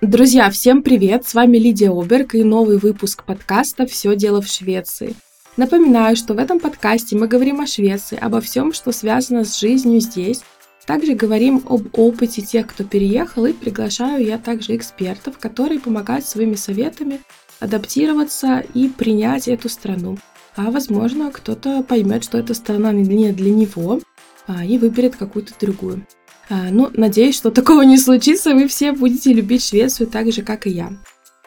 Друзья, 0.00 0.48
всем 0.48 0.84
привет! 0.84 1.26
С 1.26 1.34
вами 1.34 1.56
Лидия 1.56 1.90
Оберг 1.90 2.36
и 2.36 2.44
новый 2.44 2.78
выпуск 2.78 3.24
подкаста 3.24 3.84
«Все 3.84 4.14
дело 4.14 4.40
в 4.40 4.46
Швеции». 4.46 5.16
Напоминаю, 5.56 6.14
что 6.14 6.34
в 6.34 6.38
этом 6.38 6.60
подкасте 6.60 7.16
мы 7.16 7.26
говорим 7.26 7.60
о 7.60 7.66
Швеции, 7.66 8.16
обо 8.16 8.40
всем, 8.40 8.72
что 8.72 8.92
связано 8.92 9.44
с 9.44 9.58
жизнью 9.58 9.98
здесь. 9.98 10.42
Также 10.86 11.14
говорим 11.14 11.64
об 11.68 11.88
опыте 11.98 12.42
тех, 12.42 12.68
кто 12.68 12.84
переехал, 12.84 13.46
и 13.46 13.52
приглашаю 13.52 14.24
я 14.24 14.38
также 14.38 14.76
экспертов, 14.76 15.36
которые 15.38 15.80
помогают 15.80 16.24
своими 16.24 16.54
советами 16.54 17.20
адаптироваться 17.58 18.64
и 18.74 18.88
принять 18.88 19.48
эту 19.48 19.68
страну. 19.68 20.16
А 20.54 20.70
возможно, 20.70 21.32
кто-то 21.32 21.82
поймет, 21.82 22.22
что 22.22 22.38
эта 22.38 22.54
страна 22.54 22.92
не 22.92 23.32
для 23.32 23.50
него, 23.50 24.00
а, 24.46 24.64
и 24.64 24.78
выберет 24.78 25.16
какую-то 25.16 25.54
другую. 25.60 26.06
А, 26.50 26.70
ну, 26.70 26.90
надеюсь, 26.94 27.36
что 27.36 27.50
такого 27.50 27.82
не 27.82 27.98
случится, 27.98 28.54
вы 28.54 28.68
все 28.68 28.92
будете 28.92 29.32
любить 29.32 29.64
Швецию 29.64 30.06
так 30.06 30.32
же, 30.32 30.42
как 30.42 30.66
и 30.66 30.70
я. 30.70 30.92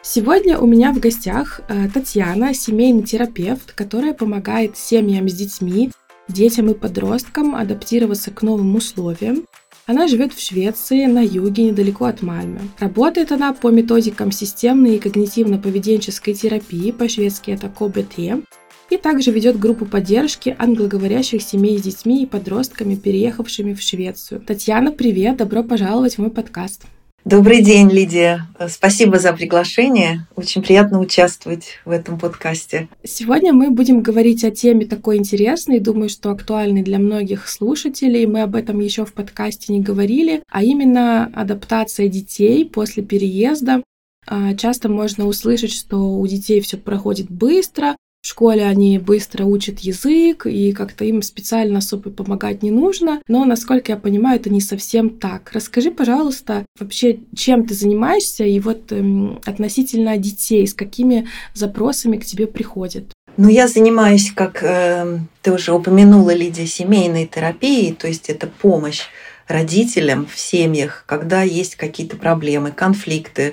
Сегодня 0.02 0.58
у 0.58 0.66
меня 0.66 0.92
в 0.92 0.98
гостях 0.98 1.60
э, 1.68 1.88
Татьяна, 1.92 2.54
семейный 2.54 3.02
терапевт, 3.02 3.72
которая 3.72 4.14
помогает 4.14 4.76
семьям 4.76 5.28
с 5.28 5.32
детьми, 5.32 5.90
детям 6.28 6.70
и 6.70 6.74
подросткам 6.74 7.54
адаптироваться 7.54 8.30
к 8.30 8.42
новым 8.42 8.74
условиям. 8.74 9.44
Она 9.86 10.06
живет 10.06 10.32
в 10.32 10.40
Швеции, 10.40 11.06
на 11.06 11.24
юге, 11.24 11.64
недалеко 11.64 12.04
от 12.04 12.22
Мальмы. 12.22 12.60
Работает 12.78 13.32
она 13.32 13.52
по 13.52 13.68
методикам 13.70 14.30
системной 14.30 14.96
и 14.96 15.00
когнитивно-поведенческой 15.00 16.34
терапии, 16.34 16.92
по-шведски 16.92 17.50
это 17.50 17.68
КБТ, 17.68 18.44
и 18.92 18.98
также 18.98 19.30
ведет 19.30 19.58
группу 19.58 19.86
поддержки 19.86 20.54
англоговорящих 20.58 21.40
семей 21.42 21.78
с 21.78 21.82
детьми 21.82 22.22
и 22.22 22.26
подростками, 22.26 22.94
переехавшими 22.94 23.72
в 23.72 23.80
Швецию. 23.80 24.40
Татьяна, 24.40 24.92
привет, 24.92 25.38
добро 25.38 25.62
пожаловать 25.64 26.16
в 26.16 26.18
мой 26.18 26.30
подкаст. 26.30 26.82
Добрый 27.24 27.62
день, 27.62 27.88
Лидия. 27.88 28.48
Спасибо 28.68 29.18
за 29.18 29.32
приглашение. 29.32 30.26
Очень 30.34 30.60
приятно 30.60 30.98
участвовать 30.98 31.78
в 31.84 31.90
этом 31.90 32.18
подкасте. 32.18 32.88
Сегодня 33.04 33.54
мы 33.54 33.70
будем 33.70 34.02
говорить 34.02 34.44
о 34.44 34.50
теме 34.50 34.84
такой 34.84 35.16
интересной, 35.16 35.78
думаю, 35.78 36.10
что 36.10 36.30
актуальной 36.30 36.82
для 36.82 36.98
многих 36.98 37.48
слушателей. 37.48 38.26
Мы 38.26 38.42
об 38.42 38.56
этом 38.56 38.80
еще 38.80 39.06
в 39.06 39.14
подкасте 39.14 39.72
не 39.72 39.80
говорили, 39.80 40.42
а 40.50 40.64
именно 40.64 41.30
адаптация 41.32 42.08
детей 42.08 42.66
после 42.66 43.04
переезда. 43.04 43.82
А, 44.26 44.54
часто 44.54 44.88
можно 44.88 45.26
услышать, 45.26 45.72
что 45.72 46.18
у 46.18 46.26
детей 46.26 46.60
все 46.60 46.76
проходит 46.76 47.30
быстро, 47.30 47.96
в 48.22 48.26
школе 48.28 48.64
они 48.64 48.98
быстро 48.98 49.44
учат 49.44 49.80
язык, 49.80 50.46
и 50.46 50.72
как-то 50.72 51.04
им 51.04 51.22
специально 51.22 51.78
особо 51.78 52.10
помогать 52.10 52.62
не 52.62 52.70
нужно. 52.70 53.20
Но, 53.26 53.44
насколько 53.44 53.90
я 53.90 53.98
понимаю, 53.98 54.38
это 54.38 54.48
не 54.48 54.60
совсем 54.60 55.10
так. 55.10 55.50
Расскажи, 55.52 55.90
пожалуйста, 55.90 56.64
вообще, 56.78 57.18
чем 57.36 57.66
ты 57.66 57.74
занимаешься, 57.74 58.44
и 58.44 58.60
вот 58.60 58.92
эм, 58.92 59.40
относительно 59.44 60.16
детей, 60.18 60.68
с 60.68 60.72
какими 60.72 61.26
запросами 61.52 62.16
к 62.16 62.24
тебе 62.24 62.46
приходят? 62.46 63.12
Ну, 63.36 63.48
я 63.48 63.66
занимаюсь, 63.66 64.30
как 64.30 64.62
э, 64.62 65.18
ты 65.42 65.52
уже 65.52 65.72
упомянула, 65.72 66.32
Лидия, 66.32 66.66
семейной 66.66 67.26
терапией, 67.26 67.92
то 67.92 68.06
есть 68.06 68.30
это 68.30 68.46
помощь 68.46 69.00
родителям 69.48 70.26
в 70.26 70.38
семьях, 70.38 71.02
когда 71.06 71.42
есть 71.42 71.74
какие-то 71.74 72.16
проблемы, 72.16 72.70
конфликты, 72.70 73.52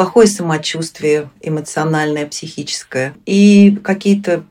плохое 0.00 0.26
самочувствие 0.26 1.28
эмоциональное, 1.42 2.26
психическое 2.26 3.12
и 3.26 3.78
какие-то 3.84 4.44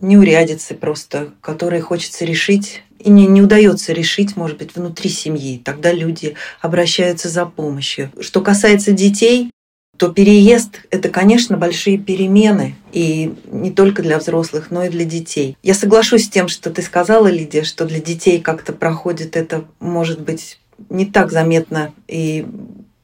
неурядицы 0.00 0.74
просто, 0.74 1.34
которые 1.40 1.82
хочется 1.82 2.24
решить 2.24 2.82
и 2.98 3.08
не, 3.08 3.28
не 3.28 3.40
удается 3.40 3.92
решить, 3.92 4.34
может 4.34 4.58
быть, 4.58 4.74
внутри 4.74 5.08
семьи. 5.08 5.62
Тогда 5.64 5.92
люди 5.92 6.34
обращаются 6.60 7.28
за 7.28 7.46
помощью. 7.46 8.10
Что 8.18 8.40
касается 8.40 8.90
детей, 8.90 9.52
то 9.96 10.08
переезд– 10.08 10.80
это, 10.90 11.10
конечно, 11.10 11.56
большие 11.56 11.96
перемены, 11.96 12.74
и 12.90 13.32
не 13.52 13.70
только 13.70 14.02
для 14.02 14.18
взрослых, 14.18 14.72
но 14.72 14.82
и 14.82 14.88
для 14.88 15.04
детей. 15.04 15.56
Я 15.62 15.74
соглашусь 15.74 16.24
с 16.24 16.28
тем, 16.28 16.48
что 16.48 16.70
ты 16.70 16.82
сказала, 16.82 17.28
Лидия, 17.28 17.62
что 17.62 17.84
для 17.84 18.00
детей 18.00 18.40
как-то 18.40 18.72
проходит 18.72 19.36
это, 19.36 19.64
может 19.78 20.20
быть, 20.20 20.58
не 20.90 21.06
так 21.06 21.30
заметно 21.30 21.92
и 22.08 22.44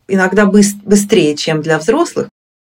иногда 0.09 0.47
быстрее, 0.47 1.37
чем 1.37 1.62
для 1.62 1.78
взрослых, 1.78 2.28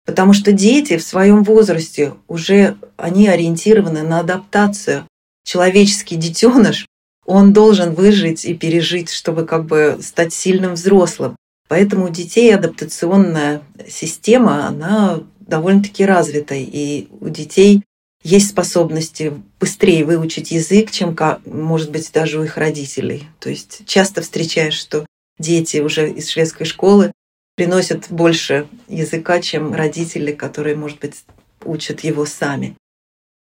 потому 0.05 0.33
что 0.33 0.51
дети 0.51 0.97
в 0.97 1.03
своем 1.03 1.43
возрасте 1.43 2.13
уже 2.27 2.77
они 2.97 3.27
ориентированы 3.27 4.03
на 4.03 4.19
адаптацию. 4.19 5.05
Человеческий 5.43 6.17
детеныш, 6.17 6.85
он 7.25 7.53
должен 7.53 7.93
выжить 7.93 8.45
и 8.45 8.53
пережить, 8.53 9.09
чтобы 9.09 9.45
как 9.45 9.65
бы 9.65 9.97
стать 10.01 10.33
сильным 10.33 10.73
взрослым. 10.73 11.35
Поэтому 11.67 12.05
у 12.05 12.09
детей 12.09 12.53
адаптационная 12.53 13.61
система, 13.87 14.67
она 14.67 15.23
довольно-таки 15.39 16.05
развита, 16.05 16.55
и 16.55 17.07
у 17.19 17.29
детей 17.29 17.83
есть 18.23 18.49
способности 18.49 19.33
быстрее 19.59 20.05
выучить 20.05 20.51
язык, 20.51 20.91
чем, 20.91 21.17
может 21.45 21.91
быть, 21.91 22.11
даже 22.13 22.39
у 22.39 22.43
их 22.43 22.57
родителей. 22.57 23.23
То 23.39 23.49
есть 23.49 23.81
часто 23.85 24.21
встречаешь, 24.21 24.77
что 24.77 25.05
дети 25.39 25.77
уже 25.77 26.11
из 26.11 26.29
шведской 26.29 26.65
школы 26.65 27.11
приносят 27.55 28.07
больше 28.09 28.67
языка, 28.87 29.41
чем 29.41 29.73
родители, 29.73 30.31
которые, 30.31 30.75
может 30.75 30.99
быть, 30.99 31.23
учат 31.63 32.01
его 32.01 32.25
сами. 32.25 32.75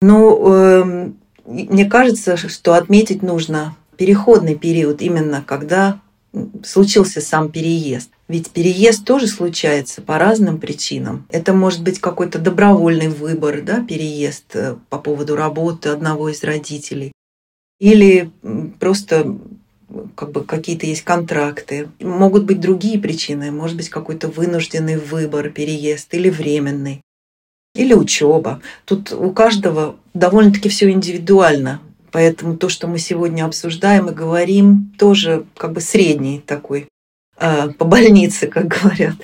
Но 0.01 0.39
э, 0.41 1.11
мне 1.45 1.85
кажется, 1.85 2.37
что 2.37 2.73
отметить 2.73 3.21
нужно 3.21 3.75
переходный 3.97 4.55
период, 4.55 5.01
именно 5.01 5.43
когда 5.45 6.01
случился 6.63 7.21
сам 7.21 7.51
переезд. 7.51 8.09
Ведь 8.27 8.51
переезд 8.51 9.05
тоже 9.05 9.27
случается 9.27 10.01
по 10.01 10.17
разным 10.17 10.57
причинам. 10.57 11.27
Это 11.29 11.53
может 11.53 11.83
быть 11.83 11.99
какой-то 11.99 12.39
добровольный 12.39 13.09
выбор, 13.09 13.61
да, 13.61 13.83
переезд 13.83 14.55
э, 14.55 14.77
по 14.89 14.97
поводу 14.97 15.35
работы 15.35 15.89
одного 15.89 16.29
из 16.29 16.43
родителей. 16.43 17.11
Или 17.79 18.31
просто 18.79 19.37
как 20.15 20.31
бы 20.31 20.43
какие-то 20.43 20.85
есть 20.85 21.03
контракты. 21.03 21.89
Могут 21.99 22.45
быть 22.45 22.59
другие 22.59 22.99
причины, 22.99 23.51
может 23.51 23.77
быть 23.77 23.89
какой-то 23.89 24.27
вынужденный 24.27 24.97
выбор, 24.97 25.49
переезд 25.49 26.13
или 26.13 26.29
временный, 26.29 27.01
или 27.75 27.93
учеба. 27.93 28.61
Тут 28.85 29.11
у 29.11 29.31
каждого 29.31 29.95
довольно-таки 30.13 30.69
все 30.69 30.89
индивидуально. 30.89 31.81
Поэтому 32.11 32.57
то, 32.57 32.67
что 32.67 32.87
мы 32.87 32.99
сегодня 32.99 33.45
обсуждаем 33.45 34.09
и 34.09 34.13
говорим, 34.13 34.93
тоже 34.97 35.45
как 35.55 35.71
бы 35.71 35.79
средний 35.79 36.39
такой 36.39 36.87
э, 37.37 37.69
по 37.69 37.85
больнице, 37.85 38.47
как 38.47 38.67
говорят. 38.67 39.15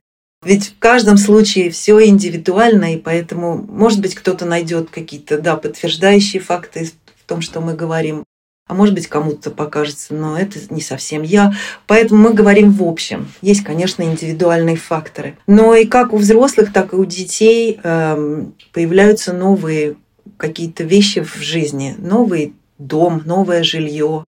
Ведь 0.43 0.69
в 0.69 0.79
каждом 0.79 1.17
случае 1.17 1.71
все 1.71 2.05
индивидуально, 2.05 2.93
и 2.93 2.97
поэтому, 2.97 3.57
может 3.57 3.99
быть, 3.99 4.15
кто-то 4.15 4.45
найдет 4.45 4.89
какие-то 4.89 5.39
да, 5.39 5.57
подтверждающие 5.57 6.41
факты 6.41 6.85
в 6.85 7.27
том, 7.27 7.41
что 7.41 7.59
мы 7.59 7.73
говорим, 7.73 8.23
а 8.67 8.73
может 8.73 8.93
быть 8.93 9.07
кому-то 9.07 9.49
покажется, 9.49 10.13
но 10.13 10.37
это 10.37 10.59
не 10.69 10.81
совсем 10.81 11.23
я. 11.23 11.53
Поэтому 11.87 12.21
мы 12.21 12.33
говорим 12.33 12.71
в 12.71 12.83
общем. 12.83 13.31
Есть, 13.41 13.63
конечно, 13.63 14.03
индивидуальные 14.03 14.75
факторы. 14.75 15.37
Но 15.47 15.73
и 15.73 15.85
как 15.85 16.13
у 16.13 16.17
взрослых, 16.17 16.73
так 16.73 16.93
и 16.93 16.97
у 16.97 17.05
детей 17.05 17.79
эм, 17.83 18.53
появляются 18.73 19.33
новые 19.33 19.95
какие-то 20.35 20.83
вещи 20.83 21.23
в 21.23 21.37
жизни. 21.37 21.95
Новый 21.97 22.53
дом, 22.77 23.23
новое 23.25 23.63
жилье, 23.63 24.25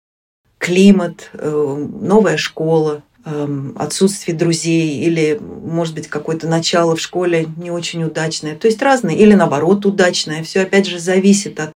климат, 0.58 1.30
э, 1.34 1.88
новая 2.02 2.36
школа, 2.38 3.04
эм, 3.24 3.74
отсутствие 3.78 4.36
друзей 4.36 5.00
или, 5.00 5.40
может 5.40 5.96
быть, 5.96 6.08
какое-то 6.08 6.48
начало 6.48 6.98
в 6.98 7.02
школе 7.02 7.48
не 7.56 7.72
очень 7.72 8.04
удачное. 8.04 8.56
То 8.56 8.68
есть 8.68 8.82
разные, 8.82 9.18
или 9.18 9.34
наоборот 9.34 9.86
удачное. 9.86 10.44
Все 10.44 10.62
опять 10.62 10.88
же 10.88 11.00
зависит 11.00 11.60
от 11.60 11.72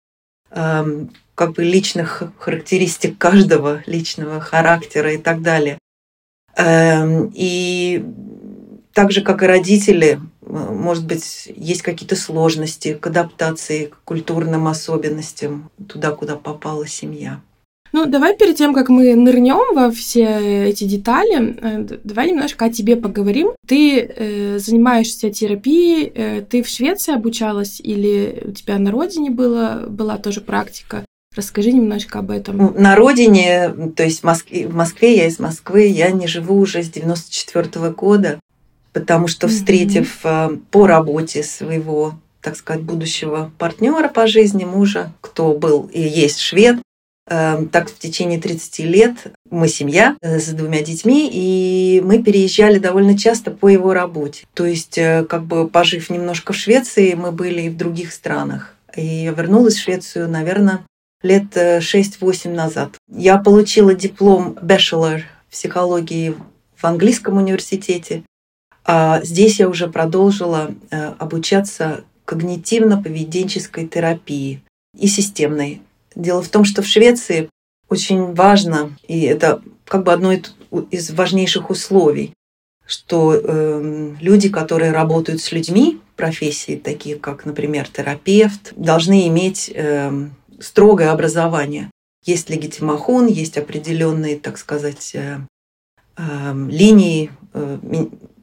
эм, 0.53 1.11
как 1.37 1.53
бы 1.53 1.63
личных 1.63 2.25
характеристик 2.39 3.17
каждого, 3.19 3.83
личного 3.87 4.41
характера 4.41 5.13
и 5.13 5.19
так 5.19 5.43
далее. 5.43 5.79
Эм, 6.57 7.31
и 7.35 8.05
так 8.95 9.13
же, 9.13 9.21
как 9.21 9.43
и 9.43 9.47
родители, 9.47 10.19
может 10.41 11.07
быть, 11.07 11.53
есть 11.55 11.83
какие-то 11.83 12.17
сложности 12.17 12.95
к 12.95 13.07
адаптации, 13.07 13.87
к 13.87 13.99
культурным 14.05 14.67
особенностям 14.67 15.71
туда, 15.87 16.11
куда 16.13 16.37
попала 16.37 16.87
семья. 16.87 17.41
Ну, 17.93 18.05
давай 18.05 18.37
перед 18.37 18.57
тем, 18.57 18.75
как 18.75 18.91
мы 18.91 19.15
нырнем 19.15 19.75
во 19.75 19.91
все 19.91 20.69
эти 20.69 20.85
детали, 20.85 21.57
э, 21.59 21.99
давай 22.05 22.31
немножко 22.31 22.67
о 22.67 22.71
тебе 22.71 22.95
поговорим. 22.95 23.53
Ты 23.67 24.01
э, 24.01 24.59
занимаешься 24.59 25.31
терапией, 25.31 26.13
э, 26.15 26.43
ты 26.43 26.63
в 26.63 26.69
Швеции 26.69 27.15
обучалась 27.15 27.81
или 27.81 28.43
у 28.49 28.53
тебя 28.53 28.79
на 28.79 28.91
родине 28.91 29.31
было, 29.31 29.87
была 29.89 30.19
тоже 30.19 30.43
практика? 30.43 31.06
Расскажи 31.37 31.73
немножко 31.73 32.21
об 32.21 32.31
этом. 32.31 32.57
Ну, 32.57 32.75
на 32.77 32.97
родине, 32.97 33.71
то 33.95 34.03
есть 34.03 34.21
в 34.21 34.25
Москве, 34.25 34.67
в 34.67 34.75
Москве, 34.75 35.17
я 35.17 35.27
из 35.27 35.39
Москвы, 35.39 35.87
я 35.87 36.11
не 36.11 36.27
живу 36.27 36.59
уже 36.59 36.83
с 36.83 36.89
94 36.89 37.69
-го 37.69 37.95
года, 37.95 38.41
потому 38.93 39.29
что 39.29 39.47
встретив 39.47 40.25
mm-hmm. 40.25 40.63
по 40.71 40.87
работе 40.87 41.43
своего, 41.43 42.15
так 42.41 42.57
сказать, 42.57 42.83
будущего 42.83 43.51
партнера 43.59 44.09
по 44.09 44.27
жизни, 44.27 44.65
мужа, 44.65 45.13
кто 45.21 45.53
был 45.53 45.91
и 45.93 46.01
есть 46.01 46.41
швед, 46.41 46.79
Эм, 47.29 47.69
так 47.69 47.91
в 47.91 47.99
течение 47.99 48.41
30 48.41 48.79
лет 48.81 49.15
мы 49.51 49.67
семья 49.67 50.17
э, 50.23 50.39
с 50.39 50.47
двумя 50.51 50.83
детьми, 50.83 51.29
и 51.33 52.01
мы 52.05 52.23
переезжали 52.23 52.79
довольно 52.79 53.19
часто 53.19 53.51
по 53.51 53.69
его 53.69 53.93
работе. 53.93 54.47
То 54.55 54.65
есть, 54.65 54.97
э, 54.97 55.25
как 55.29 55.45
бы 55.45 55.67
пожив 55.67 56.09
немножко 56.09 56.53
в 56.53 56.57
Швеции, 56.57 57.15
мы 57.15 57.33
были 57.33 57.63
и 57.63 57.69
в 57.69 57.77
других 57.77 58.13
странах. 58.13 58.77
И 58.95 59.05
я 59.05 59.33
вернулась 59.33 59.75
в 59.75 59.83
Швецию, 59.83 60.29
наверное, 60.29 60.85
лет 61.23 61.57
6-8 61.57 62.53
назад. 62.53 62.97
Я 63.09 63.39
получила 63.39 63.95
диплом 63.95 64.59
bachelor 64.63 65.23
психологии 65.51 66.35
в 66.77 66.85
английском 66.85 67.37
университете, 67.39 68.23
а 68.85 69.21
здесь 69.23 69.59
я 69.59 69.69
уже 69.69 69.89
продолжила 69.89 70.75
э, 70.91 71.13
обучаться 71.19 72.05
когнитивно-поведенческой 72.25 73.89
терапии 73.89 74.63
и 74.97 75.07
системной. 75.07 75.83
Дело 76.15 76.43
в 76.43 76.49
том, 76.49 76.65
что 76.65 76.83
в 76.83 76.87
Швеции 76.87 77.49
очень 77.89 78.35
важно, 78.35 78.97
и 79.07 79.23
это 79.23 79.63
как 79.87 80.05
бы 80.05 80.13
одно 80.13 80.33
из 80.91 81.11
важнейших 81.11 81.71
условий, 81.71 82.33
что 82.87 83.35
э, 83.35 84.15
люди, 84.21 84.49
которые 84.49 84.93
работают 84.93 85.41
с 85.41 85.53
людьми, 85.53 86.01
профессии 86.17 86.77
такие 86.77 87.17
как, 87.17 87.45
например, 87.45 87.89
терапевт, 87.89 88.73
должны 88.77 89.27
иметь 89.29 89.71
э, 89.75 90.29
строгое 90.61 91.11
образование. 91.11 91.91
Есть 92.25 92.51
легитимахон, 92.51 93.27
есть 93.27 93.57
определенные, 93.57 94.37
так 94.37 94.59
сказать, 94.59 95.13
э, 95.15 95.39
э, 96.17 96.67
линии, 96.69 97.31
э, 97.55 97.79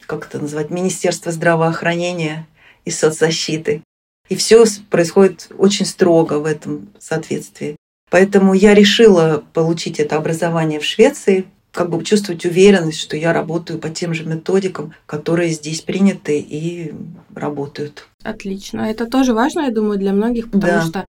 как 0.06 0.26
это 0.26 0.38
называть, 0.38 0.70
Министерства 0.70 1.32
здравоохранения 1.32 2.46
и 2.84 2.90
соцзащиты. 2.90 3.82
И 4.28 4.36
все 4.36 4.64
происходит 4.88 5.48
очень 5.58 5.84
строго 5.84 6.34
в 6.38 6.46
этом 6.46 6.88
соответствии. 6.98 7.76
Поэтому 8.10 8.54
я 8.54 8.74
решила 8.74 9.44
получить 9.52 10.00
это 10.00 10.16
образование 10.16 10.80
в 10.80 10.84
Швеции, 10.84 11.46
как 11.72 11.90
бы 11.90 12.02
чувствовать 12.04 12.46
уверенность, 12.46 13.00
что 13.00 13.16
я 13.16 13.32
работаю 13.32 13.78
по 13.80 13.90
тем 13.90 14.14
же 14.14 14.24
методикам, 14.24 14.94
которые 15.06 15.50
здесь 15.50 15.80
приняты 15.80 16.38
и 16.38 16.94
работают. 17.34 18.06
Отлично. 18.22 18.82
Это 18.82 19.06
тоже 19.06 19.34
важно, 19.34 19.62
я 19.62 19.70
думаю, 19.70 19.98
для 19.98 20.12
многих, 20.12 20.50
потому 20.50 20.72
да. 20.72 20.82
что 20.82 21.04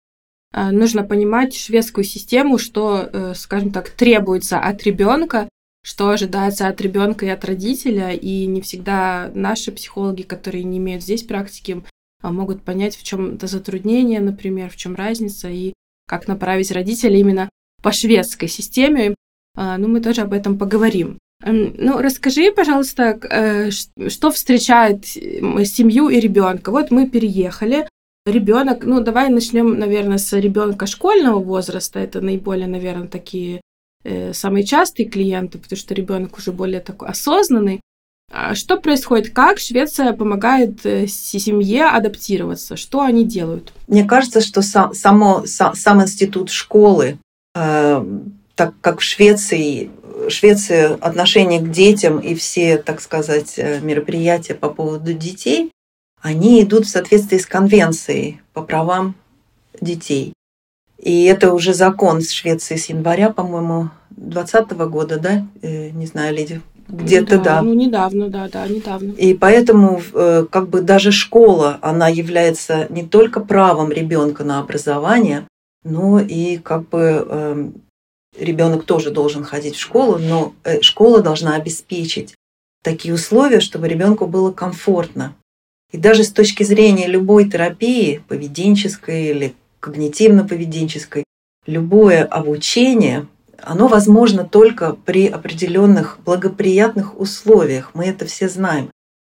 нужно 0.53 1.03
понимать 1.03 1.55
шведскую 1.55 2.03
систему, 2.03 2.57
что, 2.57 3.09
э, 3.11 3.33
скажем 3.35 3.71
так, 3.71 3.89
требуется 3.89 4.59
от 4.59 4.83
ребенка, 4.83 5.47
что 5.83 6.09
ожидается 6.09 6.67
от 6.67 6.79
ребенка 6.81 7.25
и 7.25 7.29
от 7.29 7.43
родителя, 7.45 8.11
и 8.11 8.45
не 8.45 8.61
всегда 8.61 9.31
наши 9.33 9.71
психологи, 9.71 10.23
которые 10.23 10.63
не 10.63 10.77
имеют 10.77 11.03
здесь 11.03 11.23
практики, 11.23 11.83
а, 12.21 12.31
могут 12.31 12.61
понять, 12.63 12.95
в 12.95 13.03
чем 13.03 13.35
это 13.35 13.47
затруднение, 13.47 14.19
например, 14.19 14.69
в 14.69 14.75
чем 14.75 14.95
разница, 14.95 15.49
и 15.49 15.73
как 16.07 16.27
направить 16.27 16.71
родителей 16.71 17.21
именно 17.21 17.49
по 17.81 17.91
шведской 17.91 18.47
системе. 18.47 19.15
А, 19.55 19.77
ну, 19.77 19.87
мы 19.87 20.01
тоже 20.01 20.21
об 20.21 20.33
этом 20.33 20.57
поговорим. 20.57 21.17
Ну, 21.43 21.97
расскажи, 21.99 22.51
пожалуйста, 22.51 23.19
э, 23.23 23.71
что 23.71 24.29
встречает 24.29 25.07
семью 25.07 26.09
и 26.09 26.19
ребенка. 26.19 26.69
Вот 26.69 26.91
мы 26.91 27.09
переехали, 27.09 27.87
ребенок, 28.25 28.83
ну, 28.83 29.01
давай 29.01 29.29
начнем, 29.29 29.77
наверное, 29.77 30.17
с 30.17 30.31
ребенка 30.33 30.85
школьного 30.85 31.39
возраста. 31.39 31.99
Это 31.99 32.21
наиболее, 32.21 32.67
наверное, 32.67 33.07
такие 33.07 33.61
э, 34.03 34.33
самые 34.33 34.63
частые 34.63 35.09
клиенты, 35.09 35.57
потому 35.57 35.77
что 35.77 35.93
ребенок 35.93 36.37
уже 36.37 36.51
более 36.51 36.81
такой 36.81 37.09
осознанный. 37.09 37.81
А 38.33 38.55
что 38.55 38.77
происходит? 38.77 39.33
Как 39.33 39.59
Швеция 39.59 40.13
помогает 40.13 40.85
э, 40.85 41.07
семье 41.07 41.85
адаптироваться? 41.87 42.77
Что 42.77 43.01
они 43.01 43.25
делают? 43.25 43.73
Мне 43.87 44.05
кажется, 44.05 44.39
что 44.39 44.61
сам, 44.61 44.93
само, 44.93 45.45
сам, 45.45 45.75
сам 45.75 46.01
институт 46.01 46.49
школы, 46.49 47.17
э, 47.55 48.05
так 48.55 48.73
как 48.79 48.99
в 48.99 49.03
Швеции, 49.03 49.91
Швеция 50.29 50.93
отношение 50.93 51.59
к 51.59 51.71
детям 51.71 52.19
и 52.19 52.35
все, 52.35 52.77
так 52.77 53.01
сказать, 53.01 53.55
э, 53.57 53.81
мероприятия 53.81 54.53
по 54.53 54.69
поводу 54.69 55.13
детей, 55.13 55.71
они 56.21 56.61
идут 56.61 56.85
в 56.85 56.89
соответствии 56.89 57.37
с 57.37 57.45
конвенцией 57.45 58.41
по 58.53 58.61
правам 58.61 59.15
детей. 59.79 60.33
И 60.97 61.23
это 61.25 61.53
уже 61.53 61.73
закон 61.73 62.21
с 62.21 62.31
Швеции 62.31 62.75
с 62.75 62.85
января, 62.85 63.31
по-моему, 63.31 63.89
2020 64.11 64.71
года, 64.89 65.19
да? 65.19 65.47
Э, 65.61 65.89
не 65.89 66.05
знаю, 66.05 66.35
Лидия, 66.35 66.61
где-то 66.87 67.37
да, 67.37 67.43
да. 67.43 67.61
Ну, 67.61 67.73
недавно, 67.73 68.29
да, 68.29 68.47
да, 68.49 68.67
недавно. 68.67 69.11
И 69.13 69.33
поэтому 69.33 70.01
э, 70.13 70.45
как 70.49 70.69
бы 70.69 70.81
даже 70.81 71.11
школа, 71.11 71.79
она 71.81 72.07
является 72.07 72.85
не 72.89 73.03
только 73.03 73.39
правом 73.39 73.91
ребенка 73.91 74.43
на 74.43 74.59
образование, 74.59 75.47
но 75.83 76.19
и 76.19 76.57
как 76.57 76.87
бы 76.89 77.25
эм, 77.27 77.73
ребенок 78.37 78.83
тоже 78.83 79.09
должен 79.09 79.43
ходить 79.43 79.75
в 79.75 79.79
школу, 79.79 80.17
но 80.19 80.53
э, 80.63 80.81
школа 80.81 81.21
должна 81.21 81.55
обеспечить 81.55 82.35
такие 82.83 83.13
условия, 83.13 83.59
чтобы 83.59 83.87
ребенку 83.87 84.27
было 84.27 84.51
комфортно. 84.51 85.35
И 85.91 85.97
даже 85.97 86.23
с 86.23 86.31
точки 86.31 86.63
зрения 86.63 87.07
любой 87.07 87.49
терапии, 87.49 88.23
поведенческой 88.27 89.25
или 89.25 89.55
когнитивно-поведенческой, 89.81 91.23
любое 91.65 92.23
обучение 92.23 93.27
оно 93.63 93.87
возможно 93.87 94.43
только 94.43 94.93
при 94.93 95.27
определенных 95.27 96.19
благоприятных 96.25 97.19
условиях. 97.19 97.91
Мы 97.93 98.05
это 98.05 98.25
все 98.25 98.49
знаем. 98.49 98.89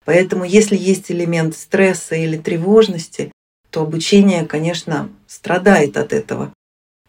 Поэтому 0.05 0.45
если 0.45 0.77
есть 0.77 1.11
элемент 1.11 1.57
стресса 1.57 2.15
или 2.15 2.37
тревожности, 2.37 3.33
то 3.71 3.83
обучение, 3.83 4.45
конечно, 4.45 5.11
страдает 5.27 5.97
от 5.97 6.13
этого. 6.13 6.53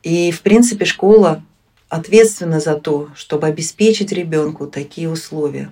И, 0.04 0.32
в 0.32 0.42
принципе, 0.42 0.86
школа 0.86 1.44
ответственна 1.90 2.60
за 2.60 2.76
то, 2.76 3.10
чтобы 3.16 3.48
обеспечить 3.48 4.12
ребенку 4.12 4.68
такие 4.68 5.10
условия. 5.10 5.72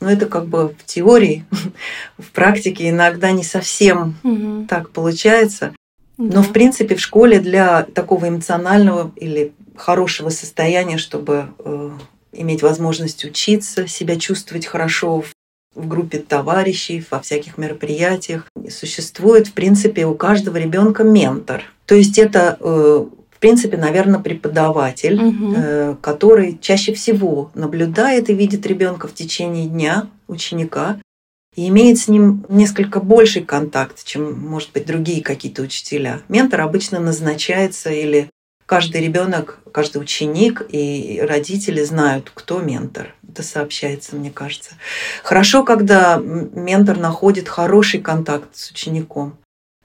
Но 0.00 0.10
это 0.10 0.26
как 0.26 0.46
бы 0.46 0.68
в 0.68 0.84
теории, 0.84 1.44
в 2.18 2.30
практике 2.30 2.88
иногда 2.88 3.32
не 3.32 3.44
совсем 3.44 4.16
угу. 4.22 4.66
так 4.68 4.90
получается. 4.90 5.72
Но, 6.18 6.42
в 6.42 6.52
принципе, 6.52 6.96
в 6.96 7.00
школе 7.00 7.38
для 7.38 7.84
такого 7.84 8.28
эмоционального 8.28 9.12
или 9.14 9.52
хорошего 9.76 10.30
состояния, 10.30 10.98
чтобы 10.98 11.50
э, 11.60 11.90
иметь 12.32 12.62
возможность 12.62 13.24
учиться, 13.24 13.86
себя 13.86 14.16
чувствовать 14.16 14.66
хорошо 14.66 15.20
в, 15.20 15.32
в 15.76 15.86
группе 15.86 16.18
товарищей, 16.18 17.04
во 17.08 17.20
всяких 17.20 17.56
мероприятиях. 17.56 18.48
Существует, 18.68 19.46
в 19.46 19.52
принципе, 19.52 20.06
у 20.06 20.14
каждого 20.16 20.56
ребенка 20.56 21.04
ментор. 21.04 21.62
То 21.86 21.94
есть 21.94 22.18
это, 22.18 22.56
э, 22.60 23.06
в 23.38 23.40
принципе, 23.40 23.76
наверное, 23.76 24.18
преподаватель, 24.18 25.22
угу. 25.22 25.96
который 26.00 26.58
чаще 26.60 26.92
всего 26.92 27.52
наблюдает 27.54 28.30
и 28.30 28.34
видит 28.34 28.66
ребенка 28.66 29.06
в 29.06 29.14
течение 29.14 29.68
дня, 29.68 30.08
ученика, 30.26 30.96
и 31.54 31.68
имеет 31.68 31.98
с 31.98 32.08
ним 32.08 32.44
несколько 32.48 32.98
больший 32.98 33.42
контакт, 33.42 34.02
чем, 34.04 34.36
может 34.40 34.72
быть, 34.72 34.86
другие 34.86 35.22
какие-то 35.22 35.62
учителя. 35.62 36.20
Ментор 36.28 36.62
обычно 36.62 36.98
назначается 36.98 37.90
или 37.90 38.28
каждый 38.66 39.02
ребенок, 39.02 39.60
каждый 39.70 40.02
ученик 40.02 40.66
и 40.68 41.20
родители 41.22 41.84
знают, 41.84 42.32
кто 42.34 42.58
ментор. 42.60 43.14
Это 43.28 43.44
сообщается, 43.44 44.16
мне 44.16 44.32
кажется. 44.32 44.72
Хорошо, 45.22 45.62
когда 45.62 46.16
ментор 46.18 46.98
находит 46.98 47.48
хороший 47.48 48.00
контакт 48.00 48.48
с 48.56 48.72
учеником. 48.72 49.36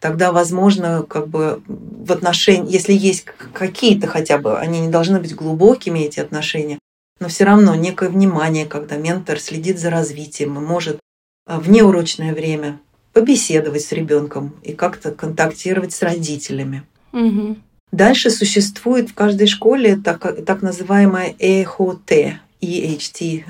Тогда, 0.04 0.34
возможно, 0.34 1.06
как 1.08 1.30
бы 1.30 1.62
в 1.66 2.12
отношении, 2.12 2.70
если 2.70 2.92
есть 2.92 3.24
какие-то 3.54 4.06
хотя 4.06 4.38
бы, 4.38 4.60
они 4.60 4.82
не 4.82 4.90
должны 4.90 5.18
быть 5.18 5.34
глубокими, 5.34 6.00
эти 6.00 6.20
отношения, 6.20 6.78
но 7.22 7.30
все 7.30 7.46
равно 7.46 7.74
некое 7.74 8.10
внимание, 8.10 8.66
когда 8.66 8.98
ментор 8.98 9.40
следит 9.40 9.80
за 9.80 9.90
развитием 9.90 10.58
и 10.58 10.62
может 10.62 11.00
а, 11.48 11.58
в 11.58 11.70
неурочное 11.70 12.34
время 12.34 12.82
побеседовать 13.14 13.86
с 13.86 13.94
ребенком 13.94 14.54
и 14.62 14.74
как-то 14.74 15.12
контактировать 15.12 15.94
с 15.94 16.02
родителями. 16.02 16.84
Угу. 17.14 17.56
Дальше 17.94 18.30
существует 18.30 19.10
в 19.10 19.14
каждой 19.14 19.48
школе 19.48 19.96
так, 19.96 20.44
так 20.46 20.62
называемая 20.62 21.32
EHT, 21.40 22.34
EHT, 22.62 23.44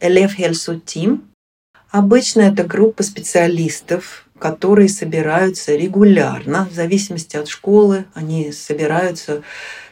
Elevhälsoteam. 0.00 1.20
Обычно 1.90 2.40
это 2.40 2.64
группа 2.64 3.02
специалистов, 3.02 4.23
которые 4.38 4.88
собираются 4.88 5.76
регулярно, 5.76 6.68
в 6.70 6.74
зависимости 6.74 7.36
от 7.36 7.48
школы. 7.48 8.06
Они 8.14 8.52
собираются 8.52 9.42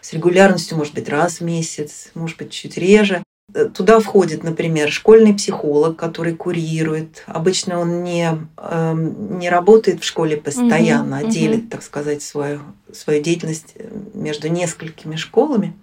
с 0.00 0.12
регулярностью, 0.12 0.76
может 0.76 0.94
быть, 0.94 1.08
раз 1.08 1.38
в 1.38 1.42
месяц, 1.42 2.10
может 2.14 2.38
быть, 2.38 2.50
чуть 2.50 2.76
реже. 2.76 3.22
Э, 3.54 3.66
туда 3.66 4.00
входит, 4.00 4.42
например, 4.42 4.90
школьный 4.90 5.34
психолог, 5.34 5.96
который 5.96 6.34
курирует. 6.34 7.22
Обычно 7.26 7.78
он 7.78 8.02
не, 8.02 8.30
э, 8.56 8.94
не 8.94 9.48
работает 9.48 10.00
в 10.00 10.04
школе 10.04 10.36
постоянно, 10.36 11.18
угу, 11.18 11.28
а 11.28 11.30
делит, 11.30 11.62
угу. 11.64 11.70
так 11.70 11.82
сказать, 11.82 12.22
свою, 12.22 12.60
свою 12.92 13.22
деятельность 13.22 13.74
э, 13.76 13.88
между 14.14 14.48
несколькими 14.48 15.16
школами. 15.16 15.76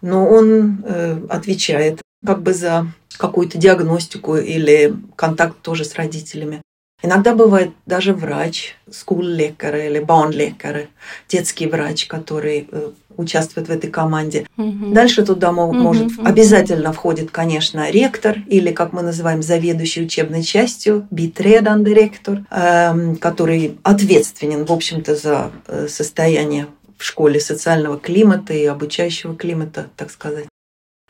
Но 0.00 0.28
он 0.28 0.84
э, 0.84 1.18
отвечает 1.28 2.00
как 2.26 2.42
бы 2.42 2.54
за 2.54 2.86
какую-то 3.16 3.58
диагностику 3.58 4.36
или 4.36 4.94
контакт 5.16 5.60
тоже 5.62 5.84
с 5.84 5.94
родителями. 5.94 6.60
Иногда 7.04 7.34
бывает 7.34 7.72
даже 7.84 8.14
врач, 8.14 8.76
скуллекарь 8.90 9.88
или 9.88 9.98
барнлекарь, 10.00 10.88
детский 11.28 11.66
врач, 11.66 12.06
который 12.06 12.66
э, 12.72 12.92
участвует 13.18 13.68
в 13.68 13.70
этой 13.70 13.90
команде. 13.90 14.46
Угу. 14.56 14.94
Дальше 14.94 15.22
туда 15.22 15.50
угу, 15.50 15.74
может 15.74 16.06
угу. 16.06 16.24
обязательно 16.24 16.94
входит, 16.94 17.30
конечно, 17.30 17.90
ректор 17.90 18.38
или, 18.46 18.72
как 18.72 18.94
мы 18.94 19.02
называем, 19.02 19.42
заведующий 19.42 20.04
учебной 20.04 20.42
частью, 20.42 21.06
битредан 21.10 21.84
директор, 21.84 22.46
эм, 22.50 23.16
который 23.16 23.76
ответственен, 23.82 24.64
в 24.64 24.72
общем-то, 24.72 25.14
за 25.14 25.50
э, 25.68 25.88
состояние 25.90 26.68
в 26.96 27.04
школе 27.04 27.38
социального 27.38 27.98
климата 27.98 28.54
и 28.54 28.64
обучающего 28.64 29.36
климата, 29.36 29.88
так 29.96 30.10
сказать. 30.10 30.46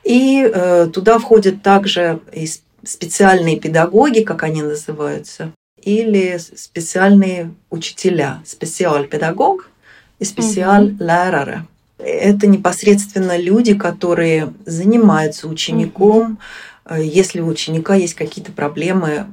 И 0.03 0.43
э, 0.43 0.89
туда 0.93 1.21
входят 1.21 1.63
также 1.63 2.19
и 2.33 2.49
специальные 2.83 3.61
педагоги, 3.61 4.25
как 4.25 4.43
они 4.43 4.63
называются, 4.63 5.53
или 5.85 6.39
специальные 6.39 7.55
учителя, 7.71 8.43
специал-педагог 8.47 9.69
и 10.19 10.25
специал-лärare. 10.25 11.63
Это 11.99 12.47
непосредственно 12.47 13.37
люди, 13.37 13.75
которые 13.75 14.53
занимаются 14.65 15.47
учеником, 15.49 16.39
угу. 16.85 16.97
если 16.97 17.41
у 17.41 17.47
ученика 17.47 17.95
есть 17.95 18.15
какие-то 18.15 18.53
проблемы 18.53 19.27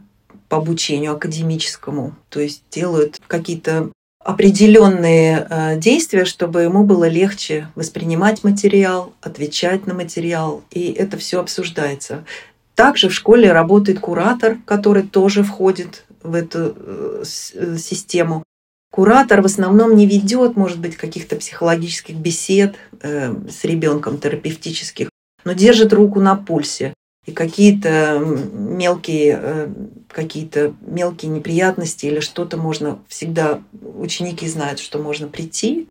по 0.50 0.58
обучению 0.58 1.14
академическому, 1.14 2.14
то 2.30 2.42
есть 2.42 2.64
делают 2.70 3.20
какие-то 3.28 3.92
определенные 4.24 5.48
э, 5.50 5.78
действия, 5.78 6.26
чтобы 6.26 6.62
ему 6.62 6.84
было 6.84 7.08
легче 7.08 7.68
воспринимать 7.76 8.44
материал, 8.44 9.14
отвечать 9.22 9.88
на 9.88 9.94
материал, 9.94 10.62
и 10.70 10.92
это 10.92 11.18
все 11.18 11.40
обсуждается. 11.40 12.24
Также 12.76 13.10
в 13.10 13.14
школе 13.14 13.52
работает 13.52 14.00
куратор, 14.00 14.58
который 14.66 15.04
тоже 15.04 15.44
входит 15.44 16.04
в 16.24 16.36
эту 16.36 16.76
э, 16.76 17.24
э, 17.54 17.78
систему. 17.78 18.44
Куратор 18.92 19.42
в 19.42 19.46
основном 19.46 19.96
не 19.96 20.06
ведет, 20.06 20.56
может 20.56 20.80
быть, 20.80 20.98
каких-то 20.98 21.36
психологических 21.38 22.16
бесед 22.16 22.76
э, 23.02 23.34
с 23.50 23.64
ребенком 23.64 24.18
терапевтических, 24.18 25.10
но 25.46 25.54
держит 25.54 25.94
руку 25.94 26.20
на 26.20 26.36
пульсе. 26.36 26.94
И 27.28 27.34
какие-то 27.34 28.18
мелкие, 28.18 29.70
какие-то 30.08 30.74
мелкие 30.82 31.32
неприятности 31.32 32.08
или 32.08 32.20
что-то 32.20 32.58
можно 32.58 32.98
всегда, 33.08 33.62
ученики 33.96 34.48
знают, 34.48 34.80
что 34.80 34.98
можно 34.98 35.28
прийти, 35.28 35.88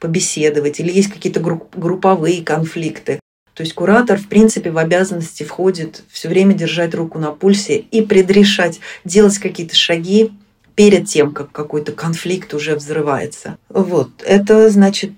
побеседовать, 0.00 0.80
или 0.80 0.90
есть 0.90 1.08
какие-то 1.08 1.38
групповые 1.38 2.42
конфликты. 2.42 3.20
То 3.54 3.62
есть 3.62 3.74
куратор, 3.74 4.18
в 4.18 4.28
принципе, 4.28 4.70
в 4.70 4.78
обязанности 4.78 5.42
входит 5.42 6.02
все 6.10 6.28
время 6.28 6.54
держать 6.54 6.94
руку 6.94 7.18
на 7.18 7.32
пульсе 7.32 7.78
и 7.78 8.02
предрешать, 8.02 8.80
делать 9.04 9.38
какие-то 9.38 9.76
шаги 9.76 10.32
перед 10.74 11.06
тем, 11.06 11.32
как 11.32 11.52
какой-то 11.52 11.92
конфликт 11.92 12.54
уже 12.54 12.74
взрывается. 12.76 13.58
Вот. 13.68 14.10
Это 14.24 14.70
значит 14.70 15.12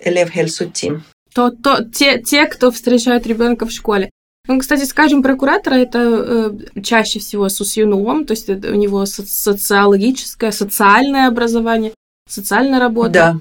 Элев 0.00 0.30
Хельсути. 0.30 1.00
То, 1.34 1.50
то, 1.50 1.84
те, 1.84 2.20
те, 2.20 2.46
кто 2.46 2.70
встречают 2.70 3.26
ребенка 3.26 3.66
в 3.66 3.72
школе. 3.72 4.10
Ну, 4.48 4.58
кстати, 4.58 4.84
скажем, 4.84 5.22
про 5.22 5.36
куратора 5.36 5.74
это 5.76 6.50
э, 6.74 6.82
чаще 6.82 7.20
всего 7.20 7.48
сусюнуом, 7.48 8.24
то 8.24 8.32
есть 8.32 8.48
у 8.48 8.74
него 8.74 9.06
социологическое, 9.06 10.50
социальное 10.50 11.28
образование, 11.28 11.92
социальная 12.28 12.80
работа. 12.80 13.12
Да. 13.12 13.36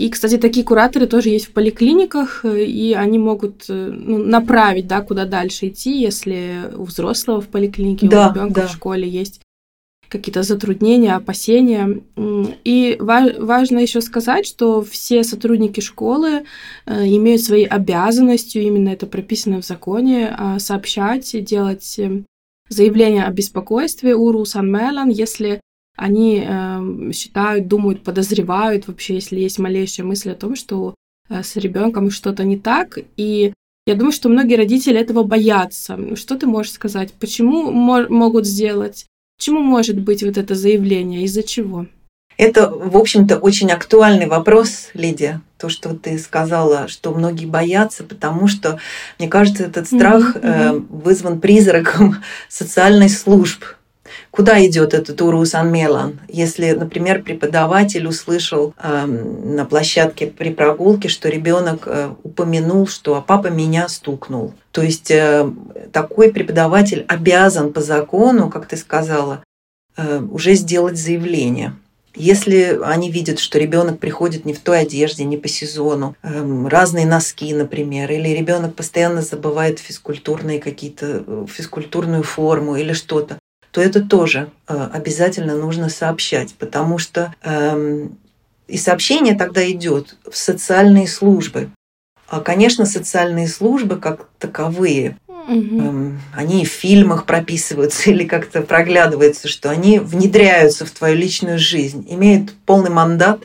И, 0.00 0.08
кстати, 0.08 0.38
такие 0.38 0.64
кураторы 0.64 1.06
тоже 1.06 1.28
есть 1.28 1.48
в 1.48 1.52
поликлиниках, 1.52 2.42
э, 2.42 2.64
и 2.64 2.94
они 2.94 3.18
могут 3.18 3.66
э, 3.68 3.90
ну, 3.92 4.16
направить, 4.16 4.86
да, 4.86 5.02
куда 5.02 5.26
дальше 5.26 5.68
идти, 5.68 6.00
если 6.00 6.70
у 6.74 6.84
взрослого 6.84 7.42
в 7.42 7.48
поликлинике, 7.48 8.08
да, 8.08 8.28
у 8.28 8.32
ребенка 8.32 8.62
да. 8.62 8.66
в 8.66 8.72
школе 8.72 9.06
есть 9.06 9.42
какие-то 10.08 10.42
затруднения, 10.42 11.14
опасения. 11.14 12.00
И 12.16 12.96
важно 12.98 13.78
еще 13.78 14.00
сказать, 14.00 14.46
что 14.46 14.82
все 14.82 15.22
сотрудники 15.22 15.80
школы 15.80 16.44
э, 16.86 17.06
имеют 17.06 17.42
свои 17.42 17.64
обязанности, 17.64 18.56
именно 18.56 18.88
это 18.88 19.06
прописано 19.06 19.60
в 19.60 19.66
законе, 19.66 20.34
а, 20.34 20.58
сообщать, 20.58 21.44
делать 21.44 22.00
заявление 22.70 23.24
о 23.24 23.32
беспокойстве 23.32 24.16
Уру 24.16 24.46
Санмелан, 24.46 25.10
если 25.10 25.60
они 25.96 26.44
э, 26.46 27.12
считают, 27.12 27.68
думают, 27.68 28.02
подозревают 28.02 28.86
вообще, 28.86 29.14
если 29.14 29.38
есть 29.38 29.58
малейшая 29.58 30.06
мысль 30.06 30.30
о 30.30 30.34
том, 30.34 30.56
что 30.56 30.94
э, 31.28 31.42
с 31.42 31.56
ребенком 31.56 32.10
что-то 32.10 32.44
не 32.44 32.58
так. 32.58 32.98
И 33.16 33.52
я 33.86 33.94
думаю, 33.94 34.12
что 34.12 34.28
многие 34.28 34.54
родители 34.54 34.98
этого 34.98 35.22
боятся. 35.22 36.16
Что 36.16 36.36
ты 36.36 36.46
можешь 36.46 36.72
сказать? 36.72 37.12
Почему 37.14 37.70
мо- 37.70 38.08
могут 38.08 38.46
сделать? 38.46 39.06
Почему 39.38 39.60
может 39.60 40.00
быть 40.00 40.22
вот 40.22 40.38
это 40.38 40.54
заявление? 40.54 41.24
Из-за 41.24 41.42
чего? 41.42 41.86
Это, 42.36 42.70
в 42.70 42.96
общем-то, 42.96 43.36
очень 43.36 43.70
актуальный 43.70 44.26
вопрос, 44.26 44.88
Лидия. 44.94 45.42
То, 45.58 45.68
что 45.68 45.94
ты 45.94 46.18
сказала, 46.18 46.88
что 46.88 47.12
многие 47.12 47.44
боятся, 47.44 48.02
потому 48.02 48.48
что, 48.48 48.78
мне 49.18 49.28
кажется, 49.28 49.64
этот 49.64 49.86
страх 49.88 50.36
mm-hmm. 50.36 50.40
э, 50.42 50.72
вызван 50.88 51.38
призраком 51.38 52.16
социальной 52.48 53.10
служб, 53.10 53.62
Куда 54.30 54.64
идет 54.64 54.94
этот 54.94 55.20
Урус 55.20 55.54
Анмелан? 55.54 56.20
Если, 56.28 56.70
например, 56.72 57.22
преподаватель 57.22 58.06
услышал 58.06 58.74
э, 58.76 59.06
на 59.06 59.64
площадке 59.64 60.26
при 60.26 60.50
прогулке, 60.50 61.08
что 61.08 61.28
ребенок 61.28 61.82
э, 61.86 62.10
упомянул, 62.22 62.86
что 62.86 63.16
а 63.16 63.20
папа 63.20 63.48
меня 63.48 63.88
стукнул. 63.88 64.54
То 64.72 64.82
есть 64.82 65.10
э, 65.10 65.50
такой 65.92 66.32
преподаватель 66.32 67.04
обязан 67.08 67.72
по 67.72 67.80
закону, 67.80 68.50
как 68.50 68.66
ты 68.66 68.76
сказала, 68.76 69.42
э, 69.96 70.20
уже 70.20 70.54
сделать 70.54 70.96
заявление. 70.96 71.74
Если 72.14 72.80
они 72.82 73.10
видят, 73.10 73.38
что 73.38 73.58
ребенок 73.58 74.00
приходит 74.00 74.44
не 74.44 74.52
в 74.52 74.58
той 74.58 74.80
одежде, 74.80 75.24
не 75.24 75.36
по 75.36 75.46
сезону, 75.46 76.16
эм, 76.22 76.66
разные 76.66 77.06
носки, 77.06 77.54
например, 77.54 78.10
или 78.10 78.28
ребенок 78.30 78.74
постоянно 78.74 79.22
забывает 79.22 79.78
физкультурные 79.78 80.58
какие-то 80.58 81.24
э, 81.24 81.46
физкультурную 81.48 82.24
форму 82.24 82.74
или 82.74 82.94
что-то, 82.94 83.38
то 83.70 83.80
это 83.80 84.00
тоже 84.02 84.50
э, 84.68 84.88
обязательно 84.92 85.56
нужно 85.56 85.88
сообщать, 85.88 86.54
потому 86.54 86.98
что 86.98 87.34
эм, 87.42 88.18
и 88.66 88.76
сообщение 88.76 89.34
тогда 89.34 89.68
идет 89.70 90.16
в 90.30 90.36
социальные 90.36 91.08
службы. 91.08 91.70
А, 92.28 92.40
конечно, 92.40 92.86
социальные 92.86 93.48
службы 93.48 93.96
как 93.96 94.28
таковые, 94.38 95.16
угу. 95.26 96.12
они 96.34 96.64
в 96.64 96.68
фильмах 96.68 97.26
прописываются 97.26 98.10
или 98.10 98.24
как-то 98.24 98.62
проглядывается, 98.62 99.48
что 99.48 99.70
они 99.70 99.98
внедряются 99.98 100.86
в 100.86 100.90
твою 100.90 101.16
личную 101.16 101.58
жизнь, 101.58 102.06
имеют 102.08 102.52
полный 102.66 102.90
мандат 102.90 103.42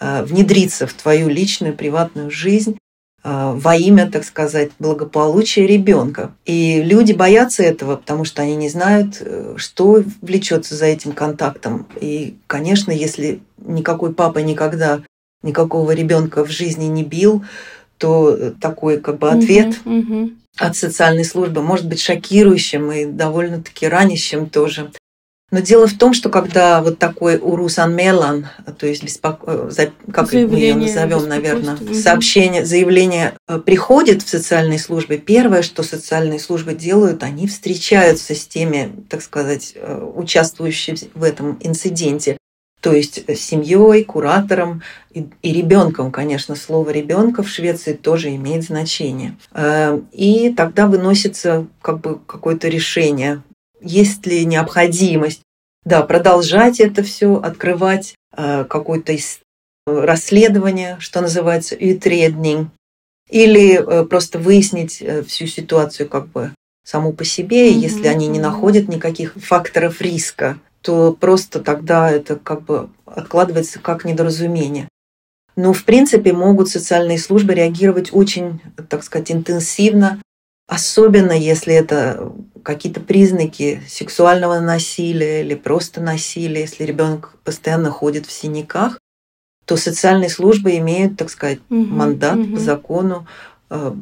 э, 0.00 0.22
внедриться 0.24 0.86
в 0.86 0.94
твою 0.94 1.28
личную 1.28 1.74
приватную 1.74 2.30
жизнь 2.30 2.78
во 3.24 3.74
имя, 3.74 4.10
так 4.10 4.24
сказать, 4.24 4.70
благополучия 4.78 5.66
ребенка. 5.66 6.32
И 6.44 6.82
люди 6.82 7.12
боятся 7.12 7.62
этого, 7.62 7.96
потому 7.96 8.24
что 8.24 8.42
они 8.42 8.54
не 8.54 8.68
знают, 8.68 9.16
э, 9.20 9.54
что 9.56 10.04
влечется 10.20 10.74
за 10.74 10.84
этим 10.84 11.12
контактом. 11.12 11.86
И, 11.98 12.36
конечно, 12.46 12.92
если 12.92 13.40
никакой 13.58 14.12
папа 14.12 14.40
никогда 14.40 15.00
никакого 15.42 15.92
ребенка 15.92 16.44
в 16.44 16.50
жизни 16.50 16.84
не 16.84 17.02
бил, 17.02 17.44
то 17.96 18.52
такой 18.60 18.98
как 18.98 19.18
бы 19.18 19.30
ответ 19.30 19.76
угу, 19.84 19.98
угу. 19.98 20.30
от 20.58 20.76
социальной 20.76 21.24
службы 21.24 21.62
может 21.62 21.88
быть 21.88 22.00
шокирующим 22.00 22.92
и 22.92 23.04
довольно-таки 23.06 23.88
ранящим 23.88 24.50
тоже. 24.50 24.90
Но 25.54 25.60
дело 25.60 25.86
в 25.86 25.96
том, 25.96 26.14
что 26.14 26.30
когда 26.30 26.82
вот 26.82 26.98
такой 26.98 27.38
урусан 27.40 27.94
мелан, 27.94 28.48
то 28.76 28.88
есть 28.88 29.04
беспоко... 29.04 29.70
Э, 29.78 29.86
как 30.12 30.28
заявление 30.28 30.74
мы 30.74 30.80
ее 30.80 30.88
назовем, 30.88 31.28
наверное, 31.28 31.76
сообщение, 31.94 32.64
заявление 32.64 33.34
э, 33.46 33.60
приходит 33.60 34.22
в 34.22 34.28
социальные 34.28 34.80
службы, 34.80 35.16
первое, 35.16 35.62
что 35.62 35.84
социальные 35.84 36.40
службы 36.40 36.74
делают, 36.74 37.22
они 37.22 37.46
встречаются 37.46 38.34
с 38.34 38.44
теми, 38.48 38.90
так 39.08 39.22
сказать, 39.22 39.74
э, 39.76 40.10
участвующими 40.16 40.98
в 41.14 41.22
этом 41.22 41.56
инциденте. 41.60 42.36
То 42.80 42.92
есть 42.92 43.22
с 43.28 43.38
семьей, 43.38 44.02
куратором 44.02 44.82
и, 45.12 45.28
и 45.42 45.52
ребенком, 45.52 46.10
конечно, 46.10 46.56
слово 46.56 46.90
ребенка 46.90 47.44
в 47.44 47.48
Швеции 47.48 47.92
тоже 47.92 48.34
имеет 48.34 48.64
значение. 48.64 49.36
И 50.10 50.52
тогда 50.56 50.88
выносится 50.88 51.68
как 51.80 52.00
бы 52.00 52.18
какое-то 52.26 52.66
решение, 52.66 53.40
есть 53.84 54.26
ли 54.26 54.44
необходимость 54.44 55.43
да, 55.84 56.02
продолжать 56.02 56.80
это 56.80 57.02
все, 57.02 57.36
открывать 57.36 58.14
э, 58.36 58.64
какое-то 58.64 59.14
расследование, 59.86 60.96
что 60.98 61.20
называется 61.20 61.74
utredning, 61.74 62.68
или 63.30 63.74
э, 63.74 64.04
просто 64.04 64.38
выяснить 64.38 65.02
э, 65.02 65.22
всю 65.22 65.46
ситуацию 65.46 66.08
как 66.08 66.28
бы 66.28 66.52
саму 66.84 67.12
по 67.12 67.24
себе, 67.24 67.70
mm-hmm. 67.70 67.78
если 67.78 68.06
они 68.06 68.28
не 68.28 68.38
находят 68.38 68.88
никаких 68.88 69.34
факторов 69.34 70.00
риска, 70.00 70.58
то 70.82 71.12
просто 71.12 71.60
тогда 71.60 72.10
это 72.10 72.36
как 72.36 72.62
бы 72.62 72.90
откладывается 73.06 73.78
как 73.78 74.04
недоразумение. 74.04 74.88
Но, 75.56 75.72
в 75.72 75.84
принципе, 75.84 76.32
могут 76.32 76.68
социальные 76.68 77.18
службы 77.18 77.54
реагировать 77.54 78.10
очень, 78.12 78.60
так 78.88 79.04
сказать, 79.04 79.30
интенсивно, 79.30 80.20
особенно 80.66 81.32
если 81.32 81.74
это 81.74 82.32
какие-то 82.62 83.00
признаки 83.00 83.82
сексуального 83.88 84.60
насилия 84.60 85.42
или 85.42 85.54
просто 85.54 86.00
насилия, 86.00 86.62
если 86.62 86.84
ребенок 86.84 87.36
постоянно 87.44 87.90
ходит 87.90 88.26
в 88.26 88.32
синяках, 88.32 88.98
то 89.66 89.76
социальные 89.76 90.30
службы 90.30 90.76
имеют, 90.76 91.16
так 91.16 91.30
сказать, 91.30 91.58
угу, 91.70 91.84
мандат 91.84 92.38
угу. 92.38 92.54
по 92.54 92.60
закону 92.60 93.26
э, 93.70 93.94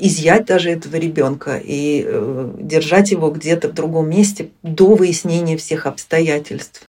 изъять 0.00 0.46
даже 0.46 0.70
этого 0.70 0.96
ребенка 0.96 1.60
и 1.62 2.04
э, 2.06 2.54
держать 2.58 3.10
его 3.10 3.30
где-то 3.30 3.68
в 3.68 3.74
другом 3.74 4.10
месте 4.10 4.50
до 4.62 4.94
выяснения 4.94 5.56
всех 5.56 5.86
обстоятельств. 5.86 6.82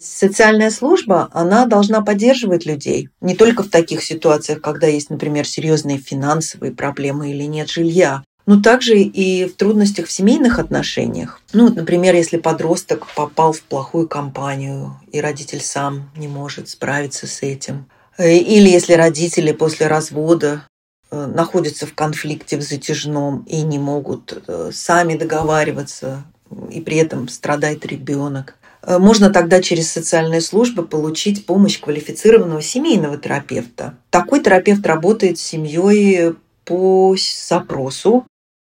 Социальная 0.00 0.70
служба, 0.70 1.28
она 1.32 1.66
должна 1.66 2.02
поддерживать 2.02 2.66
людей 2.66 3.08
не 3.20 3.34
только 3.34 3.62
в 3.62 3.70
таких 3.70 4.02
ситуациях, 4.02 4.60
когда 4.60 4.86
есть, 4.86 5.08
например, 5.08 5.46
серьезные 5.46 5.98
финансовые 5.98 6.72
проблемы 6.72 7.30
или 7.30 7.44
нет 7.44 7.70
жилья, 7.70 8.22
но 8.46 8.60
также 8.60 8.98
и 8.98 9.46
в 9.46 9.56
трудностях 9.56 10.06
в 10.06 10.12
семейных 10.12 10.58
отношениях. 10.58 11.40
Ну, 11.52 11.68
вот, 11.68 11.76
например, 11.76 12.14
если 12.14 12.36
подросток 12.36 13.06
попал 13.14 13.52
в 13.52 13.62
плохую 13.62 14.06
компанию, 14.06 15.00
и 15.12 15.20
родитель 15.20 15.60
сам 15.60 16.10
не 16.16 16.28
может 16.28 16.68
справиться 16.68 17.26
с 17.26 17.42
этим. 17.42 17.86
Э, 18.18 18.36
или 18.36 18.68
если 18.68 18.94
родители 18.94 19.52
после 19.52 19.86
развода 19.86 20.66
э, 21.10 21.26
находятся 21.26 21.86
в 21.86 21.94
конфликте 21.94 22.58
в 22.58 22.62
затяжном 22.62 23.44
и 23.48 23.62
не 23.62 23.78
могут 23.78 24.42
э, 24.46 24.70
сами 24.72 25.16
договариваться, 25.16 26.24
и 26.70 26.80
при 26.80 26.98
этом 26.98 27.28
страдает 27.28 27.86
ребенок. 27.86 28.56
Можно 28.86 29.30
тогда 29.30 29.62
через 29.62 29.90
социальные 29.90 30.42
службы 30.42 30.86
получить 30.86 31.46
помощь 31.46 31.80
квалифицированного 31.80 32.60
семейного 32.60 33.16
терапевта. 33.16 33.96
Такой 34.10 34.40
терапевт 34.40 34.86
работает 34.86 35.38
с 35.38 35.42
семьей 35.42 36.34
по 36.66 37.16
запросу 37.48 38.26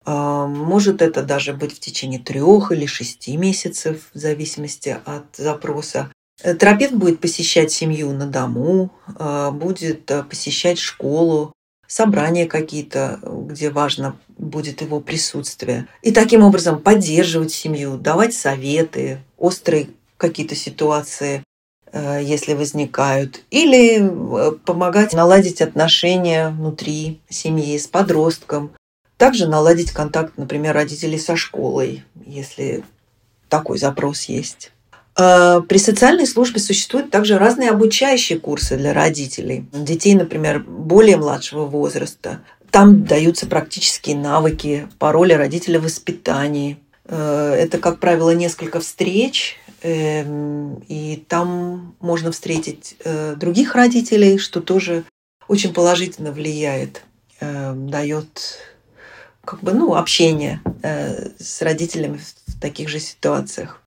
может 0.06 1.02
это 1.02 1.22
даже 1.22 1.52
быть 1.52 1.75
в 1.75 1.80
течение 1.80 2.20
трех 2.20 2.70
или 2.70 2.86
шести 2.86 3.36
месяцев, 3.36 4.10
в 4.14 4.18
зависимости 4.18 4.96
от 5.04 5.25
запроса. 5.36 6.10
Э, 6.42 6.54
терапевт 6.54 6.94
будет 6.94 7.20
посещать 7.20 7.72
семью 7.72 8.12
на 8.12 8.26
дому, 8.26 8.90
а, 9.18 9.50
будет 9.50 10.10
э, 10.10 10.22
посещать 10.22 10.78
школу, 10.78 11.52
собрания 11.86 12.46
какие-то, 12.46 13.20
где 13.22 13.70
важно 13.70 14.16
будет 14.36 14.82
его 14.82 15.00
присутствие. 15.00 15.86
И 16.02 16.10
таким 16.10 16.42
образом 16.42 16.80
поддерживать 16.80 17.52
семью, 17.52 17.96
давать 17.96 18.34
советы, 18.34 19.20
острые 19.38 19.90
какие-то 20.16 20.54
ситуации, 20.54 21.42
э, 21.92 22.20
если 22.22 22.54
возникают, 22.54 23.42
или 23.50 24.02
помогать 24.66 25.14
наладить 25.14 25.62
отношения 25.62 26.48
внутри 26.48 27.20
семьи 27.30 27.78
с 27.78 27.86
подростком, 27.86 28.72
также 29.16 29.46
наладить 29.46 29.92
контакт, 29.92 30.35
например, 30.37 30.75
родителей 30.75 31.18
со 31.18 31.37
школой, 31.37 32.04
если 32.26 32.85
такой 33.49 33.78
запрос 33.78 34.25
есть. 34.25 34.73
А, 35.16 35.62
при 35.62 35.78
социальной 35.78 36.26
службе 36.26 36.61
существуют 36.61 37.11
также 37.11 37.38
разные 37.38 37.70
обучающие 37.70 38.38
курсы 38.38 38.76
для 38.76 38.92
родителей. 38.92 39.66
Детей, 39.73 40.14
например, 40.14 40.61
более 40.61 41.16
младшего 41.16 41.64
возраста. 41.64 42.42
Там 42.70 43.04
даются 43.04 43.46
практические 43.46 44.16
навыки 44.16 44.88
по 44.99 45.12
роли 45.12 45.32
родителя 45.32 45.80
в 45.80 45.85
воспитании. 45.85 46.78
А, 47.06 47.54
это, 47.54 47.78
как 47.78 47.99
правило, 47.99 48.30
несколько 48.35 48.80
встреч, 48.80 49.56
эм, 49.82 50.82
и 50.88 51.25
там 51.28 51.96
можно 52.00 52.32
встретить 52.32 52.96
э, 53.04 53.35
других 53.37 53.75
родителей, 53.75 54.37
что 54.37 54.61
тоже 54.61 55.04
очень 55.49 55.73
положительно 55.73 56.32
влияет, 56.32 57.02
э, 57.40 57.73
дает 57.75 58.58
как 59.47 59.61
бы, 59.62 59.73
ну, 59.73 59.95
общение 59.95 60.61
э, 60.83 61.31
с 61.38 61.62
родителями 61.62 62.21
в 62.47 62.61
таких 62.61 62.88
же 62.88 62.99
ситуациях. 62.99 63.81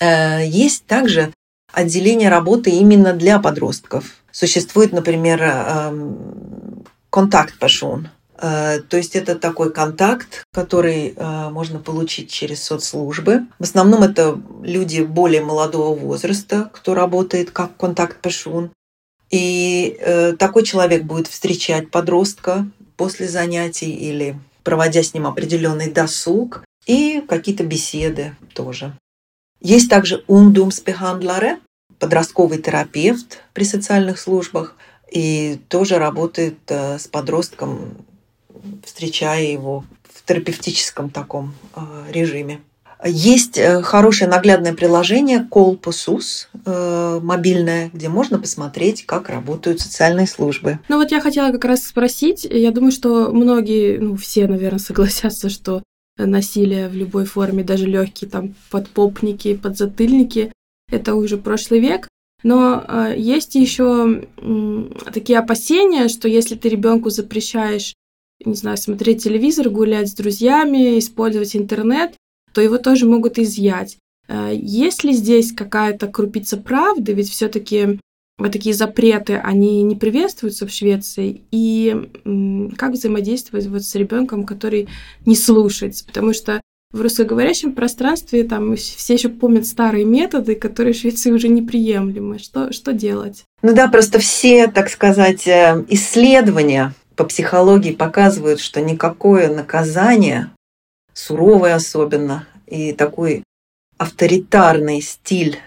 Э, 0.00 0.46
есть 0.46 0.84
также 0.86 1.32
отделение 1.72 2.28
работы 2.28 2.70
именно 2.70 3.14
для 3.14 3.40
подростков. 3.40 4.04
Существует, 4.30 4.92
например, 4.92 5.42
эм, 5.42 6.84
контакт-пашун. 7.10 8.10
Э, 8.40 8.80
то 8.80 8.96
есть 8.96 9.16
это 9.16 9.34
такой 9.34 9.72
контакт, 9.72 10.44
который 10.52 11.14
можно 11.50 11.78
получить 11.78 12.30
через 12.30 12.62
соцслужбы. 12.62 13.46
В 13.58 13.64
основном 13.64 14.02
это 14.02 14.40
люди 14.62 15.00
более 15.00 15.42
молодого 15.42 15.98
возраста, 15.98 16.70
кто 16.72 16.94
работает 16.94 17.50
как 17.50 17.76
контакт-пашун. 17.76 18.70
И 19.30 19.98
такой 20.38 20.64
человек 20.64 21.02
будет 21.02 21.26
встречать 21.26 21.90
подростка 21.90 22.66
после 22.96 23.28
занятий 23.28 23.92
или 23.92 24.38
проводя 24.62 25.02
с 25.02 25.14
ним 25.14 25.26
определенный 25.26 25.90
досуг 25.90 26.64
и 26.86 27.22
какие-то 27.28 27.64
беседы 27.64 28.36
тоже. 28.54 28.96
Есть 29.60 29.90
также 29.90 30.24
умдумспехандларе, 30.26 31.58
подростковый 31.98 32.58
терапевт 32.58 33.42
при 33.54 33.64
социальных 33.64 34.18
службах, 34.18 34.76
и 35.10 35.58
тоже 35.68 35.98
работает 35.98 36.58
э, 36.68 36.98
с 36.98 37.08
подростком, 37.08 37.96
встречая 38.84 39.44
его 39.44 39.84
в 40.04 40.24
терапевтическом 40.24 41.10
таком 41.10 41.54
э, 41.74 41.80
режиме. 42.10 42.60
Есть 43.04 43.58
э, 43.58 43.80
хорошее 43.82 44.28
наглядное 44.28 44.74
приложение 44.74 45.46
Колпусус, 45.48 46.48
э, 46.66 47.20
мобильное, 47.22 47.90
где 47.92 48.08
можно 48.08 48.38
посмотреть, 48.38 49.06
как 49.06 49.28
работают 49.28 49.80
социальные 49.80 50.26
службы. 50.26 50.80
Ну 50.88 50.96
вот 50.96 51.12
я 51.12 51.20
хотела 51.20 51.52
как 51.52 51.64
раз 51.64 51.84
спросить, 51.84 52.44
я 52.44 52.72
думаю, 52.72 52.90
что 52.90 53.30
многие, 53.30 53.98
ну 53.98 54.16
все, 54.16 54.48
наверное, 54.48 54.78
согласятся, 54.80 55.48
что 55.48 55.82
насилие 56.16 56.88
в 56.88 56.94
любой 56.94 57.24
форме, 57.24 57.62
даже 57.62 57.86
легкие 57.86 58.28
там 58.28 58.54
подпопники, 58.70 59.54
подзатыльники, 59.54 60.52
это 60.90 61.14
уже 61.14 61.36
прошлый 61.36 61.80
век. 61.80 62.08
Но 62.42 62.84
э, 62.86 63.14
есть 63.16 63.54
еще 63.54 64.22
э, 64.36 64.84
такие 65.12 65.38
опасения, 65.38 66.08
что 66.08 66.28
если 66.28 66.54
ты 66.54 66.68
ребенку 66.68 67.10
запрещаешь, 67.10 67.94
не 68.44 68.54
знаю, 68.54 68.76
смотреть 68.76 69.24
телевизор, 69.24 69.70
гулять 69.70 70.08
с 70.08 70.14
друзьями, 70.14 70.98
использовать 70.98 71.56
интернет, 71.56 72.14
то 72.58 72.62
его 72.62 72.78
тоже 72.78 73.06
могут 73.06 73.38
изъять. 73.38 73.98
Э, 74.26 74.50
есть 74.52 75.04
ли 75.04 75.12
здесь 75.12 75.52
какая-то 75.52 76.08
крупица 76.08 76.56
правды? 76.56 77.12
Ведь 77.12 77.30
все-таки 77.30 78.00
вот 78.36 78.50
такие 78.50 78.74
запреты, 78.74 79.36
они 79.36 79.84
не 79.84 79.94
приветствуются 79.94 80.66
в 80.66 80.72
Швеции. 80.72 81.42
И 81.52 82.10
как 82.76 82.94
взаимодействовать 82.94 83.68
вот 83.68 83.84
с 83.84 83.94
ребенком, 83.94 84.44
который 84.44 84.88
не 85.24 85.36
слушается? 85.36 86.04
Потому 86.04 86.32
что 86.32 86.60
в 86.90 87.00
русскоговорящем 87.00 87.74
пространстве 87.74 88.42
там 88.42 88.74
все 88.74 89.14
еще 89.14 89.28
помнят 89.28 89.64
старые 89.64 90.04
методы, 90.04 90.56
которые 90.56 90.94
в 90.94 90.96
Швеции 90.96 91.30
уже 91.30 91.46
неприемлемы. 91.46 92.40
Что, 92.40 92.72
что 92.72 92.92
делать? 92.92 93.44
Ну 93.62 93.72
да, 93.72 93.86
просто 93.86 94.18
все, 94.18 94.66
так 94.66 94.88
сказать, 94.88 95.46
э, 95.46 95.84
исследования 95.90 96.92
по 97.14 97.22
психологии 97.22 97.92
показывают, 97.92 98.58
что 98.58 98.80
никакое 98.80 99.48
наказание 99.48 100.50
суровый 101.18 101.74
особенно, 101.74 102.46
и 102.66 102.92
такой 102.92 103.42
авторитарный 103.96 105.00
стиль 105.00 105.58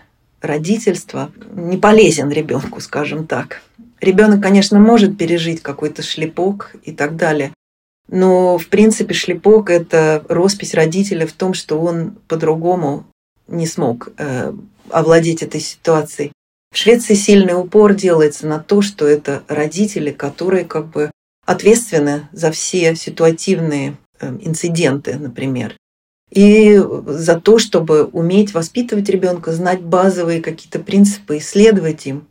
родительства 0.42 1.32
не 1.54 1.78
полезен 1.78 2.30
ребенку, 2.30 2.80
скажем 2.80 3.28
так. 3.28 3.62
Ребенок, 4.00 4.42
конечно, 4.42 4.80
может 4.80 5.18
пережить 5.18 5.62
какой-то 5.62 6.02
шлепок 6.02 6.76
и 6.84 6.92
так 6.94 7.18
далее, 7.18 7.54
но, 8.08 8.58
в 8.58 8.68
принципе, 8.68 9.14
шлепок– 9.14 9.70
это 9.70 10.24
роспись 10.30 10.74
родителя 10.74 11.28
в 11.28 11.34
том, 11.34 11.54
что 11.54 11.80
он 11.80 12.18
по-другому 12.28 13.06
не 13.48 13.68
смог 13.68 14.10
э, 14.18 14.54
овладеть 14.90 15.44
этой 15.44 15.60
ситуацией. 15.60 16.32
В 16.74 16.78
Швеции 16.78 17.14
сильный 17.14 17.60
упор 17.60 17.94
делается 17.94 18.48
на 18.48 18.60
то, 18.60 18.82
что 18.82 19.06
это 19.06 19.44
родители, 19.50 20.12
которые 20.12 20.64
как 20.64 20.88
бы 20.88 21.12
ответственны 21.46 22.30
за 22.32 22.52
все 22.52 22.96
ситуативные 22.96 23.98
инциденты, 24.42 25.18
например. 25.18 25.76
И 26.32 26.82
за 27.08 27.40
то, 27.40 27.60
чтобы 27.60 28.06
уметь 28.06 28.54
воспитывать 28.54 29.10
ребенка, 29.10 29.52
знать 29.52 29.82
базовые 29.82 30.42
какие-то 30.42 30.80
принципы, 30.80 31.38
исследовать 31.38 32.06
им. 32.08 32.28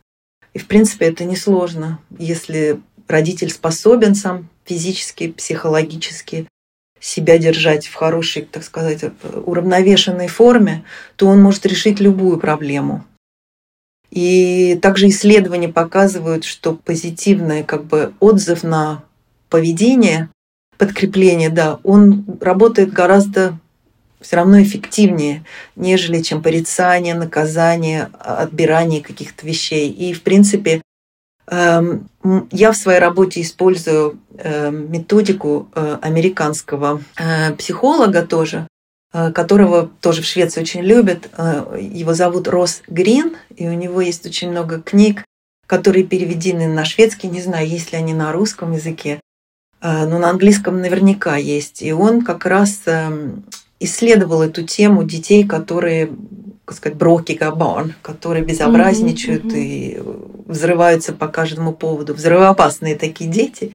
И, 0.53 0.59
в 0.59 0.67
принципе, 0.67 1.05
это 1.05 1.23
несложно, 1.23 1.99
если 2.17 2.81
родитель 3.07 3.51
способен 3.51 4.15
сам 4.15 4.49
физически, 4.65 5.31
психологически 5.31 6.47
себя 6.99 7.37
держать 7.37 7.87
в 7.87 7.93
хорошей, 7.95 8.43
так 8.43 8.63
сказать, 8.63 9.03
уравновешенной 9.45 10.27
форме, 10.27 10.83
то 11.15 11.27
он 11.27 11.41
может 11.41 11.65
решить 11.65 11.99
любую 11.99 12.39
проблему. 12.39 13.05
И 14.11 14.77
также 14.81 15.07
исследования 15.07 15.69
показывают, 15.69 16.43
что 16.43 16.73
позитивный 16.73 17.63
как 17.63 17.85
бы, 17.85 18.13
отзыв 18.19 18.63
на 18.63 19.03
поведение 19.49 20.29
подкрепление, 20.81 21.51
да, 21.51 21.79
он 21.83 22.25
работает 22.41 22.91
гораздо 22.91 23.55
все 24.19 24.37
равно 24.37 24.63
эффективнее, 24.63 25.45
нежели 25.75 26.23
чем 26.23 26.41
порицание, 26.41 27.13
наказание, 27.13 28.09
отбирание 28.17 29.01
каких-то 29.01 29.45
вещей. 29.45 29.91
И, 29.91 30.11
в 30.13 30.23
принципе, 30.23 30.81
эм, 31.45 32.09
я 32.51 32.71
в 32.71 32.77
своей 32.77 32.97
работе 32.97 33.41
использую 33.41 34.19
эм, 34.39 34.91
методику 34.91 35.69
э, 35.75 35.99
американского 36.01 37.03
э, 37.15 37.53
психолога 37.53 38.25
тоже, 38.25 38.67
э, 39.13 39.31
которого 39.31 39.87
тоже 40.01 40.23
в 40.23 40.25
Швеции 40.25 40.61
очень 40.61 40.81
любят. 40.81 41.29
Его 41.79 42.15
зовут 42.15 42.47
Рос 42.47 42.81
Грин, 42.87 43.35
и 43.55 43.67
у 43.67 43.73
него 43.73 44.01
есть 44.01 44.25
очень 44.25 44.49
много 44.49 44.81
книг, 44.81 45.23
которые 45.67 46.05
переведены 46.05 46.67
на 46.67 46.85
шведский, 46.85 47.27
не 47.27 47.39
знаю, 47.39 47.67
есть 47.67 47.91
ли 47.91 47.99
они 47.99 48.15
на 48.15 48.31
русском 48.31 48.71
языке, 48.71 49.19
но 49.81 50.19
на 50.19 50.29
английском 50.29 50.79
наверняка 50.79 51.37
есть. 51.37 51.81
И 51.81 51.91
он 51.91 52.23
как 52.23 52.45
раз 52.45 52.81
эм, 52.85 53.43
исследовал 53.79 54.43
эту 54.43 54.63
тему 54.63 55.03
детей, 55.03 55.45
которые, 55.45 56.11
так 56.65 56.75
сказать, 56.75 56.97
броки 56.97 57.33
габан, 57.33 57.95
которые 58.03 58.45
безобразничают 58.45 59.45
mm-hmm, 59.45 59.59
и 59.59 60.01
взрываются 60.45 61.13
по 61.13 61.27
каждому 61.27 61.73
поводу, 61.73 62.13
взрывоопасные 62.13 62.95
такие 62.95 63.29
дети. 63.29 63.73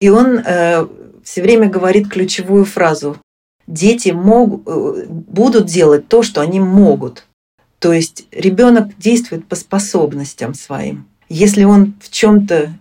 И 0.00 0.08
он 0.08 0.38
э, 0.38 0.86
все 1.22 1.42
время 1.42 1.68
говорит 1.68 2.08
ключевую 2.08 2.64
фразу. 2.64 3.18
Дети 3.66 4.10
мог, 4.10 4.62
э, 4.66 5.04
будут 5.08 5.66
делать 5.66 6.08
то, 6.08 6.22
что 6.22 6.40
они 6.40 6.60
могут. 6.60 7.26
То 7.78 7.92
есть 7.92 8.26
ребенок 8.30 8.96
действует 8.96 9.46
по 9.46 9.54
способностям 9.54 10.54
своим. 10.54 11.06
Если 11.28 11.64
он 11.64 11.94
в 12.00 12.10
чем-то 12.10 12.72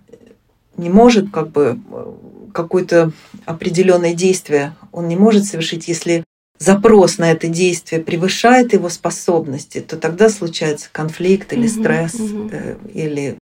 не 0.77 0.89
может 0.89 1.31
как 1.31 1.49
бы 1.51 1.79
э, 1.91 2.13
какое-то 2.55 3.11
определенное 3.45 4.13
действие, 4.13 4.75
он 4.91 5.07
не 5.07 5.15
может 5.15 5.45
совершить, 5.45 5.87
если 5.87 6.23
запрос 6.57 7.17
на 7.17 7.31
это 7.31 7.47
действие 7.47 8.01
превышает 8.01 8.73
его 8.73 8.89
способности, 8.89 9.81
то 9.81 9.97
тогда 9.97 10.29
случается 10.29 10.89
конфликт 10.91 11.51
или 11.53 11.67
стресс, 11.67 12.15
угу, 12.15 12.45
угу. 12.45 12.51
или 12.93 13.37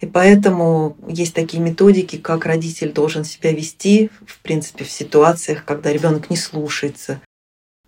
и 0.00 0.06
поэтому 0.06 0.96
есть 1.08 1.34
такие 1.34 1.62
методики, 1.62 2.16
как 2.16 2.46
родитель 2.46 2.92
должен 2.92 3.24
себя 3.24 3.52
вести, 3.52 4.10
в 4.26 4.40
принципе, 4.40 4.84
в 4.84 4.90
ситуациях, 4.90 5.64
когда 5.64 5.92
ребенок 5.92 6.30
не 6.30 6.36
слушается. 6.36 7.20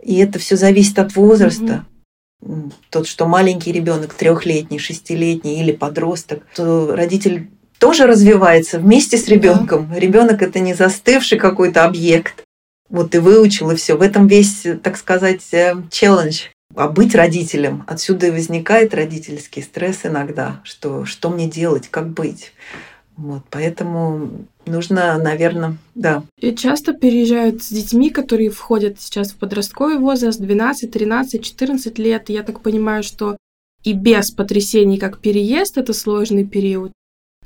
И 0.03 0.17
это 0.17 0.39
все 0.39 0.57
зависит 0.57 0.99
от 0.99 1.15
возраста. 1.15 1.85
Угу. 2.41 2.73
Тот, 2.91 3.07
что 3.07 3.27
маленький 3.27 3.73
ребенок, 3.73 4.15
трехлетний, 4.15 4.79
шестилетний 4.79 5.61
или 5.61 5.73
подросток, 5.73 6.47
то 6.55 6.95
родитель 6.95 7.51
тоже 7.79 8.07
развивается 8.07 8.79
вместе 8.79 9.17
с 9.19 9.29
ребенком. 9.29 9.89
Да. 9.93 9.99
Ребенок 9.99 10.43
это 10.43 10.61
не 10.61 10.75
застывший 10.75 11.39
какой-то 11.39 11.85
объект, 11.85 12.45
вот 12.89 13.11
ты 13.11 13.21
выучил, 13.21 13.71
и 13.71 13.77
все. 13.77 13.97
В 13.97 14.03
этом 14.03 14.27
весь, 14.27 14.67
так 14.83 14.97
сказать, 14.97 15.43
э, 15.53 15.75
челлендж. 15.91 16.45
А 16.75 16.89
быть 16.89 17.15
родителем, 17.15 17.85
отсюда 17.87 18.27
и 18.27 18.31
возникает 18.31 18.93
родительский 18.95 19.63
стресс 19.63 20.01
иногда, 20.05 20.61
что 20.63 21.05
что 21.05 21.31
мне 21.31 21.49
делать, 21.49 21.89
как 21.89 22.09
быть. 22.09 22.53
Вот, 23.17 23.45
поэтому 23.49 24.47
нужно, 24.67 25.17
наверное, 25.17 25.79
да. 25.95 26.23
И 26.39 26.55
часто 26.55 26.93
переезжают 26.93 27.63
с 27.63 27.71
детьми, 27.71 28.11
которые 28.11 28.51
входят 28.51 29.01
сейчас 29.01 29.31
в 29.31 29.37
подростковый 29.37 29.99
возраст, 29.99 30.39
12, 30.39 30.91
13, 30.91 31.43
14 31.43 31.99
лет. 31.99 32.29
Я 32.29 32.43
так 32.43 32.61
понимаю, 32.61 33.03
что 33.03 33.39
и 33.83 33.95
без 33.95 34.31
потрясений, 34.31 34.99
как 34.99 35.21
переезд, 35.21 35.79
это 35.79 35.95
сложный 35.95 36.45
период, 36.45 36.93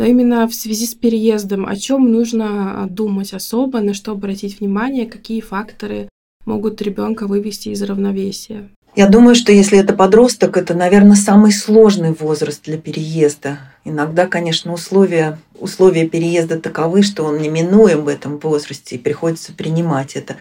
но 0.01 0.07
именно 0.07 0.49
в 0.49 0.55
связи 0.55 0.87
с 0.87 0.95
переездом, 0.95 1.67
о 1.67 1.77
чем 1.77 2.11
нужно 2.11 2.87
думать 2.89 3.35
особо, 3.35 3.81
на 3.81 3.93
что 3.93 4.13
обратить 4.13 4.59
внимание, 4.59 5.05
какие 5.05 5.43
факторы 5.43 6.09
могут 6.47 6.81
ребенка 6.81 7.27
вывести 7.27 7.69
из 7.69 7.83
равновесия? 7.83 8.71
Я 8.97 9.09
думаю, 9.09 9.35
что 9.35 9.53
если 9.53 9.79
это 9.79 9.93
подросток, 9.93 10.57
это, 10.57 10.73
наверное, 10.73 11.17
самый 11.17 11.53
сложный 11.53 12.15
возраст 12.19 12.65
для 12.65 12.79
переезда. 12.79 13.59
Иногда, 13.85 14.27
конечно, 14.27 14.73
условия, 14.73 15.39
условия 15.59 16.09
переезда 16.09 16.59
таковы, 16.59 17.03
что 17.03 17.25
он 17.25 17.37
неминуем 17.37 18.05
в 18.05 18.09
этом 18.09 18.39
возрасте, 18.39 18.97
и 18.97 18.99
приходится 18.99 19.53
принимать 19.53 20.17
это. 20.17 20.40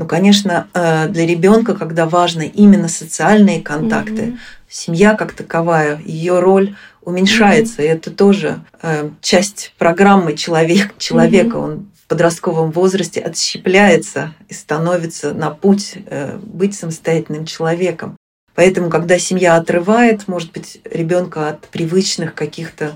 Но, 0.00 0.06
конечно, 0.06 0.66
э, 0.72 1.08
для 1.08 1.26
ребенка, 1.26 1.74
когда 1.74 2.06
важны 2.06 2.50
именно 2.54 2.88
социальные 2.88 3.60
контакты, 3.60 4.22
mm-hmm. 4.22 4.38
семья 4.66 5.14
как 5.14 5.34
таковая, 5.34 6.00
ее 6.06 6.40
роль 6.40 6.74
уменьшается. 7.02 7.82
Mm-hmm. 7.82 7.84
И 7.84 7.88
это 7.88 8.10
тоже 8.10 8.64
э, 8.80 9.10
часть 9.20 9.74
программы 9.76 10.38
человек, 10.38 10.96
человека. 10.96 11.58
Mm-hmm. 11.58 11.64
Он 11.64 11.90
в 12.02 12.06
подростковом 12.08 12.70
возрасте 12.70 13.20
отщепляется 13.20 14.34
и 14.48 14.54
становится 14.54 15.34
на 15.34 15.50
путь 15.50 15.98
э, 16.06 16.38
быть 16.42 16.74
самостоятельным 16.74 17.44
человеком. 17.44 18.16
Поэтому, 18.54 18.88
когда 18.88 19.18
семья 19.18 19.56
отрывает, 19.56 20.28
может 20.28 20.50
быть, 20.52 20.80
ребенка 20.90 21.50
от 21.50 21.68
привычных 21.68 22.32
каких-то 22.32 22.92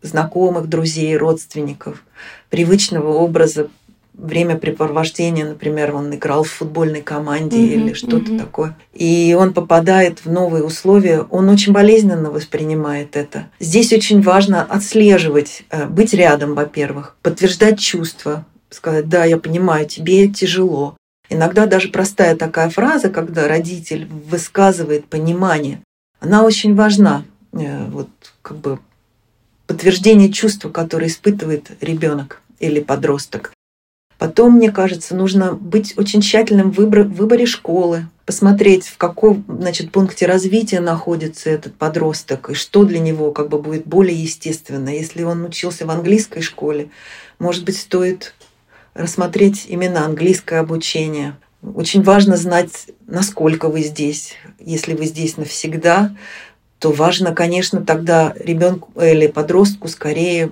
знакомых, 0.00 0.70
друзей, 0.70 1.18
родственников, 1.18 2.02
привычного 2.48 3.12
образа 3.12 3.68
времяпрепровождения, 4.16 5.46
например, 5.46 5.94
он 5.94 6.14
играл 6.14 6.42
в 6.42 6.50
футбольной 6.50 7.02
команде 7.02 7.58
mm-hmm, 7.58 7.74
или 7.74 7.92
что-то 7.92 8.32
mm-hmm. 8.32 8.38
такое, 8.38 8.76
и 8.92 9.36
он 9.38 9.52
попадает 9.52 10.24
в 10.24 10.30
новые 10.30 10.64
условия, 10.64 11.20
он 11.30 11.48
очень 11.48 11.72
болезненно 11.72 12.30
воспринимает 12.30 13.16
это. 13.16 13.48
Здесь 13.60 13.92
очень 13.92 14.22
важно 14.22 14.62
отслеживать, 14.62 15.64
э, 15.70 15.86
быть 15.86 16.14
рядом, 16.14 16.54
во-первых, 16.54 17.16
подтверждать 17.22 17.78
чувства, 17.78 18.46
сказать, 18.70 19.08
да, 19.08 19.24
я 19.24 19.36
понимаю, 19.36 19.86
тебе 19.86 20.28
тяжело. 20.28 20.96
Иногда 21.28 21.66
даже 21.66 21.88
простая 21.88 22.36
такая 22.36 22.70
фраза, 22.70 23.10
когда 23.10 23.48
родитель 23.48 24.06
высказывает 24.06 25.06
понимание, 25.06 25.82
она 26.20 26.42
очень 26.44 26.74
важна. 26.74 27.24
Э, 27.52 27.86
вот 27.88 28.08
как 28.42 28.56
бы 28.58 28.78
подтверждение 29.66 30.32
чувства, 30.32 30.70
которое 30.70 31.08
испытывает 31.08 31.72
ребенок 31.80 32.40
или 32.60 32.80
подросток. 32.80 33.52
Потом, 34.18 34.54
мне 34.54 34.70
кажется, 34.70 35.14
нужно 35.14 35.52
быть 35.52 35.94
очень 35.98 36.22
тщательным 36.22 36.70
в 36.70 36.76
выборе 36.76 37.46
школы, 37.46 38.06
посмотреть, 38.24 38.88
в 38.88 38.96
каком 38.96 39.44
значит, 39.46 39.92
пункте 39.92 40.26
развития 40.26 40.80
находится 40.80 41.50
этот 41.50 41.74
подросток 41.74 42.50
и 42.50 42.54
что 42.54 42.84
для 42.84 42.98
него 42.98 43.30
как 43.30 43.48
бы 43.48 43.60
будет 43.60 43.86
более 43.86 44.20
естественно. 44.20 44.88
Если 44.88 45.22
он 45.22 45.44
учился 45.44 45.86
в 45.86 45.90
английской 45.90 46.40
школе, 46.40 46.90
может 47.38 47.64
быть, 47.64 47.78
стоит 47.78 48.34
рассмотреть 48.94 49.66
именно 49.68 50.04
английское 50.04 50.60
обучение. 50.60 51.36
Очень 51.62 52.02
важно 52.02 52.36
знать, 52.36 52.88
насколько 53.06 53.68
вы 53.68 53.82
здесь. 53.82 54.34
Если 54.58 54.94
вы 54.94 55.04
здесь 55.04 55.36
навсегда, 55.36 56.16
то 56.78 56.92
важно, 56.92 57.34
конечно, 57.34 57.80
тогда 57.80 58.34
ребенку 58.38 58.92
или 59.00 59.26
подростку 59.26 59.88
скорее 59.88 60.50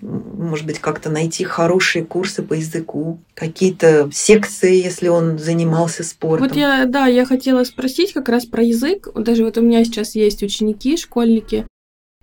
может 0.00 0.66
быть, 0.66 0.78
как-то 0.78 1.10
найти 1.10 1.44
хорошие 1.44 2.04
курсы 2.04 2.42
по 2.42 2.54
языку, 2.54 3.18
какие-то 3.34 4.08
секции, 4.12 4.82
если 4.82 5.08
он 5.08 5.38
занимался 5.38 6.04
спортом. 6.04 6.48
Вот 6.48 6.56
я, 6.56 6.86
да, 6.86 7.06
я 7.06 7.24
хотела 7.24 7.64
спросить 7.64 8.12
как 8.12 8.28
раз 8.28 8.46
про 8.46 8.62
язык. 8.62 9.08
Даже 9.14 9.44
вот 9.44 9.58
у 9.58 9.62
меня 9.62 9.84
сейчас 9.84 10.14
есть 10.14 10.42
ученики, 10.42 10.96
школьники. 10.96 11.66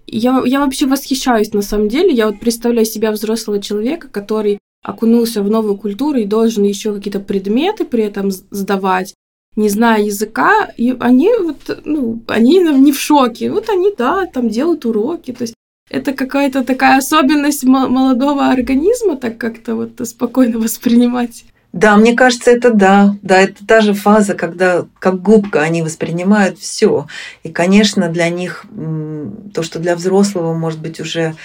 Я, 0.05 0.41
я 0.45 0.59
вообще 0.59 0.85
восхищаюсь 0.85 1.53
на 1.53 1.61
самом 1.61 1.89
деле. 1.89 2.13
Я 2.13 2.27
вот 2.27 2.39
представляю 2.39 2.85
себя 2.85 3.11
взрослого 3.11 3.61
человека, 3.61 4.07
который 4.07 4.59
окунулся 4.83 5.41
в 5.41 5.49
новую 5.49 5.77
культуру 5.77 6.19
и 6.19 6.25
должен 6.25 6.63
еще 6.63 6.93
какие-то 6.93 7.19
предметы 7.19 7.85
при 7.85 8.03
этом 8.03 8.31
сдавать, 8.31 9.13
не 9.55 9.69
зная 9.69 10.01
языка, 10.01 10.69
и 10.77 10.95
они 10.99 11.29
вот, 11.39 11.81
ну, 11.85 12.21
они 12.27 12.59
не 12.59 12.91
в 12.91 12.99
шоке. 12.99 13.51
Вот 13.51 13.69
они, 13.69 13.93
да, 13.97 14.25
там 14.25 14.49
делают 14.49 14.85
уроки. 14.85 15.31
То 15.31 15.43
есть 15.43 15.53
это 15.89 16.13
какая-то 16.13 16.63
такая 16.63 16.97
особенность 16.97 17.63
молодого 17.63 18.49
организма, 18.49 19.17
так 19.17 19.37
как-то 19.37 19.75
вот 19.75 19.91
спокойно 20.07 20.59
воспринимать. 20.59 21.45
Да, 21.71 21.97
мне 21.97 22.13
кажется, 22.13 22.51
это 22.51 22.71
да. 22.71 23.15
Да, 23.21 23.41
это 23.41 23.65
та 23.65 23.81
же 23.81 23.93
фаза, 23.93 24.35
когда 24.35 24.85
как 24.99 25.21
губка 25.21 25.61
они 25.61 25.81
воспринимают 25.81 26.59
все. 26.59 27.07
И, 27.43 27.49
конечно, 27.49 28.09
для 28.09 28.29
них 28.29 28.65
то, 29.53 29.63
что 29.63 29.79
для 29.79 29.95
взрослого, 29.95 30.53
может 30.53 30.79
быть, 30.79 30.99
уже 30.99 31.35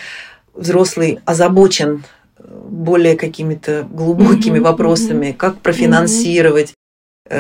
взрослый 0.55 1.21
озабочен 1.25 2.05
более 2.39 3.17
какими-то 3.17 3.87
глубокими 3.91 4.59
mm-hmm, 4.59 4.63
вопросами, 4.63 5.33
как 5.37 5.59
профинансировать, 5.59 6.73
Э, 6.73 6.88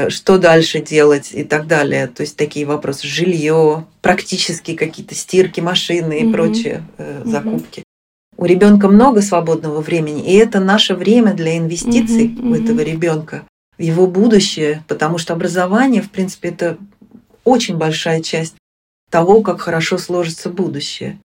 что 0.09 0.39
дальше 0.39 0.81
делать 0.81 1.31
и 1.33 1.45
так 1.45 1.67
далее. 1.67 2.07
То 2.09 2.23
есть 2.23 2.37
такие 2.37 2.67
вопросы 2.67 3.07
жилье, 3.07 3.87
практические 4.03 4.77
какие-то 4.77 5.15
стирки, 5.15 5.61
машины 5.61 6.21
и 6.21 6.25
угу. 6.25 6.33
прочие 6.33 6.85
э, 6.99 7.23
закупки. 7.25 7.81
Угу. 7.81 7.85
У 8.43 8.45
ребенка 8.45 8.89
много 8.89 9.21
свободного 9.21 9.81
времени, 9.81 10.33
и 10.33 10.37
это 10.37 10.61
наше 10.61 10.95
время 10.95 11.35
для 11.35 11.59
инвестиций 11.59 12.37
угу, 12.39 12.51
у 12.51 12.55
этого 12.55 12.81
ребенка 12.81 13.43
в 13.77 13.83
его 13.83 14.07
будущее, 14.07 14.85
потому 14.89 15.19
что 15.19 15.33
образование, 15.33 16.03
в 16.03 16.11
принципе, 16.11 16.49
это 16.49 16.79
очень 17.45 17.77
большая 17.77 18.21
часть 18.23 18.55
того, 19.11 19.43
как 19.43 19.61
хорошо 19.61 19.99
сложится 19.99 20.51
будущее. 20.51 21.19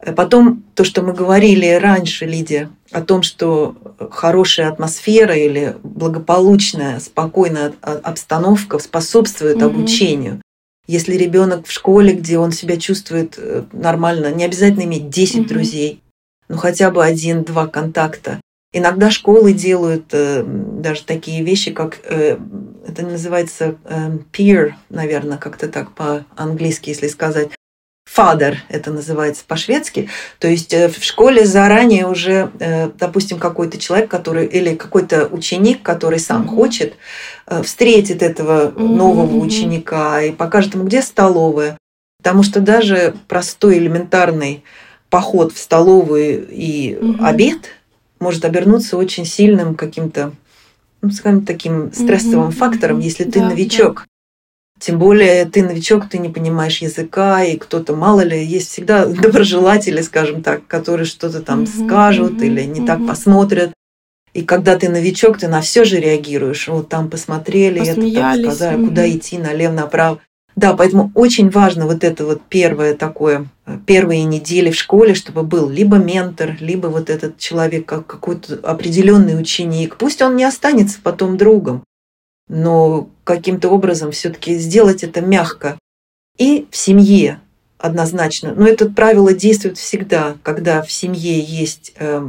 Э, 0.00 0.12
потом 0.12 0.64
то, 0.74 0.84
что 0.84 1.02
мы 1.02 1.12
говорили 1.12 1.66
раньше, 1.74 2.26
Лидия, 2.26 2.70
о 2.90 3.02
том, 3.02 3.22
что 3.22 3.76
хорошая 4.10 4.68
атмосфера 4.68 5.34
или 5.34 5.76
благополучная, 5.82 7.00
спокойная 7.00 7.72
обстановка 7.82 8.78
способствует 8.78 9.58
mm-hmm. 9.58 9.66
обучению. 9.66 10.42
Если 10.86 11.14
ребенок 11.14 11.66
в 11.66 11.72
школе, 11.72 12.14
где 12.14 12.38
он 12.38 12.52
себя 12.52 12.76
чувствует 12.76 13.34
э, 13.38 13.64
нормально, 13.72 14.32
не 14.32 14.44
обязательно 14.44 14.84
иметь 14.84 15.10
10 15.10 15.36
mm-hmm. 15.36 15.46
друзей, 15.46 16.02
но 16.48 16.56
хотя 16.56 16.90
бы 16.90 17.04
один-два 17.04 17.68
контакта. 17.68 18.40
Иногда 18.72 19.10
школы 19.10 19.52
делают 19.52 20.06
э, 20.12 20.44
даже 20.44 21.04
такие 21.04 21.44
вещи, 21.44 21.72
как 21.72 22.00
это 22.90 23.02
называется 23.02 23.76
э, 23.84 24.18
peer, 24.32 24.72
наверное, 24.88 25.38
как-то 25.38 25.68
так 25.68 25.92
по-английски, 25.92 26.90
если 26.90 27.08
сказать. 27.08 27.50
Фадер 28.12 28.58
это 28.68 28.90
называется 28.90 29.44
по-шведски. 29.46 30.08
То 30.40 30.48
есть 30.48 30.74
э, 30.74 30.88
в 30.88 31.04
школе 31.04 31.44
заранее 31.44 32.08
уже, 32.08 32.50
э, 32.58 32.90
допустим, 32.98 33.38
какой-то 33.38 33.78
человек, 33.78 34.10
который 34.10 34.46
или 34.46 34.74
какой-то 34.74 35.28
ученик, 35.28 35.82
который 35.82 36.18
сам 36.18 36.42
mm-hmm. 36.42 36.48
хочет, 36.56 36.94
э, 37.46 37.62
встретит 37.62 38.22
этого 38.24 38.70
mm-hmm. 38.70 38.82
нового 38.82 39.36
ученика 39.36 40.22
и 40.22 40.32
покажет 40.32 40.74
ему, 40.74 40.84
где 40.84 41.02
столовая. 41.02 41.78
Потому 42.18 42.42
что 42.42 42.58
даже 42.58 43.14
простой 43.28 43.78
элементарный 43.78 44.64
поход 45.08 45.52
в 45.52 45.58
столовую 45.58 46.48
и 46.50 46.94
mm-hmm. 46.94 47.24
обед 47.24 47.58
может 48.18 48.44
обернуться 48.44 48.96
очень 48.96 49.24
сильным 49.24 49.76
каким-то 49.76 50.32
ну, 51.00 51.12
скажем, 51.12 51.46
таким 51.46 51.92
стрессовым 51.92 52.48
mm-hmm. 52.48 52.52
фактором, 52.52 52.98
если 52.98 53.22
ты 53.22 53.38
да, 53.38 53.50
новичок. 53.50 53.94
Да. 53.94 54.04
Тем 54.80 54.98
более 54.98 55.44
ты 55.44 55.62
новичок, 55.62 56.08
ты 56.08 56.16
не 56.16 56.30
понимаешь 56.30 56.78
языка, 56.78 57.44
и 57.44 57.58
кто-то, 57.58 57.94
мало 57.94 58.22
ли, 58.22 58.42
есть 58.42 58.70
всегда 58.70 59.04
доброжелатели, 59.24 60.00
скажем 60.00 60.42
так, 60.42 60.66
которые 60.66 61.04
что-то 61.04 61.40
там 61.40 61.64
mm-hmm, 61.64 61.86
скажут 61.86 62.32
mm-hmm, 62.32 62.46
или 62.46 62.62
не 62.62 62.80
mm-hmm. 62.80 62.86
так 62.86 63.06
посмотрят. 63.06 63.72
И 64.32 64.42
когда 64.42 64.78
ты 64.78 64.88
новичок, 64.88 65.38
ты 65.38 65.48
на 65.48 65.60
все 65.60 65.84
же 65.84 66.00
реагируешь. 66.00 66.66
Вот 66.68 66.88
там 66.88 67.10
посмотрели, 67.10 67.86
это 67.86 68.00
так 68.14 68.40
сказали, 68.40 68.78
mm-hmm. 68.78 68.88
куда 68.88 69.10
идти, 69.10 69.38
налево, 69.38 69.72
направо. 69.72 70.18
Да, 70.56 70.74
поэтому 70.74 71.12
очень 71.14 71.50
важно 71.50 71.86
вот 71.86 72.02
это 72.02 72.24
вот 72.24 72.40
первое 72.48 72.94
такое, 72.94 73.46
первые 73.86 74.24
недели 74.24 74.70
в 74.70 74.76
школе, 74.76 75.14
чтобы 75.14 75.42
был 75.42 75.68
либо 75.68 75.96
ментор, 75.96 76.56
либо 76.58 76.86
вот 76.86 77.10
этот 77.10 77.38
человек, 77.38 77.86
как 77.86 78.06
какой-то 78.06 78.58
определенный 78.62 79.38
ученик. 79.38 79.96
Пусть 79.96 80.22
он 80.22 80.36
не 80.36 80.44
останется 80.44 80.98
потом 81.02 81.36
другом, 81.36 81.84
но 82.50 83.08
каким-то 83.22 83.70
образом 83.70 84.10
все-таки 84.10 84.58
сделать 84.58 85.04
это 85.04 85.20
мягко. 85.20 85.78
И 86.36 86.66
в 86.70 86.76
семье 86.76 87.40
однозначно. 87.78 88.52
Но 88.54 88.66
это 88.66 88.90
правило 88.90 89.32
действует 89.32 89.78
всегда, 89.78 90.36
когда 90.42 90.82
в 90.82 90.90
семье 90.90 91.38
есть 91.40 91.92
э, 91.96 92.28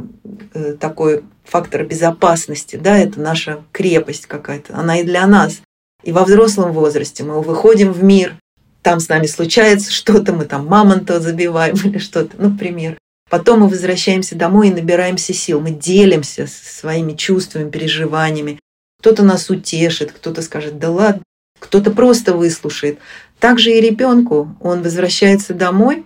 э, 0.54 0.76
такой 0.78 1.24
фактор 1.44 1.84
безопасности, 1.84 2.76
да, 2.76 2.96
это 2.96 3.20
наша 3.20 3.64
крепость 3.72 4.26
какая-то, 4.26 4.76
она 4.76 5.00
и 5.00 5.04
для 5.04 5.26
нас. 5.26 5.60
И 6.04 6.12
во 6.12 6.24
взрослом 6.24 6.72
возрасте 6.72 7.24
мы 7.24 7.42
выходим 7.42 7.92
в 7.92 8.02
мир, 8.02 8.36
там 8.82 9.00
с 9.00 9.08
нами 9.08 9.26
случается 9.26 9.90
что-то, 9.90 10.32
мы 10.32 10.44
там 10.44 10.66
мамонта 10.66 11.20
забиваем 11.20 11.74
или 11.84 11.98
что-то, 11.98 12.36
ну, 12.38 12.56
пример. 12.56 12.96
Потом 13.28 13.60
мы 13.60 13.68
возвращаемся 13.68 14.36
домой 14.36 14.68
и 14.68 14.74
набираемся 14.74 15.32
сил, 15.32 15.60
мы 15.60 15.70
делимся 15.70 16.46
своими 16.46 17.14
чувствами, 17.14 17.70
переживаниями, 17.70 18.58
кто-то 19.02 19.24
нас 19.24 19.50
утешит, 19.50 20.12
кто-то 20.12 20.42
скажет, 20.42 20.78
да 20.78 20.88
ладно, 20.88 21.22
кто-то 21.58 21.90
просто 21.90 22.34
выслушает. 22.34 23.00
Также 23.40 23.72
и 23.72 23.80
ребенку, 23.80 24.56
он 24.60 24.80
возвращается 24.82 25.54
домой, 25.54 26.04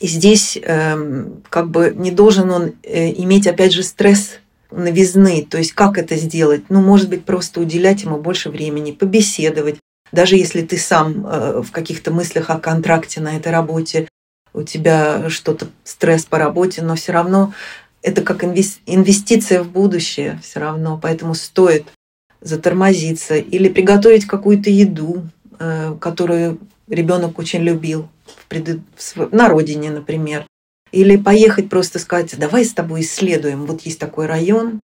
и 0.00 0.06
здесь 0.06 0.56
э, 0.56 1.26
как 1.50 1.68
бы 1.68 1.92
не 1.94 2.10
должен 2.10 2.50
он 2.50 2.72
э, 2.82 3.12
иметь, 3.12 3.46
опять 3.46 3.74
же, 3.74 3.82
стресс 3.82 4.38
новизны, 4.70 5.44
то 5.44 5.58
есть 5.58 5.72
как 5.72 5.98
это 5.98 6.16
сделать? 6.16 6.62
Ну, 6.70 6.80
может 6.80 7.10
быть, 7.10 7.26
просто 7.26 7.60
уделять 7.60 8.04
ему 8.04 8.16
больше 8.16 8.48
времени, 8.48 8.92
побеседовать. 8.92 9.76
Даже 10.10 10.36
если 10.36 10.62
ты 10.62 10.78
сам 10.78 11.26
э, 11.26 11.60
в 11.60 11.70
каких-то 11.72 12.10
мыслях 12.10 12.48
о 12.48 12.58
контракте 12.58 13.20
на 13.20 13.36
этой 13.36 13.52
работе, 13.52 14.08
у 14.54 14.62
тебя 14.62 15.28
что-то, 15.28 15.68
стресс 15.84 16.24
по 16.24 16.38
работе, 16.38 16.80
но 16.80 16.94
все 16.94 17.12
равно 17.12 17.52
это 18.00 18.22
как 18.22 18.44
инвестиция 18.44 19.62
в 19.62 19.70
будущее 19.70 20.40
все 20.42 20.60
равно, 20.60 20.98
поэтому 21.00 21.34
стоит 21.34 21.84
затормозиться 22.40 23.36
или 23.36 23.68
приготовить 23.68 24.26
какую-то 24.26 24.70
еду, 24.70 25.22
э, 25.58 25.96
которую 26.00 26.58
ребенок 26.88 27.38
очень 27.38 27.62
любил 27.62 28.08
на 29.32 29.48
родине, 29.48 29.90
например. 29.90 30.46
Или 30.90 31.16
поехать 31.16 31.68
просто 31.68 31.98
сказать, 31.98 32.38
давай 32.38 32.64
с 32.64 32.72
тобой 32.72 33.02
исследуем, 33.02 33.66
вот 33.66 33.82
есть 33.82 33.98
такой 33.98 34.26
район, 34.26 34.80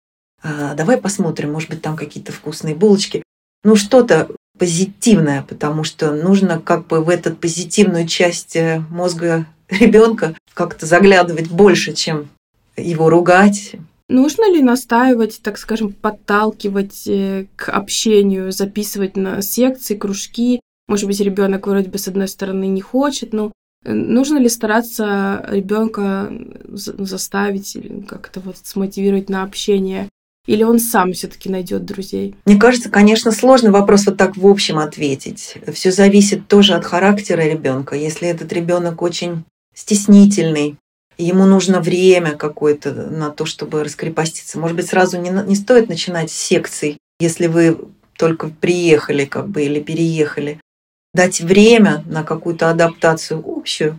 а, 0.42 0.74
давай 0.74 0.96
посмотрим, 0.96 1.52
может 1.52 1.68
быть, 1.68 1.82
там 1.82 1.96
какие-то 1.96 2.32
вкусные 2.32 2.74
булочки. 2.74 3.22
Ну, 3.64 3.76
что-то 3.76 4.30
позитивное, 4.58 5.42
потому 5.42 5.84
что 5.84 6.12
нужно 6.12 6.60
как 6.60 6.86
бы 6.86 7.02
в 7.02 7.08
эту 7.08 7.34
позитивную 7.34 8.06
часть 8.06 8.56
э, 8.56 8.82
мозга 8.90 9.46
ребенка 9.68 10.34
как-то 10.54 10.86
заглядывать 10.86 11.50
больше, 11.50 11.92
чем 11.92 12.28
его 12.76 13.10
ругать, 13.10 13.74
Нужно 14.10 14.52
ли 14.52 14.60
настаивать, 14.60 15.40
так 15.40 15.56
скажем, 15.56 15.92
подталкивать 15.92 17.06
э, 17.06 17.46
к 17.54 17.68
общению, 17.68 18.50
записывать 18.50 19.16
на 19.16 19.40
секции, 19.40 19.94
кружки? 19.94 20.60
Может 20.88 21.06
быть, 21.06 21.20
ребенок 21.20 21.68
вроде 21.68 21.88
бы 21.88 21.96
с 21.96 22.08
одной 22.08 22.26
стороны 22.26 22.66
не 22.66 22.80
хочет, 22.80 23.32
но 23.32 23.52
э, 23.84 23.92
нужно 23.92 24.38
ли 24.38 24.48
стараться 24.48 25.46
ребенка 25.48 26.32
заставить 26.66 27.76
или 27.76 28.00
как-то 28.00 28.40
вот 28.40 28.56
смотивировать 28.64 29.28
на 29.28 29.44
общение? 29.44 30.08
Или 30.48 30.64
он 30.64 30.80
сам 30.80 31.12
все-таки 31.12 31.48
найдет 31.48 31.84
друзей? 31.84 32.34
Мне 32.46 32.56
кажется, 32.58 32.90
конечно, 32.90 33.30
сложный 33.30 33.70
вопрос 33.70 34.06
вот 34.06 34.16
так 34.16 34.36
в 34.36 34.44
общем 34.44 34.80
ответить. 34.80 35.56
Все 35.72 35.92
зависит 35.92 36.48
тоже 36.48 36.74
от 36.74 36.84
характера 36.84 37.42
ребенка. 37.42 37.94
Если 37.94 38.26
этот 38.26 38.52
ребенок 38.52 39.02
очень 39.02 39.44
стеснительный, 39.72 40.78
ему 41.22 41.44
нужно 41.44 41.80
время 41.80 42.32
какое-то 42.32 42.92
на 42.92 43.30
то, 43.30 43.44
чтобы 43.44 43.84
раскрепоститься. 43.84 44.58
Может 44.58 44.76
быть, 44.76 44.88
сразу 44.88 45.20
не, 45.20 45.30
не 45.30 45.56
стоит 45.56 45.88
начинать 45.88 46.30
с 46.30 46.34
секций, 46.34 46.98
если 47.18 47.46
вы 47.46 47.78
только 48.16 48.48
приехали 48.48 49.24
как 49.24 49.48
бы 49.48 49.62
или 49.62 49.80
переехали. 49.80 50.60
Дать 51.14 51.40
время 51.40 52.04
на 52.06 52.22
какую-то 52.22 52.70
адаптацию 52.70 53.42
общую, 53.44 53.98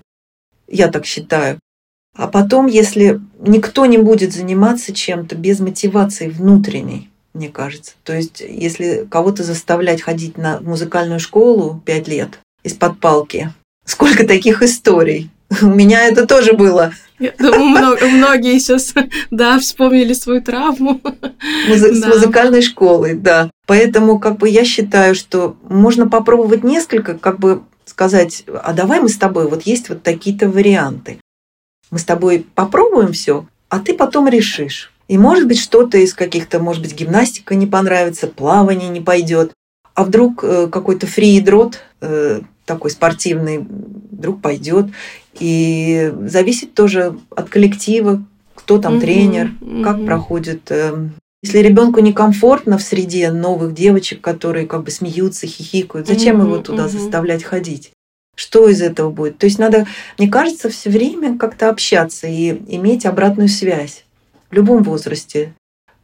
я 0.68 0.88
так 0.88 1.06
считаю. 1.06 1.60
А 2.16 2.28
потом, 2.28 2.68
если 2.68 3.20
никто 3.40 3.86
не 3.86 3.98
будет 3.98 4.34
заниматься 4.34 4.94
чем-то 4.94 5.36
без 5.36 5.60
мотивации 5.60 6.28
внутренней, 6.28 7.10
мне 7.34 7.50
кажется. 7.50 7.94
То 8.04 8.14
есть, 8.14 8.42
если 8.42 9.08
кого-то 9.10 9.44
заставлять 9.44 10.02
ходить 10.02 10.38
на 10.38 10.60
музыкальную 10.60 11.20
школу 11.20 11.82
пять 11.86 12.08
лет 12.08 12.40
из-под 12.64 13.00
палки, 13.00 13.54
сколько 13.86 14.26
таких 14.26 14.62
историй. 14.62 15.30
У 15.62 15.68
меня 15.68 16.06
это 16.06 16.26
тоже 16.28 16.54
было. 16.54 16.94
Я 17.22 17.34
думаю, 17.38 17.98
многие 18.16 18.58
сейчас, 18.60 18.94
да, 19.30 19.60
вспомнили 19.60 20.14
свою 20.14 20.42
травму. 20.42 21.00
Музы- 21.70 21.94
да. 22.02 22.12
С 22.12 22.16
музыкальной 22.16 22.62
школы, 22.62 23.14
да. 23.14 23.52
Поэтому 23.68 24.20
как 24.20 24.38
бы 24.38 24.50
я 24.50 24.66
считаю, 24.66 25.14
что 25.14 25.56
можно 25.70 26.10
попробовать 26.10 26.64
несколько, 26.64 27.18
как 27.18 27.40
бы 27.40 27.62
сказать, 27.86 28.44
а 28.64 28.74
давай 28.74 29.00
мы 29.00 29.10
с 29.10 29.18
тобой, 29.18 29.48
вот 29.48 29.64
есть 29.64 29.90
вот 29.90 30.02
такие-то 30.02 30.50
варианты. 30.50 31.20
Мы 31.92 32.00
с 32.00 32.06
тобой 32.06 32.46
попробуем 32.56 33.12
все, 33.14 33.46
а 33.70 33.80
ты 33.80 33.94
потом 33.94 34.28
решишь. 34.28 34.92
И 35.08 35.18
может 35.18 35.48
быть 35.48 35.60
что-то 35.60 35.98
из 35.98 36.14
каких-то, 36.14 36.60
может 36.60 36.82
быть, 36.82 36.96
гимнастика 36.96 37.54
не 37.54 37.68
понравится, 37.68 38.28
плавание 38.28 38.90
не 38.90 39.02
пойдет. 39.02 39.52
А 39.94 40.06
вдруг 40.06 40.44
э, 40.44 40.68
какой-то 40.72 41.06
фридрот, 41.06 41.80
э, 42.00 42.42
такой 42.66 42.92
спортивный, 42.92 43.60
вдруг 43.60 44.42
пойдет. 44.42 44.88
И 45.40 46.14
зависит 46.26 46.74
тоже 46.74 47.18
от 47.30 47.50
коллектива, 47.50 48.24
кто 48.56 48.78
там 48.78 48.94
угу, 48.94 49.02
тренер, 49.02 49.52
угу. 49.62 49.84
как 49.84 50.06
проходит. 50.06 50.72
Эм, 50.72 51.14
если 51.42 51.60
ребенку 51.60 52.00
некомфортно 52.02 52.78
в 52.78 52.84
среде 52.84 53.32
новых 53.32 53.74
девочек, 53.74 54.22
которые 54.22 54.68
как 54.68 54.84
бы 54.84 54.92
смеются, 54.92 55.48
хихикают, 55.48 56.08
зачем 56.08 56.40
угу, 56.40 56.48
его 56.48 56.58
туда 56.60 56.86
угу. 56.86 56.92
заставлять 56.92 57.44
ходить? 57.44 57.92
Что 58.36 58.70
из 58.70 58.82
этого 58.82 59.10
будет? 59.10 59.38
То 59.38 59.46
есть 59.46 59.60
надо, 59.60 59.88
мне 60.18 60.30
кажется, 60.30 60.70
все 60.70 60.90
время 60.90 61.38
как-то 61.38 61.70
общаться 61.70 62.28
и 62.28 62.50
иметь 62.76 63.06
обратную 63.06 63.50
связь 63.50 64.06
в 64.50 64.54
любом 64.54 64.84
возрасте. 64.84 65.54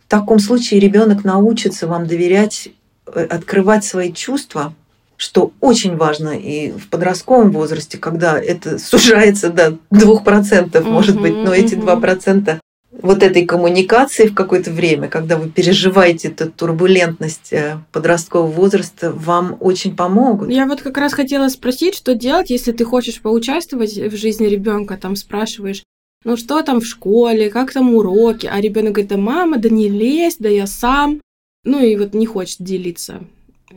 В 0.05 0.09
таком 0.09 0.39
случае 0.39 0.79
ребенок 0.79 1.23
научится 1.23 1.87
вам 1.87 2.07
доверять, 2.07 2.69
э, 3.07 3.25
открывать 3.25 3.83
свои 3.83 4.13
чувства 4.13 4.73
что 5.17 5.51
очень 5.59 5.97
важно 5.97 6.29
и 6.29 6.71
в 6.71 6.89
подростковом 6.89 7.51
возрасте, 7.51 7.97
когда 7.97 8.39
это 8.39 8.79
сужается 8.79 9.49
до 9.49 9.77
2%, 9.91 10.81
может 10.83 11.19
быть, 11.19 11.35
но 11.35 11.53
эти 11.53 11.75
2% 11.75 12.59
вот 13.01 13.21
этой 13.21 13.45
коммуникации 13.45 14.27
в 14.27 14.33
какое-то 14.33 14.71
время, 14.71 15.07
когда 15.07 15.37
вы 15.37 15.49
переживаете 15.49 16.29
эту 16.29 16.49
турбулентность 16.51 17.53
э, 17.53 17.77
подросткового 17.91 18.49
возраста, 18.49 19.11
вам 19.11 19.57
очень 19.59 19.95
помогут. 19.95 20.49
Я 20.49 20.65
вот 20.65 20.81
как 20.81 20.97
раз 20.97 21.13
хотела 21.13 21.49
спросить, 21.49 21.95
что 21.95 22.15
делать, 22.15 22.49
если 22.49 22.71
ты 22.71 22.85
хочешь 22.85 23.21
поучаствовать 23.21 23.97
в 23.97 24.15
жизни 24.15 24.47
ребенка, 24.47 24.97
там 24.97 25.15
спрашиваешь, 25.15 25.83
ну 26.23 26.37
что 26.37 26.61
там 26.63 26.81
в 26.81 26.85
школе, 26.85 27.49
как 27.49 27.71
там 27.71 27.93
уроки, 27.93 28.49
а 28.51 28.59
ребенок 28.59 28.93
говорит, 28.93 29.11
да 29.11 29.17
мама, 29.17 29.59
да 29.59 29.69
не 29.69 29.89
лезь, 29.89 30.37
да 30.39 30.49
я 30.49 30.65
сам, 30.65 31.21
ну 31.63 31.83
и 31.83 31.95
вот 31.97 32.13
не 32.13 32.25
хочет 32.25 32.57
делиться. 32.59 33.21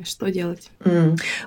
Что 0.04 0.30
делать? 0.30 0.70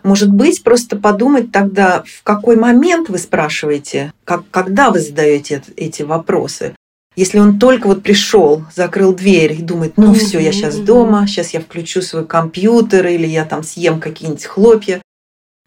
Может 0.03 0.29
быть, 0.29 0.63
просто 0.63 0.95
подумать 0.95 1.51
тогда, 1.51 2.03
в 2.05 2.23
какой 2.23 2.55
момент 2.55 3.09
вы 3.09 3.17
спрашиваете, 3.17 4.13
как, 4.23 4.43
когда 4.51 4.91
вы 4.91 4.99
задаете 4.99 5.63
эти 5.75 6.03
вопросы. 6.03 6.75
Если 7.15 7.37
он 7.37 7.59
только 7.59 7.87
вот 7.87 8.01
пришел, 8.01 8.63
закрыл 8.75 9.13
дверь 9.13 9.53
и 9.53 9.61
думает, 9.61 9.97
ну 9.97 10.13
все, 10.13 10.39
я 10.39 10.51
сейчас 10.51 10.77
дома, 10.77 11.27
сейчас 11.27 11.51
я 11.51 11.61
включу 11.61 12.01
свой 12.01 12.25
компьютер 12.25 13.05
или 13.07 13.27
я 13.27 13.45
там 13.45 13.63
съем 13.63 13.99
какие-нибудь 13.99 14.45
хлопья, 14.45 15.01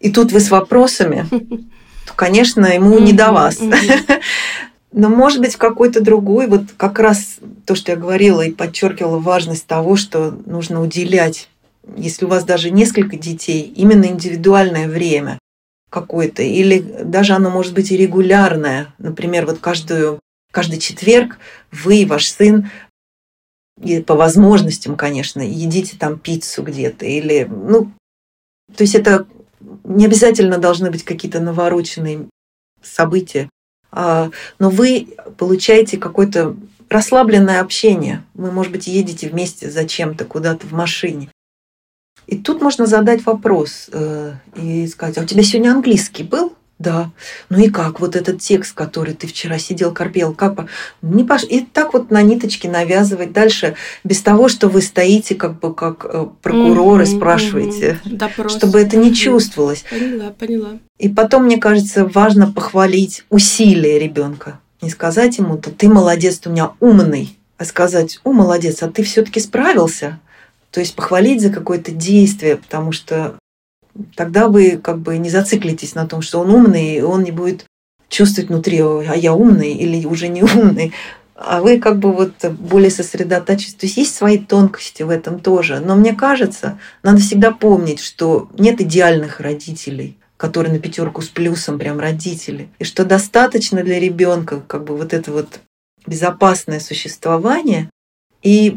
и 0.01 0.11
тут 0.11 0.33
вы 0.33 0.41
с 0.41 0.51
вопросами, 0.51 1.27
то, 1.31 2.13
конечно, 2.15 2.67
ему 2.67 2.99
не 2.99 3.13
до 3.13 3.33
вас. 3.33 3.61
Но, 4.93 5.09
может 5.09 5.41
быть, 5.41 5.55
в 5.55 5.59
какой-то 5.59 6.01
другой, 6.01 6.47
вот 6.47 6.63
как 6.77 6.99
раз 6.99 7.37
то, 7.67 7.75
что 7.75 7.93
я 7.93 7.99
говорила 7.99 8.41
и 8.41 8.51
подчеркивала 8.51 9.19
важность 9.19 9.67
того, 9.67 9.97
что 9.97 10.37
нужно 10.47 10.81
уделять, 10.81 11.51
если 11.97 12.25
у 12.25 12.29
вас 12.29 12.45
даже 12.45 12.71
несколько 12.71 13.17
детей, 13.17 13.63
именно 13.63 14.07
индивидуальное 14.07 14.89
время 14.89 15.39
какое-то, 15.91 16.43
или 16.43 16.81
даже 16.81 17.35
оно 17.35 17.51
может 17.51 17.75
быть 17.75 17.91
и 17.91 17.97
регулярное. 17.97 18.95
Например, 18.99 19.47
вот 19.47 19.59
каждую, 19.59 20.21
каждый 20.53 20.79
четверг 20.79 21.39
вы 21.71 21.99
и 21.99 22.07
ваш 22.07 22.27
сын 22.27 22.71
и 23.83 24.01
по 24.01 24.15
возможностям, 24.15 24.97
конечно, 24.97 25.41
едите 25.41 25.97
там 25.99 26.19
пиццу 26.19 26.63
где-то 26.63 27.05
или, 27.05 27.45
ну, 27.45 27.93
то 28.75 28.83
есть 28.83 28.95
это 28.95 29.27
не 29.85 30.07
обязательно 30.07 30.59
должны 30.59 30.91
быть 30.91 31.05
какие-то 31.05 31.41
навороченные 31.41 32.27
события, 32.83 33.49
а, 33.91 34.31
но 34.59 34.71
вы 34.71 35.09
получаете 35.39 35.99
какое-то 35.99 36.57
расслабленное 36.89 37.61
общение. 37.61 38.23
Вы, 38.35 38.51
может 38.51 38.73
быть, 38.73 38.87
едете 38.87 39.29
вместе 39.29 39.71
зачем-то 39.71 40.25
куда-то 40.25 40.67
в 40.67 40.73
машине. 40.73 41.31
И 42.27 42.37
тут 42.37 42.61
можно 42.61 42.87
задать 42.87 43.25
вопрос 43.25 43.89
э, 43.93 44.33
и 44.57 44.87
сказать, 44.89 45.19
а 45.19 45.23
у 45.23 45.25
тебя 45.25 45.43
сегодня 45.43 45.71
английский 45.71 46.25
был? 46.25 46.53
Да. 46.79 47.11
Ну 47.49 47.59
и 47.59 47.71
как 47.71 48.01
вот 48.01 48.17
этот 48.17 48.41
текст, 48.43 48.75
который 48.75 49.15
ты 49.15 49.27
вчера 49.27 49.59
сидел, 49.59 49.95
корпел, 49.95 50.35
как 50.35 50.67
не 51.01 51.25
пош... 51.25 51.45
И 51.45 51.61
так 51.61 51.95
вот 51.95 52.11
на 52.11 52.21
ниточке 52.21 52.69
навязывать 52.69 53.33
дальше, 53.33 53.77
без 54.05 54.21
того, 54.21 54.49
что 54.49 54.69
вы 54.69 54.83
стоите 54.83 55.35
как 55.37 55.59
бы 55.59 55.75
как 55.75 56.05
э, 56.05 56.27
прокурор 56.43 57.01
и 57.01 57.07
спрашиваете, 57.07 57.99
Допрос. 58.05 58.53
чтобы 58.53 58.81
это 58.81 58.99
не 58.99 59.15
чувствовалось. 59.15 59.85
Поняла, 59.89 60.31
поняла. 60.31 60.79
И 60.99 61.09
потом, 61.09 61.45
мне 61.45 61.57
кажется, 61.57 62.05
важно 62.07 62.53
похвалить 62.53 63.25
усилия 63.31 63.99
ребенка. 63.99 64.61
Не 64.83 64.91
сказать 64.91 65.39
ему, 65.39 65.57
то 65.57 65.71
ты 65.71 65.89
молодец, 65.89 66.39
ты 66.39 66.51
у 66.51 66.53
меня 66.53 66.73
умный, 66.81 67.39
а 67.57 67.65
сказать, 67.65 68.21
о, 68.23 68.33
молодец, 68.33 68.83
а 68.83 68.89
ты 68.89 69.03
все-таки 69.03 69.41
справился. 69.41 70.21
То 70.77 70.81
есть 70.81 70.95
похвалить 70.95 71.41
за 71.41 71.49
какое-то 71.49 71.91
действие, 71.91 72.57
потому 72.59 72.93
что 72.93 73.39
тогда 74.15 74.47
вы 74.47 74.77
как 74.77 74.99
бы 74.99 75.17
не 75.17 75.31
зациклитесь 75.31 75.95
на 75.95 76.07
том, 76.07 76.21
что 76.21 76.39
он 76.41 76.51
умный, 76.51 76.97
и 76.97 77.01
он 77.01 77.23
не 77.23 77.31
будет 77.31 77.65
чувствовать 78.11 78.51
внутри, 78.51 78.83
а 78.83 79.15
я 79.15 79.33
умный 79.33 79.73
или 79.73 80.05
уже 80.05 80.29
не 80.29 80.43
умный. 80.43 80.93
А 81.35 81.63
вы 81.63 81.81
как 81.81 81.99
бы 81.99 82.13
вот 82.13 82.45
более 82.59 82.91
сосредоточитесь. 82.91 83.73
То 83.73 83.87
есть 83.87 83.97
есть 83.97 84.15
свои 84.15 84.37
тонкости 84.37 85.03
в 85.03 85.09
этом 85.09 85.41
тоже. 85.41 85.81
Но 85.81 85.97
мне 85.97 86.15
кажется, 86.15 86.79
надо 87.03 87.21
всегда 87.21 87.53
помнить, 87.53 88.01
что 88.01 88.51
нет 88.59 88.79
идеальных 88.83 89.41
родителей 89.41 90.19
которые 90.37 90.75
на 90.75 90.79
пятерку 90.79 91.23
с 91.23 91.29
плюсом 91.29 91.79
прям 91.79 91.99
родители, 91.99 92.69
и 92.79 92.85
что 92.85 93.07
достаточно 93.07 93.83
для 93.83 93.99
ребенка 93.99 94.61
как 94.61 94.85
бы 94.85 94.95
вот 94.95 95.15
это 95.15 95.33
вот 95.33 95.61
безопасное 96.07 96.79
существование 96.79 97.89
и 98.43 98.77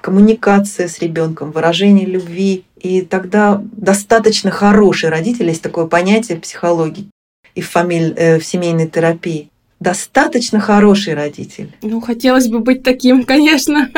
коммуникация 0.00 0.88
с 0.88 0.98
ребенком, 1.00 1.50
выражение 1.50 2.06
любви, 2.06 2.64
и 2.80 3.02
тогда 3.02 3.62
достаточно 3.72 4.50
хороший 4.50 5.10
родитель, 5.10 5.48
есть 5.48 5.62
такое 5.62 5.86
понятие 5.86 6.38
в 6.38 6.42
психологии 6.42 7.10
и 7.54 7.60
в, 7.60 7.68
фамиль, 7.68 8.14
э, 8.16 8.38
в 8.38 8.44
семейной 8.44 8.88
терапии. 8.88 9.50
Достаточно 9.80 10.58
хороший 10.60 11.14
родитель. 11.14 11.72
Ну, 11.82 12.00
хотелось 12.00 12.48
бы 12.48 12.58
быть 12.60 12.82
таким, 12.82 13.24
конечно. 13.24 13.88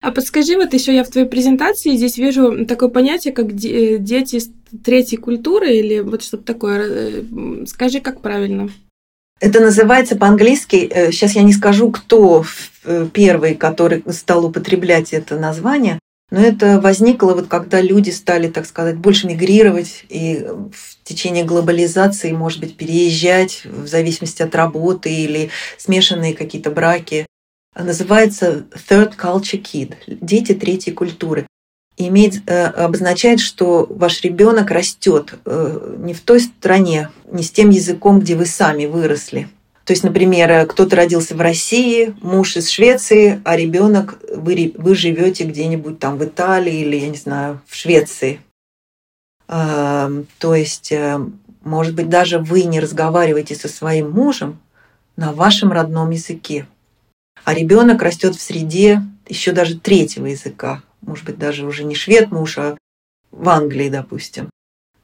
А 0.00 0.12
подскажи, 0.12 0.56
вот 0.56 0.72
еще 0.74 0.94
я 0.94 1.02
в 1.02 1.08
твоей 1.08 1.26
презентации 1.26 1.96
здесь 1.96 2.18
вижу 2.18 2.64
такое 2.66 2.88
понятие, 2.88 3.34
как 3.34 3.46
э, 3.64 3.98
дети 3.98 4.40
третьей 4.84 5.18
культуры 5.18 5.74
или 5.74 5.98
вот 6.00 6.22
что-то 6.22 6.44
такое. 6.44 6.84
Э, 6.88 7.66
скажи, 7.66 7.98
как 7.98 8.20
правильно? 8.20 8.68
Это 9.40 9.60
называется 9.60 10.16
по-английски, 10.16 11.10
сейчас 11.12 11.32
я 11.32 11.42
не 11.42 11.52
скажу, 11.52 11.90
кто 11.90 12.44
первый, 13.12 13.54
который 13.54 14.02
стал 14.12 14.46
употреблять 14.46 15.12
это 15.12 15.38
название, 15.38 15.98
но 16.30 16.40
это 16.40 16.80
возникло 16.80 17.34
вот 17.34 17.46
когда 17.46 17.80
люди 17.80 18.10
стали, 18.10 18.48
так 18.48 18.66
сказать, 18.66 18.96
больше 18.96 19.26
мигрировать 19.26 20.04
и 20.08 20.44
в 20.72 21.04
течение 21.04 21.44
глобализации, 21.44 22.32
может 22.32 22.60
быть, 22.60 22.76
переезжать 22.76 23.62
в 23.64 23.86
зависимости 23.86 24.42
от 24.42 24.54
работы 24.54 25.10
или 25.14 25.50
смешанные 25.78 26.34
какие-то 26.34 26.70
браки. 26.70 27.26
Называется 27.74 28.66
Third 28.90 29.16
Culture 29.16 29.62
Kid– 29.62 29.94
дети 30.06 30.52
третьей 30.52 30.92
культуры. 30.92 31.46
Имеет, 32.00 32.48
э, 32.48 32.66
обозначает, 32.66 33.40
что 33.40 33.86
ваш 33.90 34.22
ребенок 34.22 34.70
растет 34.70 35.34
э, 35.44 35.96
не 35.98 36.14
в 36.14 36.20
той 36.20 36.40
стране, 36.40 37.10
не 37.30 37.42
с 37.42 37.50
тем 37.50 37.70
языком, 37.70 38.20
где 38.20 38.36
вы 38.36 38.46
сами 38.46 38.86
выросли, 38.86 39.48
то 39.88 39.92
есть, 39.92 40.04
например, 40.04 40.66
кто-то 40.66 40.96
родился 40.96 41.34
в 41.34 41.40
России, 41.40 42.14
муж 42.20 42.58
из 42.58 42.68
Швеции, 42.68 43.40
а 43.42 43.56
ребенок 43.56 44.18
вы, 44.30 44.74
вы 44.76 44.94
живете 44.94 45.44
где-нибудь 45.44 45.98
там 45.98 46.18
в 46.18 46.24
Италии 46.26 46.80
или, 46.80 46.96
я 46.96 47.08
не 47.08 47.16
знаю, 47.16 47.62
в 47.66 47.74
Швеции. 47.74 48.42
То 49.46 50.54
есть, 50.54 50.92
э, 50.92 51.18
может 51.64 51.94
быть, 51.94 52.10
даже 52.10 52.38
вы 52.38 52.64
не 52.64 52.80
разговариваете 52.80 53.54
со 53.54 53.68
своим 53.68 54.10
мужем 54.10 54.60
на 55.16 55.32
вашем 55.32 55.72
родном 55.72 56.10
языке. 56.10 56.66
А 57.44 57.54
ребенок 57.54 58.02
растет 58.02 58.36
в 58.36 58.42
среде 58.42 59.00
еще 59.26 59.52
даже 59.52 59.80
третьего 59.80 60.26
языка. 60.26 60.82
Может 61.02 61.24
быть, 61.24 61.38
даже 61.38 61.66
уже 61.66 61.84
не 61.84 61.94
швед 61.94 62.30
муж, 62.30 62.58
а 62.58 62.76
в 63.30 63.48
Англии, 63.48 63.88
допустим. 63.88 64.50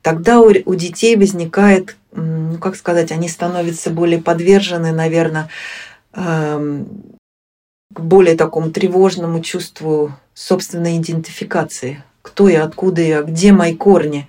Тогда 0.02 0.40
у, 0.40 0.50
у 0.64 0.74
детей 0.74 1.16
возникает 1.16 1.96
ну, 2.14 2.58
как 2.58 2.76
сказать, 2.76 3.10
они 3.12 3.28
становятся 3.28 3.90
более 3.90 4.20
подвержены, 4.20 4.92
наверное, 4.92 5.48
эм, 6.12 6.86
к 7.92 8.00
более 8.00 8.36
такому 8.36 8.70
тревожному 8.70 9.40
чувству 9.40 10.12
собственной 10.32 10.98
идентификации. 10.98 12.02
Кто 12.22 12.48
я, 12.48 12.64
откуда 12.64 13.02
я, 13.02 13.22
где 13.22 13.52
мои 13.52 13.74
корни. 13.74 14.28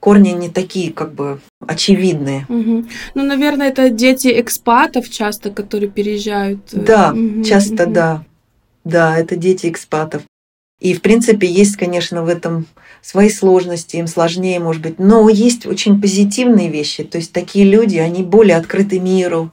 Корни 0.00 0.30
не 0.30 0.48
такие, 0.48 0.92
как 0.92 1.12
бы, 1.14 1.40
очевидные. 1.66 2.46
Угу. 2.48 2.84
Ну, 3.14 3.22
наверное, 3.22 3.68
это 3.68 3.90
дети 3.90 4.40
экспатов 4.40 5.08
часто, 5.08 5.50
которые 5.50 5.90
переезжают. 5.90 6.60
Да, 6.72 7.12
угу, 7.12 7.42
часто, 7.42 7.84
угу. 7.84 7.92
да. 7.92 8.24
Да, 8.84 9.18
это 9.18 9.36
дети 9.36 9.68
экспатов. 9.68 10.22
И, 10.80 10.94
в 10.94 11.02
принципе, 11.02 11.46
есть, 11.46 11.76
конечно, 11.76 12.22
в 12.22 12.28
этом 12.28 12.66
свои 13.00 13.28
сложности, 13.28 13.96
им 13.96 14.06
сложнее, 14.06 14.58
может 14.60 14.82
быть, 14.82 14.98
но 14.98 15.28
есть 15.28 15.66
очень 15.66 16.00
позитивные 16.00 16.68
вещи. 16.68 17.04
То 17.04 17.18
есть 17.18 17.32
такие 17.32 17.64
люди, 17.64 17.98
они 17.98 18.22
более 18.22 18.56
открыты 18.56 18.98
миру, 18.98 19.50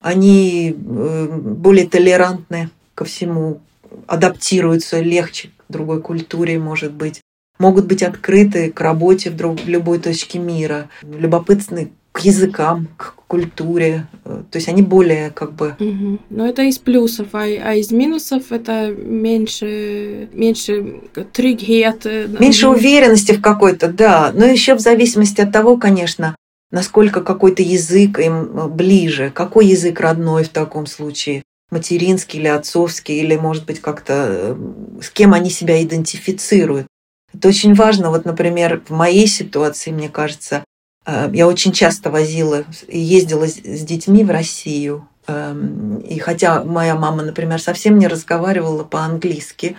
они 0.00 0.74
э, 0.76 1.38
более 1.40 1.88
толерантны 1.88 2.70
ко 2.94 3.04
всему, 3.04 3.60
адаптируются 4.06 5.00
легче 5.00 5.50
к 5.56 5.72
другой 5.72 6.00
культуре, 6.02 6.58
может 6.58 6.92
быть, 6.92 7.20
могут 7.58 7.86
быть 7.86 8.02
открыты 8.02 8.72
к 8.72 8.80
работе 8.80 9.30
в, 9.30 9.36
друг, 9.36 9.60
в 9.60 9.68
любой 9.68 9.98
точке 9.98 10.38
мира, 10.38 10.88
любопытны 11.02 11.92
к 12.10 12.20
языкам, 12.20 12.88
к 12.96 13.14
культуре. 13.26 14.06
Э, 14.52 14.58
то 14.58 14.58
есть 14.58 14.68
они 14.68 14.82
более 14.82 15.30
как 15.30 15.52
бы... 15.52 15.76
Угу. 15.78 16.18
Но 16.30 16.46
это 16.46 16.62
из 16.62 16.78
плюсов, 16.78 17.28
а, 17.32 17.42
а 17.42 17.74
из 17.74 17.90
минусов 17.90 18.52
это 18.52 18.88
меньше, 18.90 20.28
меньше 20.32 21.00
триггет. 21.32 22.06
Э, 22.06 22.26
меньше 22.38 22.68
уверенности 22.68 23.32
в 23.32 23.40
какой-то, 23.40 23.88
да. 23.88 24.32
Но 24.34 24.44
еще 24.44 24.74
в 24.74 24.80
зависимости 24.80 25.40
от 25.40 25.52
того, 25.52 25.76
конечно, 25.76 26.36
насколько 26.70 27.22
какой-то 27.22 27.62
язык 27.62 28.18
им 28.18 28.34
э, 28.34 28.68
ближе, 28.68 29.30
какой 29.34 29.66
язык 29.66 30.00
родной 30.00 30.44
в 30.44 30.50
таком 30.50 30.86
случае, 30.86 31.42
материнский 31.70 32.38
или 32.38 32.48
отцовский, 32.48 33.20
или, 33.20 33.36
может 33.36 33.64
быть, 33.64 33.80
как-то 33.80 34.56
с 35.00 35.08
кем 35.08 35.32
они 35.32 35.48
себя 35.48 35.82
идентифицируют. 35.82 36.86
Это 37.32 37.48
очень 37.48 37.72
важно. 37.72 38.10
Вот, 38.10 38.26
например, 38.26 38.82
в 38.86 38.92
моей 38.92 39.26
ситуации, 39.26 39.90
мне 39.90 40.10
кажется, 40.10 40.64
Э, 40.64 40.71
я 41.06 41.48
очень 41.48 41.72
часто 41.72 42.10
возила 42.10 42.64
и 42.86 42.98
ездила 42.98 43.46
с 43.48 43.84
детьми 43.84 44.24
в 44.24 44.30
Россию. 44.30 45.08
Эм, 45.26 45.98
и 45.98 46.18
хотя 46.18 46.64
моя 46.64 46.94
мама, 46.94 47.22
например, 47.22 47.60
совсем 47.60 47.98
не 47.98 48.08
разговаривала 48.08 48.84
по-английски, 48.84 49.76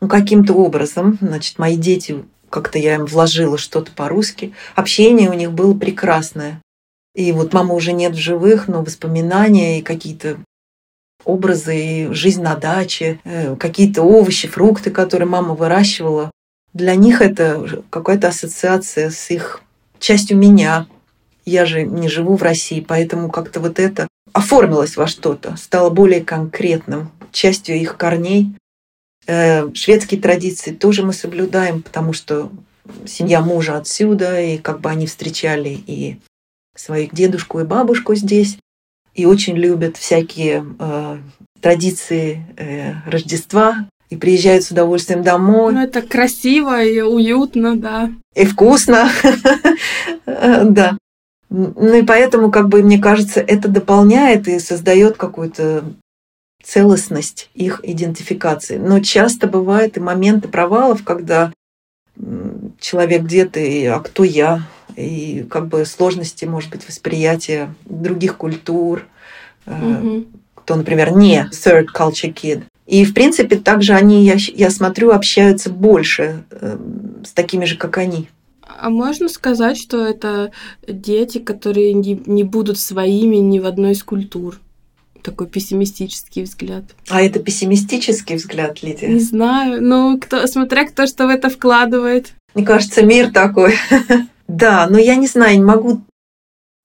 ну, 0.00 0.08
каким-то 0.08 0.54
образом, 0.54 1.18
значит, 1.20 1.58
мои 1.58 1.76
дети, 1.76 2.24
как-то 2.50 2.78
я 2.78 2.96
им 2.96 3.06
вложила 3.06 3.56
что-то 3.58 3.92
по-русски, 3.92 4.52
общение 4.74 5.30
у 5.30 5.34
них 5.34 5.52
было 5.52 5.74
прекрасное. 5.74 6.60
И 7.14 7.30
вот 7.32 7.52
мама 7.52 7.74
уже 7.74 7.92
нет 7.92 8.12
в 8.12 8.18
живых, 8.18 8.68
но 8.68 8.82
воспоминания 8.82 9.78
и 9.78 9.82
какие-то 9.82 10.38
образы, 11.24 11.76
и 11.78 12.12
жизнь 12.12 12.42
на 12.42 12.56
даче, 12.56 13.20
э, 13.24 13.54
какие-то 13.56 14.02
овощи, 14.02 14.48
фрукты, 14.48 14.90
которые 14.90 15.28
мама 15.28 15.54
выращивала, 15.54 16.30
для 16.72 16.94
них 16.96 17.20
это 17.20 17.84
какая-то 17.90 18.28
ассоциация 18.28 19.10
с 19.10 19.30
их 19.30 19.62
частью 20.02 20.36
меня. 20.36 20.86
Я 21.44 21.64
же 21.64 21.84
не 21.84 22.08
живу 22.08 22.36
в 22.36 22.42
России, 22.42 22.84
поэтому 22.86 23.30
как-то 23.30 23.60
вот 23.60 23.78
это 23.78 24.08
оформилось 24.32 24.96
во 24.96 25.06
что-то, 25.06 25.56
стало 25.56 25.90
более 25.90 26.22
конкретным, 26.22 27.10
частью 27.32 27.76
их 27.76 27.96
корней. 27.96 28.54
Э, 29.26 29.72
шведские 29.74 30.20
традиции 30.20 30.72
тоже 30.72 31.04
мы 31.04 31.12
соблюдаем, 31.12 31.82
потому 31.82 32.12
что 32.12 32.50
семья 33.06 33.40
мужа 33.40 33.76
отсюда, 33.76 34.40
и 34.40 34.58
как 34.58 34.80
бы 34.80 34.90
они 34.90 35.06
встречали 35.06 35.70
и 35.86 36.18
своих 36.76 37.14
дедушку 37.14 37.60
и 37.60 37.64
бабушку 37.64 38.14
здесь, 38.14 38.58
и 39.14 39.26
очень 39.26 39.56
любят 39.56 39.96
всякие 39.96 40.64
э, 40.78 41.18
традиции 41.60 42.44
э, 42.56 42.94
Рождества, 43.06 43.88
и 44.12 44.16
приезжают 44.16 44.62
с 44.62 44.70
удовольствием 44.70 45.22
домой. 45.22 45.72
Ну, 45.72 45.80
это 45.80 46.02
красиво 46.02 46.84
и 46.84 47.00
уютно, 47.00 47.76
да. 47.76 48.10
И 48.34 48.44
вкусно, 48.44 49.10
да. 50.26 50.98
Ну 51.48 51.94
и 51.94 52.02
поэтому, 52.02 52.50
как 52.50 52.68
бы, 52.68 52.82
мне 52.82 52.98
кажется, 52.98 53.40
это 53.40 53.68
дополняет 53.68 54.48
и 54.48 54.58
создает 54.58 55.16
какую-то 55.16 55.84
целостность 56.62 57.48
их 57.54 57.80
идентификации. 57.82 58.76
Но 58.76 59.00
часто 59.00 59.46
бывают 59.46 59.96
и 59.96 60.00
моменты 60.00 60.48
провалов, 60.48 61.04
когда 61.04 61.50
человек 62.78 63.22
где-то, 63.22 63.60
и, 63.60 63.86
а 63.86 63.98
кто 64.00 64.24
я, 64.24 64.68
и 64.94 65.46
как 65.48 65.68
бы 65.68 65.86
сложности, 65.86 66.44
может 66.44 66.68
быть, 66.68 66.86
восприятия 66.86 67.74
других 67.86 68.36
культур, 68.36 69.06
mm-hmm. 69.64 70.26
кто, 70.54 70.74
например, 70.74 71.16
не 71.16 71.48
third 71.50 71.86
culture 71.94 72.32
kid. 72.32 72.64
И, 72.86 73.04
в 73.04 73.14
принципе, 73.14 73.56
также 73.56 73.94
они, 73.94 74.24
я, 74.24 74.36
я 74.54 74.70
смотрю, 74.70 75.12
общаются 75.12 75.70
больше 75.70 76.44
э, 76.50 76.78
с 77.24 77.32
такими 77.32 77.64
же, 77.64 77.76
как 77.76 77.98
они. 77.98 78.28
А 78.78 78.90
можно 78.90 79.28
сказать, 79.28 79.78
что 79.78 80.04
это 80.04 80.50
дети, 80.86 81.38
которые 81.38 81.92
не, 81.92 82.20
не 82.26 82.42
будут 82.44 82.78
своими 82.78 83.36
ни 83.36 83.58
в 83.60 83.66
одной 83.66 83.92
из 83.92 84.02
культур? 84.02 84.58
Такой 85.22 85.46
пессимистический 85.46 86.42
взгляд. 86.42 86.82
А 87.08 87.22
это 87.22 87.38
пессимистический 87.38 88.34
взгляд, 88.34 88.82
Лидия? 88.82 89.08
Не 89.08 89.20
знаю. 89.20 89.80
Ну, 89.80 90.18
кто, 90.20 90.46
смотря 90.48 90.84
кто 90.84 91.06
что 91.06 91.26
в 91.26 91.30
это 91.30 91.48
вкладывает. 91.48 92.32
Мне 92.54 92.64
кажется, 92.64 93.02
мир 93.02 93.30
такой. 93.30 93.74
Да, 94.48 94.86
но 94.90 94.98
я 94.98 95.16
не 95.16 95.28
знаю, 95.28 95.56
не 95.56 95.64
могу 95.64 96.02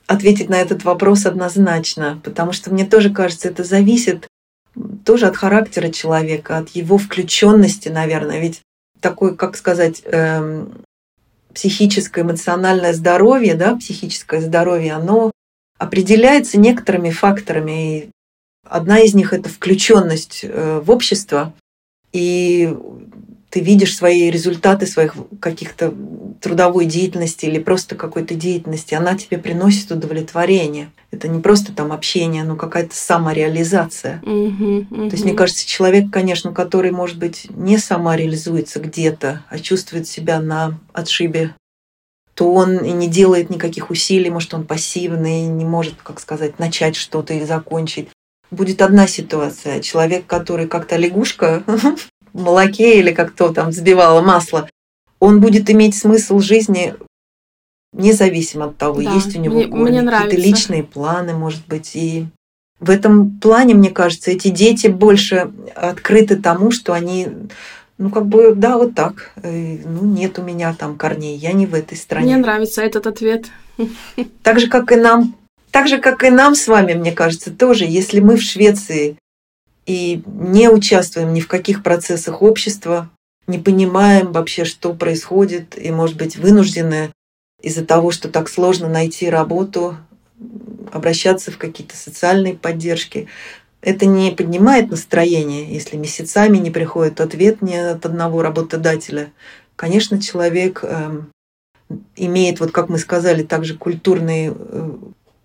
ответить 0.05 0.47
на 0.47 0.55
этот 0.55 0.85
вопрос 0.85 1.25
однозначно, 1.25 2.21
потому 2.23 2.53
что 2.53 2.71
мне 2.71 2.85
тоже 2.85 3.09
кажется, 3.09 3.49
это 3.49 3.65
зависит 3.65 4.27
тоже 5.05 5.27
от 5.27 5.37
характера 5.37 5.89
человека, 5.89 6.57
от 6.57 6.69
его 6.69 6.97
включенности, 6.97 7.89
наверное. 7.89 8.39
Ведь 8.39 8.61
такой, 8.99 9.35
как 9.35 9.55
сказать, 9.55 10.01
эм, 10.05 10.83
психическое, 11.53 12.21
эмоциональное 12.21 12.93
здоровье, 12.93 13.55
да, 13.55 13.75
психическое 13.75 14.41
здоровье, 14.41 14.93
оно 14.93 15.31
определяется 15.77 16.59
некоторыми 16.59 17.09
факторами. 17.09 17.97
И 17.97 18.09
одна 18.63 18.99
из 18.99 19.13
них 19.13 19.33
это 19.33 19.49
включенность 19.49 20.41
э, 20.43 20.81
в 20.83 20.91
общество. 20.91 21.53
И 22.13 22.75
ты 23.57 23.63
видишь 23.63 23.97
свои 23.97 24.29
результаты 24.29 24.85
своих 24.85 25.15
каких-то 25.39 25.91
трудовой 26.41 26.85
деятельности 26.85 27.47
или 27.47 27.57
просто 27.57 27.95
какой-то 27.95 28.35
деятельности, 28.35 28.93
она 28.93 29.17
тебе 29.17 29.39
приносит 29.39 29.89
удовлетворение. 29.89 30.91
Это 31.09 31.27
не 31.27 31.41
просто 31.41 31.73
там 31.73 31.91
общение, 31.91 32.43
но 32.43 32.55
какая-то 32.55 32.95
самореализация. 32.95 34.21
Uh-huh, 34.23 34.87
uh-huh. 34.87 35.09
То 35.09 35.15
есть, 35.15 35.23
мне 35.23 35.33
кажется, 35.33 35.67
человек, 35.67 36.11
конечно, 36.11 36.53
который, 36.53 36.91
может 36.91 37.17
быть, 37.17 37.47
не 37.49 37.79
самореализуется 37.79 38.79
где-то, 38.79 39.43
а 39.49 39.57
чувствует 39.57 40.07
себя 40.07 40.39
на 40.39 40.79
отшибе, 40.93 41.55
то 42.35 42.53
он 42.53 42.77
и 42.77 42.91
не 42.91 43.07
делает 43.07 43.49
никаких 43.49 43.89
усилий, 43.89 44.29
может, 44.29 44.53
он 44.53 44.67
пассивный, 44.67 45.47
не 45.47 45.65
может, 45.65 45.95
как 46.03 46.19
сказать, 46.19 46.59
начать 46.59 46.95
что-то 46.95 47.33
и 47.33 47.43
закончить. 47.43 48.09
Будет 48.51 48.83
одна 48.83 49.07
ситуация. 49.07 49.81
Человек, 49.81 50.27
который 50.27 50.67
как-то 50.67 50.95
лягушка 50.95 51.63
молоке 52.37 52.99
или 52.99 53.11
как 53.11 53.31
то 53.31 53.53
там 53.53 53.69
взбивала 53.69 54.21
масло, 54.21 54.69
он 55.19 55.41
будет 55.41 55.69
иметь 55.69 55.95
смысл 55.95 56.39
жизни 56.39 56.95
независимо 57.93 58.65
от 58.65 58.77
того, 58.77 59.01
да, 59.01 59.13
есть 59.13 59.35
у 59.35 59.39
него 59.39 59.55
мне, 59.55 60.03
какие-то 60.03 60.35
личные 60.35 60.83
планы, 60.83 61.33
может 61.33 61.65
быть. 61.67 61.95
И 61.95 62.25
в 62.79 62.89
этом 62.89 63.39
плане, 63.39 63.73
мне 63.73 63.89
кажется, 63.89 64.31
эти 64.31 64.49
дети 64.49 64.87
больше 64.87 65.51
открыты 65.75 66.35
тому, 66.35 66.71
что 66.71 66.93
они 66.93 67.27
ну, 67.97 68.11
как 68.11 68.27
бы, 68.27 68.53
да, 68.53 68.77
вот 68.77 68.93
так. 68.93 69.31
Э, 69.41 69.77
ну, 69.83 70.05
нет 70.05 70.37
у 70.37 70.43
меня 70.43 70.75
там 70.77 70.97
корней, 70.97 71.35
я 71.35 71.53
не 71.53 71.65
в 71.65 71.73
этой 71.73 71.97
стране. 71.97 72.25
Мне 72.25 72.37
нравится 72.37 72.81
этот 72.83 73.07
ответ. 73.07 73.47
Так 74.43 74.59
же, 74.59 74.67
как 74.67 74.91
и 74.91 74.95
нам, 74.95 75.35
так 75.71 75.87
же, 75.87 75.97
как 75.97 76.23
и 76.23 76.29
нам 76.29 76.55
с 76.55 76.67
вами, 76.67 76.93
мне 76.93 77.11
кажется, 77.11 77.51
тоже, 77.51 77.85
если 77.85 78.19
мы 78.19 78.37
в 78.37 78.41
Швеции 78.41 79.17
и 79.87 80.21
не 80.25 80.69
участвуем 80.69 81.33
ни 81.33 81.39
в 81.39 81.47
каких 81.47 81.81
процессах 81.81 82.41
общества, 82.41 83.09
не 83.47 83.57
понимаем 83.57 84.33
вообще, 84.33 84.65
что 84.65 84.93
происходит, 84.93 85.81
и, 85.81 85.89
может 85.91 86.17
быть, 86.17 86.35
вынуждены 86.35 87.11
из-за 87.61 87.85
того, 87.85 88.11
что 88.11 88.29
так 88.29 88.49
сложно 88.49 88.89
найти 88.89 89.29
работу, 89.29 89.95
обращаться 90.91 91.51
в 91.51 91.57
какие-то 91.57 91.95
социальные 91.95 92.55
поддержки. 92.55 93.27
Это 93.81 94.05
не 94.05 94.31
поднимает 94.31 94.91
настроение, 94.91 95.73
если 95.73 95.95
месяцами 95.95 96.57
не 96.57 96.69
приходит 96.69 97.21
ответ 97.21 97.61
ни 97.61 97.75
от 97.75 98.05
одного 98.05 98.41
работодателя. 98.41 99.31
Конечно, 99.77 100.21
человек 100.21 100.81
э, 100.83 101.21
имеет, 102.15 102.59
вот 102.59 102.71
как 102.71 102.89
мы 102.89 102.97
сказали, 102.97 103.43
также 103.43 103.77
культурные 103.77 104.53
э, 104.53 104.91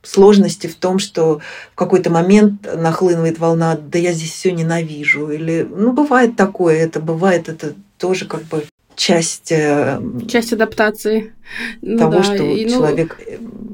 сложности 0.02 0.66
в 0.66 0.74
том, 0.74 0.98
что 0.98 1.40
в 1.72 1.74
какой-то 1.74 2.10
момент 2.10 2.68
нахлынывает 2.76 3.38
волна, 3.38 3.76
да 3.76 3.98
я 3.98 4.12
здесь 4.12 4.32
все 4.32 4.52
ненавижу. 4.52 5.30
Или, 5.30 5.66
ну, 5.68 5.92
бывает 5.92 6.36
такое, 6.36 6.76
это 6.76 7.00
бывает, 7.00 7.48
это 7.48 7.74
тоже 7.98 8.26
как 8.26 8.42
бы 8.42 8.64
часть... 8.96 9.52
Э, 9.52 10.00
часть 10.28 10.52
адаптации. 10.52 11.32
Ну, 11.80 11.98
того, 11.98 12.12
да, 12.12 12.22
что 12.22 12.42
и, 12.42 12.64
ну, 12.64 12.70
человек 12.70 13.20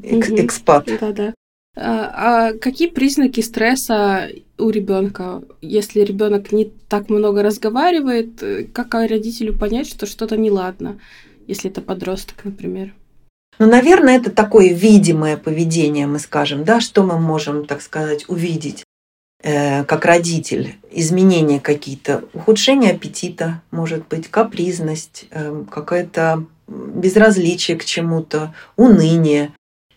экс, 0.03 0.29
экспат. 0.31 0.89
Да, 1.01 1.13
да. 1.13 1.35
А, 1.77 2.51
а 2.51 2.53
какие 2.55 2.89
признаки 2.89 3.41
стресса 3.41 4.29
у 4.59 4.71
ребенка? 4.71 5.43
Если 5.61 6.01
ребенок 6.01 6.51
не 6.53 6.73
так 6.89 7.09
много 7.09 7.43
разговаривает, 7.43 8.43
э, 8.43 8.65
как 8.65 8.95
родителю 8.95 9.57
понять, 9.57 9.89
что 9.89 10.07
что-то 10.07 10.37
неладно, 10.37 10.99
если 11.47 11.71
это 11.71 11.81
подросток, 11.81 12.45
например? 12.45 12.95
Ну, 13.59 13.67
наверное, 13.67 14.19
это 14.19 14.31
такое 14.31 14.73
видимое 14.73 15.37
поведение, 15.37 16.07
мы 16.07 16.19
скажем, 16.19 16.65
да, 16.65 16.81
что 16.81 17.03
мы 17.03 17.19
можем, 17.19 17.67
так 17.67 17.83
сказать, 17.83 18.25
увидеть 18.29 18.85
э, 19.43 19.85
как 19.85 20.05
родитель. 20.05 20.77
Изменения 20.91 21.59
какие-то, 21.59 22.25
ухудшение 22.33 22.93
аппетита, 22.93 23.61
может 23.71 24.07
быть, 24.07 24.29
капризность, 24.29 25.27
э, 25.31 25.65
какое-то 25.71 26.45
безразличие 26.69 27.77
к 27.77 27.85
чему-то, 27.85 28.55
уныние, 28.77 29.53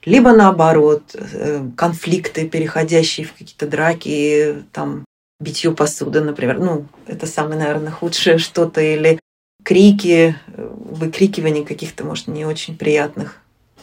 либо 0.05 0.31
наоборот, 0.31 1.03
э, 1.13 1.63
конфликты, 1.77 2.47
переходящие 2.47 3.27
в 3.27 3.33
какие-то 3.33 3.67
драки, 3.67 4.63
там, 4.71 5.05
битье 5.39 5.71
посуды, 5.71 6.21
например. 6.21 6.59
Ну, 6.59 6.85
это 7.05 7.27
самое, 7.27 7.59
наверное, 7.59 7.91
худшее 7.91 8.37
что-то. 8.39 8.81
Или 8.81 9.19
крики, 9.63 10.35
э, 10.47 10.69
выкрикивание 10.75 11.63
каких-то, 11.63 12.03
может, 12.03 12.27
не 12.27 12.45
очень 12.45 12.75
приятных 12.75 13.37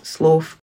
слов, 0.08 0.58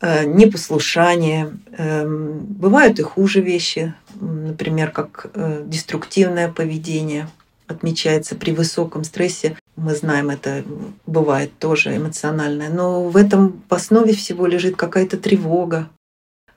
э, 0.00 0.24
непослушание. 0.24 1.52
Эм, 1.76 2.38
бывают 2.40 2.98
и 2.98 3.02
хуже 3.02 3.40
вещи, 3.40 3.94
например, 4.20 4.90
как 4.90 5.30
э, 5.34 5.62
деструктивное 5.66 6.50
поведение 6.50 7.28
отмечается 7.66 8.34
при 8.34 8.50
высоком 8.52 9.04
стрессе. 9.04 9.56
Мы 9.76 9.94
знаем, 9.94 10.30
это 10.30 10.64
бывает 11.06 11.56
тоже 11.58 11.96
эмоциональное. 11.96 12.68
Но 12.68 13.04
в 13.04 13.16
этом 13.16 13.62
в 13.68 13.74
основе 13.74 14.12
всего 14.12 14.46
лежит 14.46 14.76
какая-то 14.76 15.16
тревога, 15.16 15.88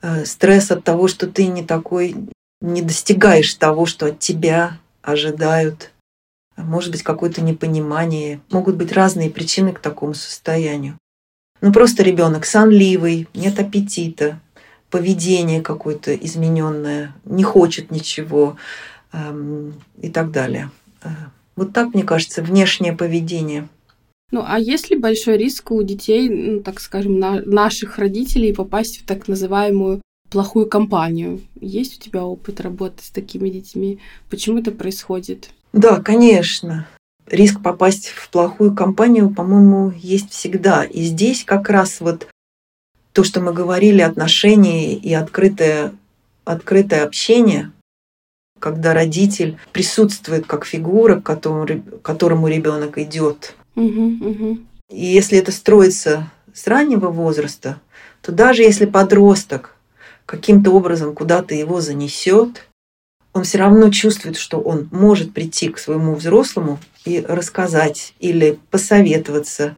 э, 0.01 0.25
стресс 0.25 0.71
от 0.71 0.83
того, 0.83 1.07
что 1.07 1.27
ты 1.27 1.47
не 1.47 1.63
такой, 1.63 2.15
не 2.61 2.81
достигаешь 2.81 3.53
того, 3.53 3.85
что 3.85 4.07
от 4.07 4.19
тебя 4.19 4.77
ожидают. 5.01 5.91
Может 6.57 6.91
быть, 6.91 7.03
какое-то 7.03 7.41
непонимание. 7.41 8.39
Могут 8.51 8.75
быть 8.75 8.91
разные 8.91 9.29
причины 9.29 9.73
к 9.73 9.79
такому 9.79 10.13
состоянию. 10.13 10.97
Ну 11.63 11.71
просто 11.71 12.03
ребенок 12.03 12.45
сонливый, 12.45 13.29
нет 13.33 13.57
аппетита, 13.57 14.41
поведение 14.89 15.61
какое-то 15.61 16.13
измененное, 16.13 17.15
не 17.23 17.43
хочет 17.43 17.89
ничего 17.89 18.57
эм, 19.13 19.73
и 20.01 20.09
так 20.09 20.31
далее. 20.31 20.71
Э, 21.03 21.07
вот 21.55 21.71
так, 21.71 21.93
мне 21.93 22.03
кажется, 22.03 22.43
внешнее 22.43 22.91
поведение. 22.91 23.69
Ну, 24.31 24.43
а 24.45 24.59
есть 24.59 24.89
ли 24.89 24.97
большой 24.97 25.37
риск 25.37 25.71
у 25.71 25.81
детей, 25.83 26.27
ну, 26.27 26.59
так 26.59 26.81
скажем, 26.81 27.17
на 27.17 27.41
наших 27.45 27.97
родителей 27.97 28.53
попасть 28.53 28.99
в 28.99 29.05
так 29.05 29.29
называемую 29.29 30.01
плохую 30.29 30.67
компанию? 30.67 31.39
Есть 31.61 31.97
у 31.97 32.01
тебя 32.01 32.25
опыт 32.25 32.59
работы 32.59 33.01
с 33.01 33.09
такими 33.09 33.47
детьми? 33.47 33.99
Почему 34.29 34.59
это 34.59 34.73
происходит? 34.73 35.51
Да, 35.71 36.01
конечно 36.01 36.85
риск 37.27 37.61
попасть 37.61 38.09
в 38.09 38.29
плохую 38.29 38.75
компанию, 38.75 39.29
по-моему, 39.29 39.91
есть 39.95 40.31
всегда. 40.31 40.83
И 40.83 41.03
здесь 41.03 41.43
как 41.43 41.69
раз 41.69 41.99
вот 41.99 42.27
то, 43.11 43.23
что 43.23 43.41
мы 43.41 43.53
говорили, 43.53 44.01
отношения 44.01 44.95
и 44.95 45.13
открытое 45.13 45.93
открытое 46.45 47.03
общение, 47.03 47.71
когда 48.59 48.93
родитель 48.93 49.57
присутствует 49.71 50.45
как 50.45 50.65
фигура, 50.65 51.19
к 51.19 51.23
которому, 51.23 51.81
к 51.81 52.01
которому 52.01 52.47
ребенок 52.47 52.97
идет. 52.97 53.55
И 54.89 55.05
если 55.05 55.37
это 55.37 55.51
строится 55.51 56.31
с 56.53 56.67
раннего 56.67 57.07
возраста, 57.07 57.79
то 58.21 58.31
даже 58.31 58.63
если 58.63 58.85
подросток 58.85 59.75
каким-то 60.25 60.71
образом 60.71 61.13
куда-то 61.13 61.55
его 61.55 61.81
занесет, 61.81 62.67
он 63.33 63.43
все 63.43 63.57
равно 63.57 63.89
чувствует, 63.89 64.37
что 64.37 64.59
он 64.59 64.87
может 64.91 65.33
прийти 65.33 65.69
к 65.69 65.79
своему 65.79 66.15
взрослому 66.15 66.79
и 67.05 67.19
рассказать 67.19 68.13
или 68.19 68.59
посоветоваться. 68.69 69.75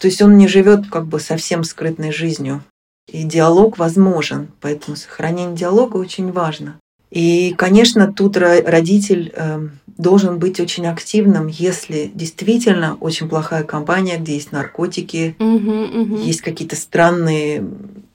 То 0.00 0.06
есть 0.06 0.22
он 0.22 0.38
не 0.38 0.48
живет 0.48 0.88
как 0.90 1.06
бы 1.06 1.20
совсем 1.20 1.62
скрытной 1.62 2.10
жизнью. 2.10 2.64
И 3.12 3.22
диалог 3.22 3.76
возможен, 3.76 4.48
поэтому 4.60 4.96
сохранение 4.96 5.54
диалога 5.54 5.98
очень 5.98 6.32
важно. 6.32 6.78
И, 7.10 7.54
конечно, 7.56 8.12
тут 8.12 8.36
родитель 8.36 9.30
эм, 9.36 9.78
должен 9.86 10.38
быть 10.38 10.58
очень 10.58 10.86
активным, 10.86 11.46
если 11.46 12.10
действительно 12.12 12.96
очень 12.98 13.28
плохая 13.28 13.62
компания, 13.62 14.16
где 14.16 14.34
есть 14.34 14.52
наркотики, 14.52 15.36
угу, 15.38 16.02
угу. 16.02 16.16
есть 16.16 16.40
какие-то 16.40 16.76
странные 16.76 17.64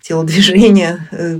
телодвижения. 0.01 1.07
Э, 1.11 1.39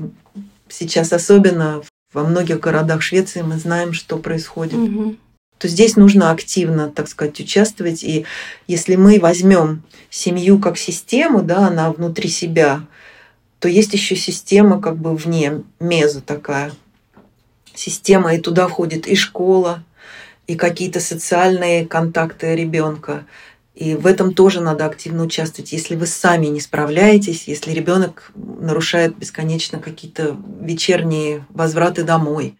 сейчас 0.69 1.11
особенно 1.11 1.81
во 2.13 2.23
многих 2.23 2.59
городах 2.59 3.01
Швеции 3.01 3.41
мы 3.41 3.57
знаем, 3.57 3.93
что 3.93 4.17
происходит. 4.17 4.75
Угу. 4.75 5.15
То 5.57 5.67
здесь 5.67 5.95
нужно 5.97 6.31
активно, 6.31 6.89
так 6.89 7.07
сказать, 7.09 7.39
участвовать. 7.39 8.03
И 8.03 8.25
если 8.67 8.95
мы 8.95 9.19
возьмем 9.19 9.83
семью 10.09 10.57
как 10.59 10.77
систему, 10.77 11.43
да, 11.43 11.67
она 11.67 11.91
внутри 11.91 12.29
себя, 12.29 12.81
то 13.59 13.67
есть 13.67 13.93
еще 13.93 14.15
система 14.15 14.81
как 14.81 14.97
бы 14.97 15.15
вне, 15.15 15.63
мезо 15.79 16.21
такая, 16.21 16.71
система, 17.75 18.33
и 18.35 18.39
туда 18.39 18.67
входит 18.67 19.07
и 19.07 19.15
школа, 19.15 19.83
и 20.47 20.55
какие-то 20.55 20.99
социальные 20.99 21.85
контакты 21.85 22.55
ребенка. 22.55 23.25
И 23.79 23.95
в 23.95 24.07
этом 24.07 24.33
тоже 24.33 24.59
надо 24.59 24.85
активно 24.85 25.23
участвовать. 25.23 25.71
Если 25.71 25.95
вы 25.95 26.05
сами 26.05 26.47
не 26.47 26.59
справляетесь, 26.59 27.47
если 27.47 27.71
ребенок 27.71 28.33
нарушает 28.35 29.15
бесконечно 29.15 29.79
какие-то 29.79 30.35
вечерние 30.59 31.45
возвраты 31.47 32.03
домой, 32.03 32.57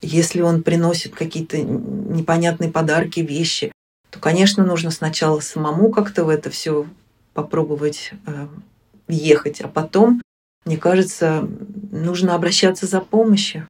если 0.00 0.40
он 0.40 0.62
приносит 0.62 1.16
какие-то 1.16 1.60
непонятные 1.60 2.70
подарки, 2.70 3.18
вещи, 3.18 3.72
то, 4.10 4.20
конечно, 4.20 4.64
нужно 4.64 4.92
сначала 4.92 5.40
самому 5.40 5.90
как-то 5.90 6.24
в 6.24 6.28
это 6.28 6.48
все 6.48 6.86
попробовать 7.34 8.12
э, 8.26 8.46
ехать, 9.08 9.62
а 9.62 9.68
потом, 9.68 10.22
мне 10.64 10.76
кажется, 10.76 11.44
нужно 11.90 12.36
обращаться 12.36 12.86
за 12.86 13.00
помощью 13.00 13.66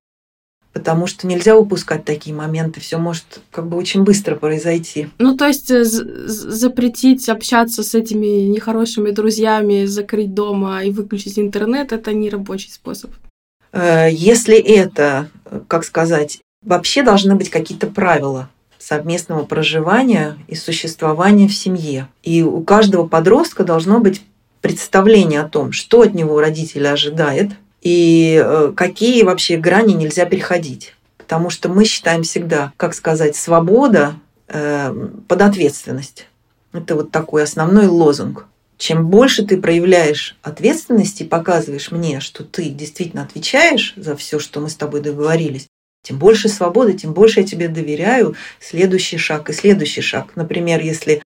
потому 0.72 1.06
что 1.06 1.26
нельзя 1.26 1.56
упускать 1.56 2.04
такие 2.04 2.34
моменты, 2.34 2.80
все 2.80 2.98
может 2.98 3.40
как 3.50 3.66
бы 3.66 3.76
очень 3.76 4.04
быстро 4.04 4.36
произойти. 4.36 5.08
Ну, 5.18 5.36
то 5.36 5.46
есть 5.46 5.70
э, 5.70 5.84
запретить 5.84 7.28
общаться 7.28 7.82
с 7.82 7.94
этими 7.94 8.46
нехорошими 8.46 9.10
друзьями, 9.10 9.84
закрыть 9.84 10.34
дома 10.34 10.82
и 10.82 10.90
выключить 10.90 11.38
интернет, 11.38 11.92
это 11.92 12.12
не 12.12 12.30
рабочий 12.30 12.70
способ. 12.70 13.10
Э, 13.72 14.08
если 14.10 14.56
это, 14.56 15.28
как 15.68 15.84
сказать, 15.84 16.40
вообще 16.64 17.02
должны 17.02 17.34
быть 17.34 17.50
какие-то 17.50 17.86
правила 17.86 18.48
совместного 18.78 19.44
проживания 19.44 20.36
и 20.48 20.56
существования 20.56 21.46
в 21.46 21.54
семье. 21.54 22.08
И 22.22 22.42
у 22.42 22.62
каждого 22.62 23.06
подростка 23.06 23.62
должно 23.62 24.00
быть 24.00 24.22
представление 24.60 25.40
о 25.40 25.48
том, 25.48 25.72
что 25.72 26.02
от 26.02 26.14
него 26.14 26.40
родители 26.40 26.86
ожидают, 26.86 27.52
и 27.82 28.40
э, 28.42 28.72
какие 28.76 29.24
вообще 29.24 29.56
грани 29.56 29.92
нельзя 29.92 30.24
переходить. 30.24 30.94
Потому 31.18 31.50
что 31.50 31.68
мы 31.68 31.84
считаем 31.84 32.22
всегда, 32.22 32.72
как 32.76 32.94
сказать, 32.94 33.36
свобода 33.36 34.14
э, 34.48 34.94
под 35.28 35.42
ответственность. 35.42 36.28
Это 36.72 36.94
вот 36.94 37.10
такой 37.10 37.42
основной 37.42 37.86
лозунг. 37.86 38.46
Чем 38.78 39.08
больше 39.08 39.44
ты 39.44 39.60
проявляешь 39.60 40.36
ответственности 40.42 41.24
и 41.24 41.28
показываешь 41.28 41.90
мне, 41.90 42.20
что 42.20 42.44
ты 42.44 42.68
действительно 42.70 43.22
отвечаешь 43.22 43.94
за 43.96 44.16
все, 44.16 44.38
что 44.38 44.60
мы 44.60 44.70
с 44.70 44.74
тобой 44.74 45.00
договорились, 45.00 45.66
тем 46.02 46.18
больше 46.18 46.48
свободы, 46.48 46.94
тем 46.94 47.12
больше 47.12 47.40
я 47.40 47.46
тебе 47.46 47.68
доверяю 47.68 48.34
следующий 48.60 49.18
шаг 49.18 49.50
и 49.50 49.52
следующий 49.52 50.00
шаг. 50.00 50.34
Например, 50.34 50.80
если 50.80 51.22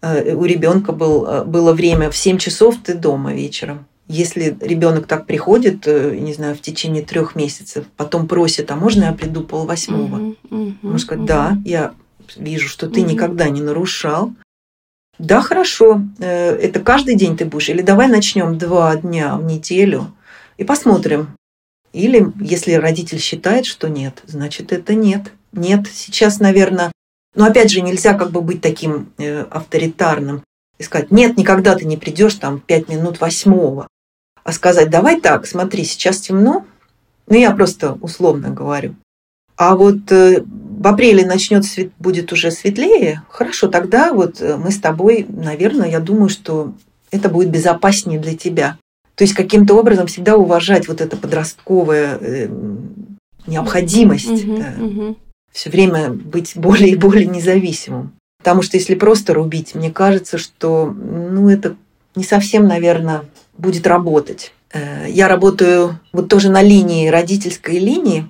э, 0.00 0.34
у 0.34 0.44
ребенка 0.44 0.92
был, 0.92 1.44
было 1.44 1.72
время 1.72 2.10
в 2.10 2.16
7 2.16 2.38
часов, 2.38 2.76
ты 2.84 2.94
дома 2.94 3.32
вечером. 3.32 3.86
Если 4.08 4.56
ребенок 4.60 5.06
так 5.06 5.26
приходит, 5.26 5.86
э, 5.86 6.16
не 6.16 6.32
знаю, 6.32 6.54
в 6.54 6.62
течение 6.62 7.02
трех 7.02 7.36
месяцев, 7.36 7.84
потом 7.98 8.26
просит, 8.26 8.70
а 8.70 8.76
можно 8.76 9.04
я 9.04 9.12
приду 9.12 9.42
пол 9.42 9.66
восьмого? 9.66 10.16
Uh-huh, 10.16 10.36
uh-huh, 10.48 10.76
Можно 10.80 10.98
сказать, 10.98 11.24
да, 11.26 11.58
я 11.66 11.94
вижу, 12.36 12.68
что 12.68 12.88
ты 12.88 13.00
uh-huh. 13.00 13.12
никогда 13.12 13.50
не 13.50 13.60
нарушал. 13.60 14.32
Да, 15.18 15.42
хорошо, 15.42 16.00
э, 16.20 16.54
это 16.56 16.80
каждый 16.80 17.16
день 17.16 17.36
ты 17.36 17.44
будешь. 17.44 17.68
Или 17.68 17.82
давай 17.82 18.08
начнем 18.08 18.56
два 18.56 18.96
дня 18.96 19.36
в 19.36 19.44
неделю 19.44 20.14
и 20.56 20.64
посмотрим. 20.64 21.36
Или 21.92 22.32
если 22.40 22.72
родитель 22.72 23.18
считает, 23.18 23.66
что 23.66 23.88
нет, 23.88 24.22
значит 24.26 24.72
это 24.72 24.94
нет. 24.94 25.32
Нет, 25.52 25.86
сейчас, 25.92 26.40
наверное, 26.40 26.92
но 27.34 27.44
опять 27.44 27.70
же 27.70 27.82
нельзя 27.82 28.14
как 28.14 28.30
бы 28.30 28.40
быть 28.40 28.62
таким 28.62 29.12
э, 29.18 29.42
авторитарным 29.42 30.42
и 30.78 30.82
сказать, 30.82 31.10
нет, 31.10 31.36
никогда 31.36 31.74
ты 31.74 31.84
не 31.84 31.98
придешь 31.98 32.36
там 32.36 32.58
пять 32.58 32.88
минут 32.88 33.20
восьмого 33.20 33.86
а 34.48 34.52
сказать, 34.52 34.88
давай 34.88 35.20
так, 35.20 35.46
смотри, 35.46 35.84
сейчас 35.84 36.20
темно, 36.20 36.64
ну 37.26 37.36
я 37.36 37.50
просто 37.50 37.98
условно 38.00 38.48
говорю, 38.48 38.94
а 39.58 39.76
вот 39.76 40.10
э, 40.10 40.42
в 40.42 40.86
апреле 40.86 41.26
начнет 41.26 41.66
свет, 41.66 41.92
будет 41.98 42.32
уже 42.32 42.50
светлее, 42.50 43.24
хорошо, 43.28 43.68
тогда 43.68 44.14
вот 44.14 44.40
э, 44.40 44.56
мы 44.56 44.70
с 44.70 44.78
тобой, 44.78 45.26
наверное, 45.28 45.90
я 45.90 46.00
думаю, 46.00 46.30
что 46.30 46.72
это 47.10 47.28
будет 47.28 47.50
безопаснее 47.50 48.18
для 48.18 48.38
тебя. 48.38 48.78
То 49.16 49.24
есть 49.24 49.34
каким-то 49.34 49.74
образом 49.74 50.06
всегда 50.06 50.38
уважать 50.38 50.88
вот 50.88 51.02
это 51.02 51.18
подростковая 51.18 52.16
э, 52.18 52.48
необходимость 53.46 54.30
угу, 54.30 54.64
угу. 54.80 55.16
все 55.52 55.68
время 55.68 56.08
быть 56.08 56.52
более 56.56 56.92
и 56.92 56.96
более 56.96 57.26
независимым. 57.26 58.12
Потому 58.38 58.62
что 58.62 58.78
если 58.78 58.94
просто 58.94 59.34
рубить, 59.34 59.74
мне 59.74 59.90
кажется, 59.90 60.38
что 60.38 60.86
ну, 60.86 61.50
это 61.50 61.76
не 62.14 62.24
совсем, 62.24 62.66
наверное, 62.66 63.24
будет 63.58 63.86
работать. 63.86 64.52
Э, 64.72 65.06
я 65.08 65.28
работаю 65.28 65.98
вот 66.12 66.28
тоже 66.28 66.50
на 66.50 66.62
линии, 66.62 67.08
родительской 67.08 67.78
линии, 67.78 68.28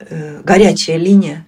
э, 0.00 0.40
горячая 0.42 0.96
линия. 0.96 1.46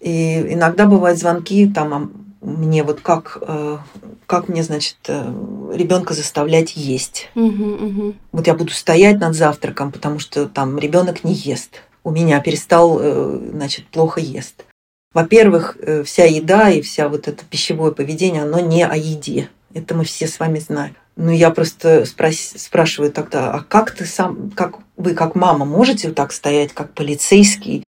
И 0.00 0.52
иногда 0.52 0.86
бывают 0.86 1.18
звонки 1.18 1.66
там 1.66 2.12
мне 2.42 2.82
вот 2.82 3.00
как, 3.00 3.38
э, 3.40 3.78
как 4.26 4.48
мне, 4.48 4.62
значит, 4.62 4.98
ребенка 5.08 6.12
заставлять 6.12 6.76
есть. 6.76 7.30
Угу, 7.34 7.64
угу. 7.64 8.14
Вот 8.32 8.46
я 8.46 8.54
буду 8.54 8.70
стоять 8.70 9.18
над 9.18 9.34
завтраком, 9.34 9.90
потому 9.90 10.18
что 10.18 10.46
там 10.46 10.78
ребенок 10.78 11.24
не 11.24 11.32
ест. 11.32 11.82
У 12.02 12.10
меня 12.10 12.38
перестал, 12.40 12.98
значит, 12.98 13.86
плохо 13.86 14.20
ест. 14.20 14.66
Во-первых, 15.14 15.78
вся 16.04 16.24
еда 16.26 16.68
и 16.68 16.82
вся 16.82 17.08
вот 17.08 17.28
это 17.28 17.46
пищевое 17.46 17.92
поведение, 17.92 18.42
оно 18.42 18.60
не 18.60 18.84
о 18.84 18.94
еде. 18.94 19.48
Это 19.72 19.94
мы 19.94 20.04
все 20.04 20.26
с 20.26 20.38
вами 20.38 20.58
знаем. 20.58 20.96
Ну, 21.16 21.30
я 21.30 21.50
просто 21.50 22.04
спрос... 22.06 22.54
спрашиваю 22.56 23.12
тогда, 23.12 23.52
а 23.52 23.60
как 23.60 23.92
ты 23.92 24.04
сам, 24.04 24.50
как 24.50 24.78
вы 24.96 25.14
как 25.14 25.34
мама 25.34 25.64
можете 25.64 26.08
вот 26.08 26.16
так 26.16 26.32
стоять, 26.32 26.72
как 26.72 26.92
полицейский, 26.92 27.84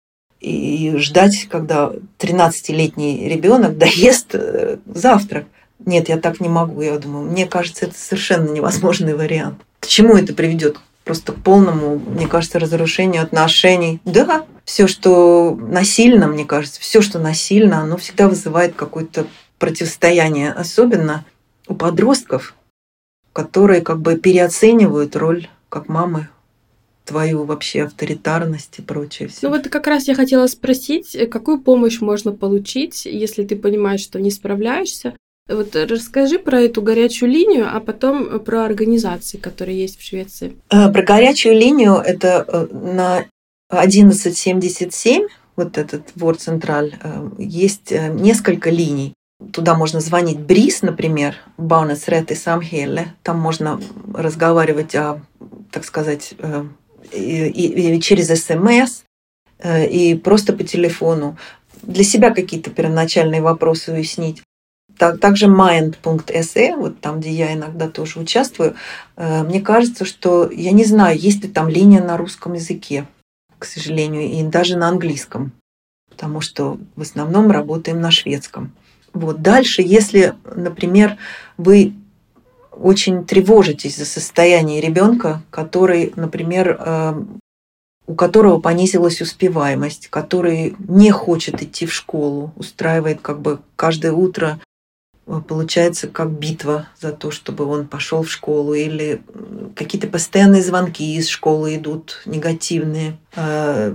и 0.41 0.95
ждать, 0.97 1.47
когда 1.51 1.93
13-летний 2.19 3.29
ребенок 3.29 3.77
доест 3.77 4.35
э, 4.35 4.79
завтрак? 4.87 5.45
Нет, 5.85 6.09
я 6.09 6.19
так 6.19 6.41
не 6.41 6.49
могу. 6.49 6.81
Я 6.81 6.99
думаю, 6.99 7.31
мне 7.31 7.47
кажется, 7.47 7.87
это 7.87 7.95
совершенно 7.99 8.51
невозможный 8.51 9.15
вариант. 9.15 9.61
К 9.81 9.87
чему 9.87 10.17
это 10.17 10.35
приведет? 10.35 10.79
Просто 11.05 11.33
к 11.33 11.43
полному, 11.43 11.99
мне 11.99 12.27
кажется, 12.27 12.59
разрушению 12.59 13.23
отношений. 13.23 14.01
Да, 14.05 14.45
все, 14.65 14.87
что 14.87 15.57
насильно, 15.59 16.27
мне 16.27 16.45
кажется, 16.45 16.81
все, 16.81 17.01
что 17.01 17.19
насильно, 17.19 17.81
оно 17.81 17.97
всегда 17.97 18.29
вызывает 18.29 18.75
какое-то 18.75 19.27
противостояние, 19.59 20.53
особенно 20.53 21.25
у 21.67 21.75
подростков, 21.75 22.55
которые 23.33 23.81
как 23.81 24.01
бы 24.01 24.17
переоценивают 24.17 25.17
роль 25.17 25.49
как 25.69 25.89
мамы 25.89 26.29
твою 27.05 27.45
вообще 27.45 27.83
авторитарность 27.83 28.79
и 28.79 28.83
прочее 28.83 29.29
все. 29.29 29.39
Ну 29.43 29.51
вот 29.51 29.69
как 29.69 29.87
раз 29.87 30.07
я 30.07 30.15
хотела 30.15 30.47
спросить, 30.47 31.17
какую 31.31 31.61
помощь 31.61 32.01
можно 32.01 32.33
получить, 32.33 33.05
если 33.05 33.45
ты 33.45 33.57
понимаешь, 33.57 34.01
что 34.01 34.21
не 34.21 34.31
справляешься. 34.31 35.15
Вот 35.49 35.75
расскажи 35.75 36.39
про 36.39 36.61
эту 36.61 36.81
горячую 36.81 37.31
линию, 37.31 37.67
а 37.69 37.81
потом 37.81 38.39
про 38.41 38.65
организации, 38.65 39.37
которые 39.37 39.81
есть 39.81 39.99
в 39.99 40.05
Швеции. 40.05 40.57
Э, 40.71 40.93
про 40.93 41.03
горячую 41.03 41.57
линию 41.57 41.95
это 41.95 42.45
э, 42.47 42.69
на 42.73 43.25
1177, 43.69 45.27
вот 45.57 45.77
этот 45.77 46.13
Word 46.15 46.37
Централь, 46.37 46.95
э, 47.03 47.31
есть 47.39 47.91
несколько 47.91 48.71
линий. 48.71 49.15
Туда 49.53 49.75
можно 49.75 50.01
звонить 50.01 50.39
Брис, 50.39 50.83
например, 50.83 51.35
Барнес 51.57 52.09
Рет 52.09 52.31
и 52.31 52.35
Самхелле. 52.35 53.15
Там 53.23 53.39
можно 53.39 53.81
разговаривать 54.13 54.95
о, 54.95 55.21
так 55.71 55.85
сказать, 55.85 56.35
э, 56.39 56.65
и, 57.13 57.47
и, 57.47 57.97
и 57.97 58.01
через 58.01 58.29
СМС, 58.29 59.03
э, 59.59 59.87
и 59.89 60.15
просто 60.15 60.53
по 60.53 60.63
телефону. 60.63 61.39
Для 61.83 62.05
себя 62.05 62.31
какие-то 62.31 62.71
первоначальные 62.71 63.41
вопросы 63.41 63.93
уяснить. 63.93 64.43
Так, 64.99 65.19
также 65.19 65.47
mind.se, 65.47 66.77
вот 66.77 67.01
там, 67.01 67.21
где 67.21 67.31
я 67.31 67.55
иногда 67.55 67.89
тоже 67.89 68.21
участвую, 68.21 68.75
э, 69.17 69.43
мне 69.43 69.63
кажется, 69.63 70.05
что, 70.05 70.51
я 70.51 70.73
не 70.73 70.85
знаю, 70.85 71.19
есть 71.19 71.43
ли 71.43 71.49
там 71.49 71.69
линия 71.69 72.03
на 72.03 72.19
русском 72.19 72.53
языке, 72.53 73.07
к 73.59 73.65
сожалению, 73.65 74.25
и 74.31 74.43
даже 74.43 74.77
на 74.77 74.89
английском, 74.89 75.53
потому 76.11 76.43
что 76.43 76.79
в 76.97 77.01
основном 77.01 77.51
работаем 77.51 78.03
на 78.03 78.11
шведском. 78.11 78.73
Вот. 79.13 79.43
Дальше, 79.43 79.83
если, 79.83 80.35
например, 80.45 81.17
вы 81.57 81.95
очень 82.71 83.25
тревожитесь 83.25 83.97
за 83.97 84.07
состояние 84.07 84.81
ребенка, 84.81 85.43
который, 85.51 86.13
например, 86.17 86.77
э, 86.79 87.23
у 88.07 88.15
которого 88.15 88.61
понизилась 88.61 89.21
успеваемость, 89.21 90.09
который 90.09 90.75
не 90.79 91.11
хочет 91.11 91.63
идти 91.63 91.87
в 91.87 91.93
школу, 91.93 92.53
устраивает 92.57 93.21
как 93.21 93.41
бы 93.41 93.61
каждое 93.77 94.13
утро 94.13 94.61
э, 95.27 95.41
получается 95.47 96.09
как 96.09 96.31
битва 96.31 96.89
за 96.99 97.13
то, 97.13 97.31
чтобы 97.31 97.67
он 97.67 97.87
пошел 97.87 98.23
в 98.23 98.31
школу, 98.31 98.75
или 98.75 99.23
какие-то 99.75 100.07
постоянные 100.09 100.63
звонки 100.63 101.17
из 101.17 101.29
школы 101.29 101.77
идут 101.77 102.23
негативные, 102.25 103.19
э, 103.35 103.95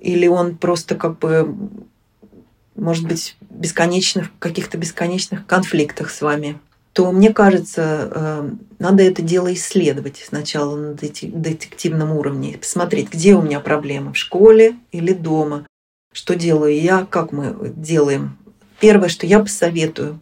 или 0.00 0.26
он 0.26 0.56
просто 0.56 0.94
как 0.96 1.18
бы 1.18 1.54
может 2.78 3.06
быть, 3.06 3.36
бесконечных, 3.50 4.30
каких-то 4.38 4.78
бесконечных 4.78 5.46
конфликтах 5.46 6.10
с 6.10 6.20
вами, 6.20 6.58
то, 6.92 7.12
мне 7.12 7.32
кажется, 7.32 8.10
э, 8.10 8.50
надо 8.78 9.02
это 9.02 9.22
дело 9.22 9.52
исследовать 9.54 10.24
сначала 10.26 10.76
на 10.76 10.94
детективном 10.94 12.12
уровне, 12.12 12.58
посмотреть, 12.58 13.10
где 13.10 13.34
у 13.34 13.42
меня 13.42 13.60
проблемы, 13.60 14.12
в 14.12 14.16
школе 14.16 14.76
или 14.90 15.12
дома, 15.12 15.66
что 16.12 16.34
делаю 16.34 16.80
я, 16.80 17.06
как 17.08 17.32
мы 17.32 17.72
делаем. 17.76 18.36
Первое, 18.80 19.08
что 19.08 19.26
я 19.26 19.40
посоветую, 19.40 20.20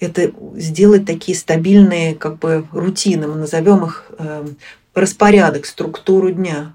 это 0.00 0.32
сделать 0.56 1.06
такие 1.06 1.38
стабильные 1.38 2.14
как 2.16 2.38
бы 2.38 2.66
рутины, 2.72 3.28
мы 3.28 3.36
назовем 3.36 3.84
их 3.84 4.06
э, 4.18 4.44
распорядок, 4.94 5.66
структуру 5.66 6.32
дня. 6.32 6.74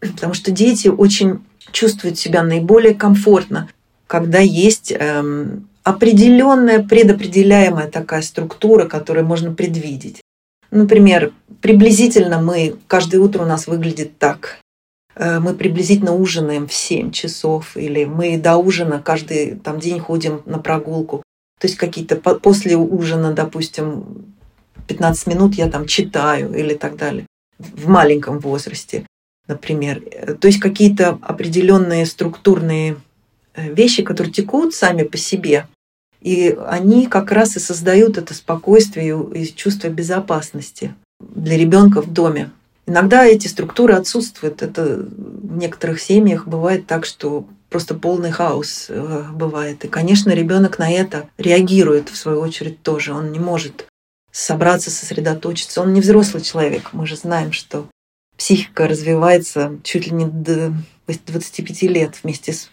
Потому 0.00 0.34
что 0.34 0.52
дети 0.52 0.86
очень 0.86 1.40
чувствуют 1.72 2.18
себя 2.18 2.42
наиболее 2.42 2.94
комфортно, 2.94 3.68
когда 4.08 4.40
есть 4.40 4.90
эм, 4.90 5.68
определенная, 5.84 6.82
предопределяемая 6.82 7.88
такая 7.88 8.22
структура, 8.22 8.86
которую 8.86 9.24
можно 9.24 9.54
предвидеть. 9.54 10.20
Например, 10.70 11.32
приблизительно 11.60 12.40
мы, 12.40 12.76
каждое 12.88 13.18
утро 13.18 13.42
у 13.44 13.46
нас 13.46 13.66
выглядит 13.66 14.18
так. 14.18 14.58
Э, 15.14 15.38
мы 15.38 15.54
приблизительно 15.54 16.14
ужинаем 16.14 16.66
в 16.66 16.72
7 16.72 17.10
часов, 17.10 17.76
или 17.76 18.04
мы 18.04 18.38
до 18.38 18.56
ужина 18.56 19.00
каждый 19.00 19.56
там, 19.56 19.78
день 19.78 20.00
ходим 20.00 20.42
на 20.46 20.58
прогулку. 20.58 21.22
То 21.60 21.66
есть 21.66 21.76
какие-то 21.76 22.16
после 22.16 22.76
ужина, 22.76 23.32
допустим, 23.32 24.34
15 24.86 25.26
минут 25.26 25.54
я 25.54 25.68
там 25.68 25.86
читаю 25.86 26.54
или 26.54 26.74
так 26.74 26.96
далее. 26.96 27.26
В 27.58 27.88
маленьком 27.88 28.38
возрасте, 28.38 29.06
например. 29.46 30.02
Э, 30.10 30.34
то 30.34 30.48
есть 30.48 30.60
какие-то 30.60 31.18
определенные 31.22 32.06
структурные 32.06 32.96
вещи, 33.72 34.02
которые 34.02 34.32
текут 34.32 34.74
сами 34.74 35.02
по 35.02 35.16
себе. 35.16 35.66
И 36.20 36.56
они 36.66 37.06
как 37.06 37.30
раз 37.30 37.56
и 37.56 37.60
создают 37.60 38.18
это 38.18 38.34
спокойствие 38.34 39.16
и 39.34 39.46
чувство 39.54 39.88
безопасности 39.88 40.94
для 41.20 41.56
ребенка 41.56 42.02
в 42.02 42.12
доме. 42.12 42.50
Иногда 42.86 43.24
эти 43.24 43.46
структуры 43.48 43.94
отсутствуют. 43.94 44.62
Это 44.62 45.06
в 45.06 45.56
некоторых 45.56 46.00
семьях 46.00 46.48
бывает 46.48 46.86
так, 46.86 47.04
что 47.04 47.46
просто 47.68 47.94
полный 47.94 48.30
хаос 48.30 48.86
э, 48.88 49.24
бывает. 49.32 49.84
И, 49.84 49.88
конечно, 49.88 50.30
ребенок 50.30 50.78
на 50.78 50.90
это 50.90 51.28
реагирует 51.36 52.08
в 52.08 52.16
свою 52.16 52.40
очередь 52.40 52.82
тоже. 52.82 53.12
Он 53.12 53.30
не 53.30 53.38
может 53.38 53.86
собраться, 54.32 54.90
сосредоточиться. 54.90 55.82
Он 55.82 55.92
не 55.92 56.00
взрослый 56.00 56.42
человек. 56.42 56.90
Мы 56.92 57.06
же 57.06 57.16
знаем, 57.16 57.52
что 57.52 57.86
психика 58.38 58.88
развивается 58.88 59.78
чуть 59.82 60.06
ли 60.06 60.12
не 60.12 60.24
до 60.24 60.72
25 61.06 61.82
лет 61.82 62.18
вместе 62.22 62.52
с 62.52 62.70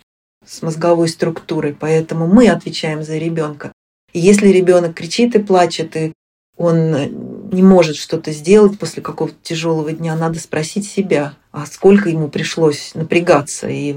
с 0.48 0.62
мозговой 0.62 1.08
структурой, 1.08 1.76
поэтому 1.78 2.28
мы 2.28 2.50
отвечаем 2.50 3.04
за 3.04 3.18
ребенка. 3.18 3.72
И 4.14 4.20
если 4.20 4.48
ребенок 4.48 4.93
кричит 4.93 5.36
и 5.36 5.39
плачет, 5.39 5.96
и 5.98 6.14
он 6.58 7.50
не 7.52 7.62
может 7.62 7.98
что-то 7.98 8.32
сделать 8.32 8.80
после 8.80 9.04
какого-то 9.04 9.36
тяжелого 9.43 9.91
дня, 9.91 10.16
надо 10.16 10.39
спросить 10.39 10.88
себя, 10.88 11.34
а 11.52 11.66
сколько 11.66 12.10
ему 12.10 12.30
пришлось 12.30 12.91
напрягаться, 12.96 13.68
и 13.68 13.96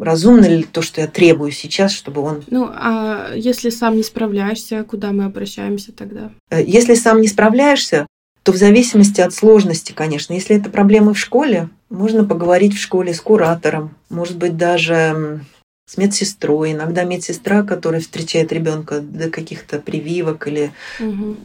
разумно 0.00 0.46
ли 0.46 0.62
то, 0.62 0.80
что 0.82 1.00
я 1.00 1.08
требую 1.08 1.50
сейчас, 1.50 1.92
чтобы 1.92 2.22
он... 2.22 2.44
Ну, 2.50 2.70
а 2.72 3.32
если 3.34 3.70
сам 3.70 3.96
не 3.96 4.02
справляешься, 4.02 4.84
куда 4.84 5.12
мы 5.12 5.24
обращаемся 5.24 5.92
тогда? 5.92 6.30
Э, 6.50 6.62
если 6.64 6.94
сам 6.94 7.20
не 7.20 7.28
справляешься, 7.28 8.06
то 8.44 8.52
в 8.52 8.56
зависимости 8.56 9.20
от 9.20 9.34
сложности, 9.34 9.92
конечно. 9.92 10.32
Если 10.32 10.56
это 10.56 10.70
проблемы 10.70 11.14
в 11.14 11.18
школе, 11.18 11.68
можно 11.90 12.24
поговорить 12.24 12.74
в 12.74 12.80
школе 12.80 13.12
с 13.12 13.20
куратором, 13.20 13.94
может 14.08 14.36
быть, 14.36 14.56
даже 14.56 15.40
с 15.88 15.96
медсестрой, 15.96 16.72
иногда 16.72 17.04
медсестра, 17.04 17.62
которая 17.62 18.02
встречает 18.02 18.52
ребенка 18.52 19.00
до 19.00 19.30
каких-то 19.30 19.78
прививок 19.78 20.46
или 20.46 20.70
угу. 21.00 21.36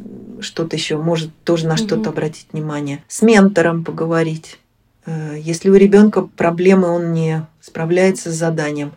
что-то 0.41 0.76
еще, 0.76 0.98
может 0.98 1.32
тоже 1.46 1.66
на 1.66 1.76
угу. 1.76 1.84
что-то 1.84 2.10
обратить 2.10 2.48
внимание. 2.52 3.02
С 3.08 3.22
ментором 3.22 3.86
поговорить. 3.86 4.60
Э, 5.06 5.38
если 5.39 5.70
у 5.70 5.76
ребенка 5.76 6.24
проблемы, 6.24 6.89
он 6.89 7.14
не 7.14 7.46
справляется 7.62 8.34
с 8.34 8.36
заданием, 8.36 8.91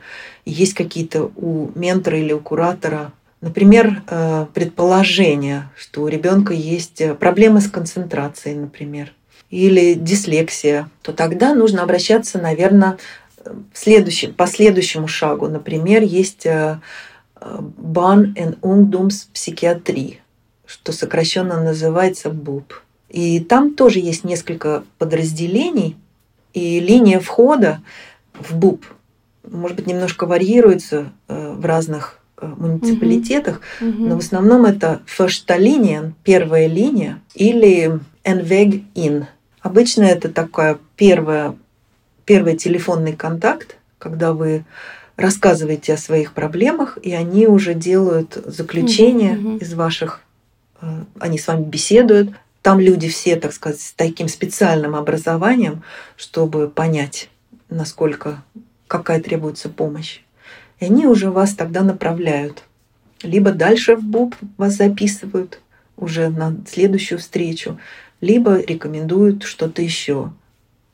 есть 0.45 0.75
какие-то 0.75 1.31
у 1.37 1.71
ментора 1.77 2.19
или 2.19 2.33
у 2.33 2.41
куратора, 2.41 3.13
например, 3.41 4.03
э, 4.09 4.47
предположение, 4.53 5.71
что 5.77 6.03
у 6.03 6.09
ребенка 6.09 6.55
есть 6.55 7.01
э, 7.01 7.15
проблемы 7.15 7.61
с 7.61 7.71
концентрацией, 7.71 8.57
например, 8.57 9.13
или 9.51 9.95
дислексия, 9.95 10.91
то 11.03 11.13
тогда 11.13 11.55
нужно 11.55 11.85
обращаться, 11.85 12.39
наверное, 12.39 12.99
следующем, 13.75 14.35
по 14.35 14.47
следующему 14.47 15.09
шагу, 15.09 15.49
например, 15.49 16.03
есть 16.03 16.47
Ban 16.47 18.35
and 18.35 18.59
Ungdoms 18.61 19.27
психиатрии, 19.33 20.21
что 20.67 20.93
сокращенно 20.93 21.63
называется 21.63 22.31
БУП. 22.31 22.83
И 23.09 23.41
там 23.41 23.75
тоже 23.75 24.01
есть 24.01 24.25
несколько 24.25 24.85
подразделений, 24.99 25.97
и 26.53 26.81
линия 26.81 27.21
входа 27.21 27.83
в 28.35 28.57
БУП, 28.57 28.85
может 29.45 29.77
быть, 29.77 29.87
немножко 29.87 30.27
варьируется 30.27 31.13
э, 31.29 31.55
в 31.57 31.65
разных 31.65 32.19
э, 32.39 32.47
муниципалитетах, 32.47 33.61
угу, 33.81 33.91
угу. 33.91 34.07
но 34.07 34.17
в 34.17 34.19
основном 34.19 34.65
это 34.65 35.03
фершталиния, 35.07 36.15
первая 36.25 36.67
линия, 36.67 37.23
или 37.35 38.01
In. 38.25 39.27
Обычно 39.61 40.03
это 40.03 40.29
такая 40.29 40.79
первая 40.97 41.55
первый 42.27 42.57
телефонный 42.57 43.15
контакт, 43.15 43.77
когда 43.99 44.35
вы 44.35 44.65
рассказываете 45.17 45.95
о 45.95 45.99
своих 45.99 46.35
проблемах, 46.35 46.99
и 47.03 47.15
они 47.15 47.47
уже 47.47 47.73
делают 47.73 48.35
заключение 48.45 49.39
угу. 49.39 49.57
из 49.57 49.73
ваших, 49.73 50.21
э, 50.83 51.05
они 51.19 51.39
с 51.39 51.47
вами 51.47 51.65
беседуют. 51.65 52.31
Там 52.61 52.81
люди 52.81 53.09
все, 53.09 53.37
так 53.37 53.55
сказать, 53.55 53.81
с 53.81 53.93
таким 53.93 54.29
специальным 54.29 54.95
образованием, 54.95 55.83
чтобы 56.17 56.69
понять, 56.69 57.31
насколько 57.71 58.43
какая 58.89 59.23
требуется 59.23 59.69
помощь. 59.69 60.21
И 60.81 60.85
они 60.85 61.07
уже 61.07 61.31
вас 61.31 61.55
тогда 61.55 61.83
направляют. 61.83 62.65
Либо 63.23 63.53
дальше 63.53 63.97
в 63.97 64.03
БУП 64.03 64.35
вас 64.59 64.75
записывают 64.75 65.61
уже 65.97 66.29
на 66.29 66.55
следующую 66.69 67.19
встречу, 67.19 67.79
либо 68.21 68.61
рекомендуют 68.61 69.45
что-то 69.45 69.81
еще. 69.81 70.33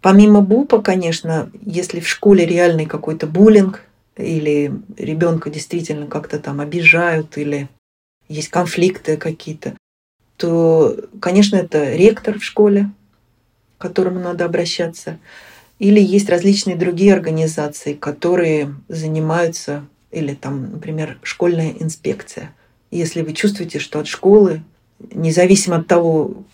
Помимо 0.03 0.40
БУПа, 0.40 0.82
конечно, 0.82 1.48
если 1.64 2.00
в 2.00 2.09
школе 2.09 2.44
реальный 2.44 2.86
какой-то 2.86 3.28
буллинг, 3.28 3.84
или 4.16 4.72
ребенка 4.98 5.48
действительно 5.48 6.07
как-то 6.07 6.40
там 6.40 6.61
обижают, 6.61 7.38
или 7.38 7.68
есть 8.28 8.48
конфликты 8.48 9.16
какие-то, 9.16 9.74
то, 10.36 10.96
конечно, 11.20 11.57
это 11.57 11.94
ректор 11.94 12.40
в 12.40 12.44
школе, 12.44 12.90
к 13.78 13.82
которому 13.82 14.18
надо 14.18 14.44
обращаться. 14.44 15.18
Или 15.78 16.00
есть 16.00 16.28
различные 16.28 16.76
другие 16.76 17.14
организации, 17.14 17.94
которые 17.94 18.74
занимаются, 18.88 19.86
или 20.11 20.34
там, 20.34 20.72
например, 20.72 21.18
школьная 21.22 21.74
инспекция. 21.78 22.53
Если 22.90 23.22
вы 23.22 23.32
чувствуете, 23.34 23.78
что 23.78 24.00
от 24.00 24.09
школы, 24.09 24.62
независимо 25.14 25.76
от 25.76 25.86
того, 25.86 26.44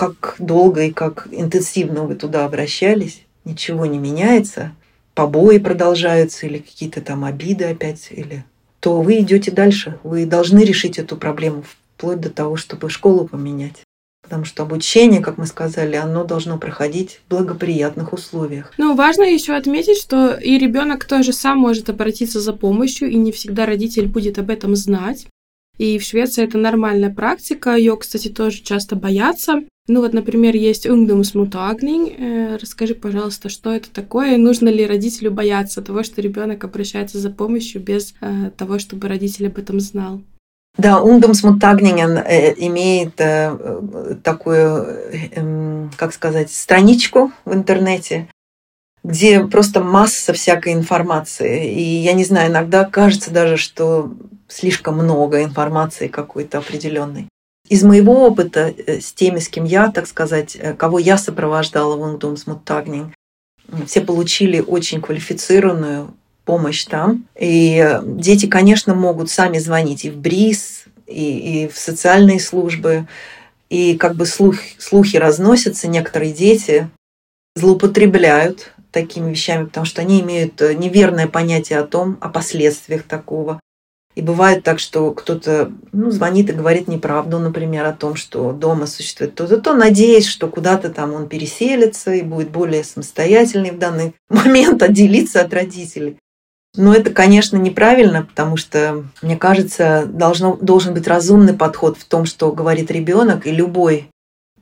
как 0.00 0.36
долго 0.38 0.84
и 0.84 0.92
как 0.92 1.28
интенсивно 1.30 2.04
вы 2.04 2.14
туда 2.14 2.46
обращались, 2.46 3.26
ничего 3.44 3.84
не 3.84 3.98
меняется, 3.98 4.72
побои 5.12 5.58
продолжаются 5.58 6.46
или 6.46 6.56
какие-то 6.56 7.02
там 7.02 7.22
обиды 7.22 7.66
опять, 7.66 8.08
или 8.10 8.46
то 8.80 9.02
вы 9.02 9.20
идете 9.20 9.50
дальше. 9.50 9.98
Вы 10.02 10.24
должны 10.24 10.60
решить 10.60 10.98
эту 10.98 11.18
проблему 11.18 11.64
вплоть 11.96 12.18
до 12.18 12.30
того, 12.30 12.56
чтобы 12.56 12.88
школу 12.88 13.28
поменять. 13.28 13.82
потому 14.22 14.46
что 14.46 14.62
обучение, 14.62 15.20
как 15.20 15.36
мы 15.36 15.44
сказали, 15.44 15.96
оно 15.96 16.24
должно 16.24 16.56
проходить 16.56 17.20
в 17.26 17.30
благоприятных 17.30 18.14
условиях. 18.14 18.72
Ну, 18.78 18.94
важно 18.94 19.24
еще 19.24 19.52
отметить, 19.52 19.98
что 19.98 20.32
и 20.32 20.56
ребенок 20.56 21.04
тоже 21.04 21.34
сам 21.34 21.58
может 21.58 21.90
обратиться 21.90 22.40
за 22.40 22.54
помощью, 22.54 23.10
и 23.10 23.16
не 23.16 23.32
всегда 23.32 23.66
родитель 23.66 24.06
будет 24.06 24.38
об 24.38 24.48
этом 24.48 24.76
знать. 24.76 25.26
И 25.76 25.98
в 25.98 26.02
Швеции 26.02 26.44
это 26.44 26.56
нормальная 26.56 27.08
практика. 27.08 27.74
Ее, 27.74 27.96
кстати, 27.96 28.28
тоже 28.28 28.62
часто 28.62 28.96
боятся. 28.96 29.62
Ну 29.90 30.02
вот, 30.02 30.12
например, 30.12 30.54
есть 30.54 30.86
ungdomsmottagning. 30.86 32.14
Э, 32.16 32.56
расскажи, 32.58 32.94
пожалуйста, 32.94 33.48
что 33.48 33.72
это 33.72 33.90
такое? 33.90 34.36
Нужно 34.36 34.68
ли 34.68 34.86
родителю 34.86 35.32
бояться 35.32 35.82
того, 35.82 36.04
что 36.04 36.20
ребенок 36.20 36.62
обращается 36.62 37.18
за 37.18 37.28
помощью 37.28 37.82
без 37.82 38.14
э, 38.20 38.52
того, 38.56 38.78
чтобы 38.78 39.08
родитель 39.08 39.48
об 39.48 39.58
этом 39.58 39.80
знал? 39.80 40.22
Да, 40.78 41.00
Ungdomsmottagningen 41.00 42.22
э, 42.24 42.54
имеет 42.58 43.16
такую, 44.22 44.86
э, 45.12 45.88
как 45.96 46.14
сказать, 46.14 46.52
страничку 46.52 47.32
в 47.44 47.52
интернете, 47.52 48.28
где 49.02 49.44
просто 49.44 49.82
масса 49.82 50.32
всякой 50.32 50.74
информации. 50.74 51.68
И 51.68 51.82
я 51.82 52.12
не 52.12 52.22
знаю, 52.22 52.52
иногда 52.52 52.84
кажется 52.84 53.32
даже, 53.32 53.56
что 53.56 54.12
слишком 54.46 54.98
много 54.98 55.42
информации 55.42 56.06
какой-то 56.06 56.58
определенной. 56.58 57.26
Из 57.70 57.84
моего 57.84 58.26
опыта 58.26 58.74
э, 58.76 59.00
с 59.00 59.12
теми, 59.12 59.38
с 59.38 59.48
кем 59.48 59.64
я, 59.64 59.92
так 59.92 60.08
сказать, 60.08 60.56
э, 60.58 60.74
кого 60.74 60.98
я 60.98 61.16
сопровождала 61.16 61.96
в 61.96 62.02
Ungdomsmottagning, 62.02 63.12
все 63.86 64.00
получили 64.00 64.58
очень 64.58 65.00
квалифицированную 65.00 66.12
помощь 66.44 66.84
там. 66.84 67.26
И 67.38 67.80
э, 67.80 68.00
дети, 68.04 68.46
конечно, 68.46 68.96
могут 68.96 69.30
сами 69.30 69.58
звонить 69.58 70.04
и 70.04 70.10
в 70.10 70.16
БРИС, 70.16 70.86
и, 71.06 71.62
и 71.62 71.68
в 71.68 71.78
социальные 71.78 72.40
службы. 72.40 73.06
И 73.68 73.96
как 73.96 74.16
бы 74.16 74.26
слух, 74.26 74.56
слухи 74.78 75.16
разносятся, 75.16 75.86
некоторые 75.86 76.32
дети 76.32 76.90
злоупотребляют 77.54 78.72
такими 78.90 79.30
вещами, 79.30 79.66
потому 79.66 79.86
что 79.86 80.00
они 80.02 80.22
имеют 80.22 80.60
неверное 80.60 81.28
понятие 81.28 81.78
о 81.78 81.86
том, 81.86 82.18
о 82.20 82.30
последствиях 82.30 83.04
такого. 83.04 83.60
И 84.16 84.22
бывает 84.22 84.64
так, 84.64 84.80
что 84.80 85.12
кто-то 85.12 85.72
ну, 85.92 86.10
звонит 86.10 86.50
и 86.50 86.54
говорит 86.54 86.88
неправду, 86.88 87.38
например, 87.38 87.86
о 87.86 87.92
том, 87.92 88.16
что 88.16 88.52
дома 88.52 88.86
существует 88.86 89.36
то-то, 89.36 89.60
то, 89.60 89.72
надеясь, 89.72 90.26
что 90.26 90.48
куда-то 90.48 90.90
там 90.90 91.12
он 91.14 91.28
переселится 91.28 92.12
и 92.12 92.22
будет 92.22 92.50
более 92.50 92.82
самостоятельный 92.82 93.70
в 93.70 93.78
данный 93.78 94.14
момент, 94.28 94.82
отделиться 94.82 95.40
от 95.40 95.54
родителей. 95.54 96.16
Но 96.76 96.94
это, 96.94 97.10
конечно, 97.10 97.56
неправильно, 97.56 98.24
потому 98.24 98.56
что, 98.56 99.04
мне 99.22 99.36
кажется, 99.36 100.06
должно, 100.06 100.56
должен 100.56 100.94
быть 100.94 101.08
разумный 101.08 101.54
подход 101.54 101.98
в 101.98 102.04
том, 102.04 102.26
что 102.26 102.52
говорит 102.52 102.90
ребенок, 102.90 103.46
и 103.46 103.52
любой 103.52 104.08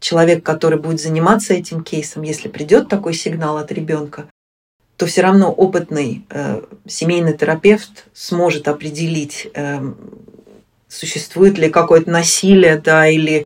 человек, 0.01 0.45
который 0.45 0.79
будет 0.79 1.01
заниматься 1.01 1.55
этим 1.55 1.83
кейсом, 1.83 2.23
если 2.23 2.49
придет 2.49 2.89
такой 2.89 3.15
сигнал 3.15 3.59
от 3.59 3.73
ребенка, 3.73 4.27
то 4.99 5.07
все 5.07 5.23
равно 5.23 5.53
опытный 5.53 6.27
э, 6.29 6.61
семейный 6.87 7.33
терапевт 7.33 8.07
сможет 8.13 8.67
определить, 8.67 9.49
э, 9.55 9.79
существует 10.89 11.57
ли 11.57 11.71
какое-то 11.71 12.11
насилие, 12.11 12.79
да, 12.79 13.09
или 13.09 13.45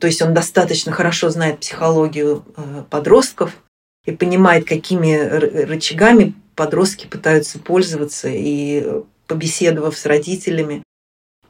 то 0.00 0.08
есть 0.08 0.22
он 0.22 0.34
достаточно 0.34 0.90
хорошо 0.90 1.30
знает 1.30 1.60
психологию 1.60 2.44
э, 2.56 2.82
подростков 2.90 3.56
и 4.04 4.10
понимает, 4.12 4.66
какими 4.66 5.16
рычагами 5.16 6.34
подростки 6.56 7.06
пытаются 7.06 7.60
пользоваться, 7.60 8.28
и 8.28 8.82
э, 8.84 9.02
побеседовав 9.28 9.96
с 9.96 10.04
родителями, 10.04 10.82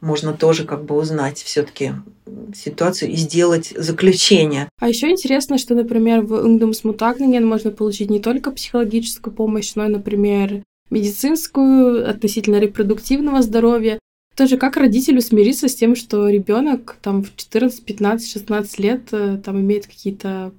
можно 0.01 0.33
тоже 0.33 0.65
как 0.65 0.85
бы 0.85 0.97
узнать 0.97 1.39
все-таки 1.39 1.93
ситуацию 2.55 3.11
и 3.11 3.17
сделать 3.17 3.73
заключение. 3.77 4.69
А 4.81 4.89
еще 4.89 5.11
интересно, 5.11 5.59
что, 5.59 5.75
например, 5.75 6.23
в 6.23 6.33
Ungdomsmottagningen 6.35 7.45
можно 7.45 7.71
получить 7.71 8.11
не 8.11 8.21
только 8.21 8.51
психологическую 8.51 9.33
помощь, 9.33 9.75
но 9.75 9.87
и, 9.87 9.89
например, 9.89 10.63
медицинскую 10.91 12.09
относительно 12.09 12.59
репродуктивного 12.59 13.43
здоровья. 13.43 13.99
Тоже 14.37 14.59
как 14.59 14.77
родителю 14.77 15.23
смириться 15.23 15.67
с 15.67 15.75
тем, 15.75 15.97
что 15.97 16.29
ребенок 16.29 16.99
там 17.01 17.25
в 17.25 17.35
14, 17.35 17.83
15, 17.85 18.31
16 18.31 18.79
лет 18.81 19.03
э, 19.13 19.39
там 19.43 19.61
имеет 19.61 19.87
какие-то 19.87 20.53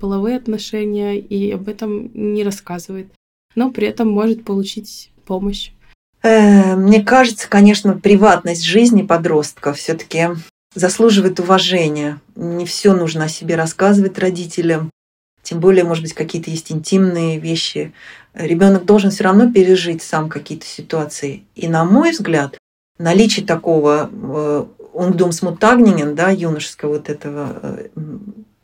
половые 0.00 0.36
отношения 0.36 1.18
и 1.18 1.50
об 1.50 1.68
этом 1.68 2.10
не 2.14 2.44
рассказывает, 2.44 3.08
но 3.56 3.72
при 3.72 3.88
этом 3.88 4.08
может 4.08 4.44
получить 4.44 5.10
помощь. 5.24 5.72
Э, 6.24 6.74
мне 6.74 7.04
кажется, 7.04 7.48
конечно, 7.48 7.98
приватность 7.98 8.64
жизни 8.64 9.02
подростка 9.02 9.74
все-таки 9.74 10.30
заслуживает 10.74 11.38
уважения. 11.38 12.18
Не 12.34 12.64
все 12.64 12.94
нужно 12.94 13.24
о 13.24 13.28
себе 13.28 13.56
рассказывать 13.56 14.18
родителям, 14.18 14.90
тем 15.42 15.60
более, 15.60 15.84
может 15.84 16.02
быть, 16.02 16.14
какие-то 16.14 16.50
есть 16.50 16.72
интимные 16.72 17.38
вещи. 17.38 17.92
Ребенок 18.32 18.86
должен 18.86 19.10
все 19.10 19.24
равно 19.24 19.52
пережить 19.52 20.02
сам 20.02 20.30
какие-то 20.30 20.64
ситуации. 20.64 21.44
И, 21.54 21.68
на 21.68 21.84
мой 21.84 22.12
взгляд, 22.12 22.56
наличие 22.98 23.44
такого 23.44 24.10
э, 24.10 24.64
да, 26.14 26.30
юношеского 26.30 26.94
вот 26.94 27.10
этого 27.10 27.58
э, 27.60 27.88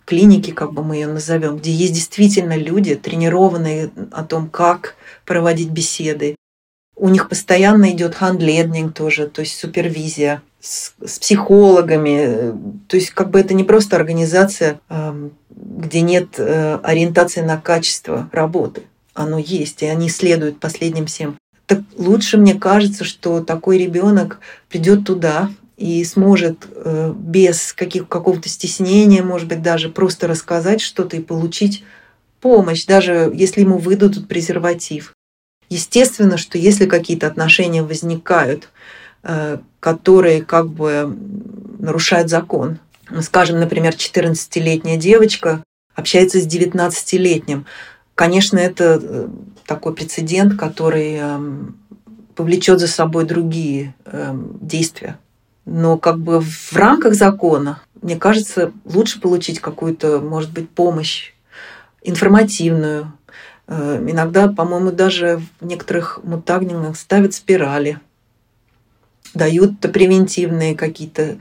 клиники, 0.06 0.52
как 0.52 0.72
бы 0.72 0.82
мы 0.82 0.96
ее 0.96 1.08
назовем, 1.08 1.58
где 1.58 1.72
есть 1.72 1.92
действительно 1.92 2.56
люди, 2.56 2.94
тренированные 2.94 3.90
о 4.12 4.24
том, 4.24 4.48
как 4.48 4.94
проводить 5.26 5.68
беседы, 5.68 6.36
у 7.00 7.08
них 7.08 7.28
постоянно 7.28 7.90
идет 7.92 8.14
хандледнинг 8.14 8.94
тоже, 8.94 9.26
то 9.26 9.40
есть 9.40 9.58
супервизия 9.58 10.42
с, 10.60 10.92
с 11.04 11.18
психологами. 11.18 12.52
То 12.88 12.96
есть 12.96 13.10
как 13.10 13.30
бы 13.30 13.40
это 13.40 13.54
не 13.54 13.64
просто 13.64 13.96
организация, 13.96 14.80
эм, 14.90 15.32
где 15.48 16.02
нет 16.02 16.34
э, 16.36 16.78
ориентации 16.82 17.40
на 17.40 17.56
качество 17.56 18.28
работы. 18.32 18.82
Оно 19.14 19.38
есть, 19.38 19.82
и 19.82 19.86
они 19.86 20.10
следуют 20.10 20.60
последним 20.60 21.06
всем. 21.06 21.36
Так 21.64 21.80
лучше, 21.96 22.36
мне 22.36 22.54
кажется, 22.54 23.04
что 23.04 23.40
такой 23.40 23.78
ребенок 23.78 24.40
придет 24.68 25.06
туда 25.06 25.50
и 25.78 26.04
сможет 26.04 26.66
э, 26.70 27.14
без 27.16 27.72
каких, 27.72 28.08
какого-то 28.08 28.50
стеснения, 28.50 29.22
может 29.22 29.48
быть, 29.48 29.62
даже 29.62 29.88
просто 29.88 30.28
рассказать 30.28 30.82
что-то 30.82 31.16
и 31.16 31.20
получить 31.20 31.82
помощь, 32.42 32.84
даже 32.84 33.30
если 33.34 33.62
ему 33.62 33.78
выдадут 33.78 34.28
презерватив. 34.28 35.14
Естественно, 35.70 36.36
что 36.36 36.58
если 36.58 36.86
какие-то 36.86 37.28
отношения 37.28 37.84
возникают, 37.84 38.68
э, 39.22 39.58
которые 39.78 40.42
как 40.42 40.68
бы 40.68 41.16
нарушают 41.78 42.28
закон, 42.28 42.78
скажем, 43.20 43.60
например, 43.60 43.94
14-летняя 43.94 44.96
девочка 44.96 45.62
общается 45.94 46.40
с 46.40 46.46
19-летним, 46.46 47.66
конечно, 48.16 48.58
это 48.58 49.00
э, 49.00 49.28
такой 49.64 49.94
прецедент, 49.94 50.58
который 50.58 51.14
эм, 51.14 51.76
повлечет 52.34 52.80
за 52.80 52.88
собой 52.88 53.24
другие 53.24 53.94
эм, 54.06 54.58
действия. 54.60 55.18
Но 55.66 55.98
как 55.98 56.18
бы 56.18 56.40
в 56.40 56.72
рамках 56.72 57.14
закона, 57.14 57.80
мне 58.02 58.16
кажется, 58.16 58.72
лучше 58.84 59.20
получить 59.20 59.60
какую-то, 59.60 60.18
может 60.18 60.50
быть, 60.50 60.68
помощь 60.68 61.32
информативную, 62.02 63.12
иногда, 63.70 64.48
по-моему, 64.48 64.90
даже 64.90 65.40
в 65.60 65.64
некоторых 65.64 66.20
мутагнингах 66.24 66.96
ставят 66.96 67.34
спирали, 67.34 68.00
дают 69.32 69.80
превентивные 69.80 70.74
какие-то 70.74 71.38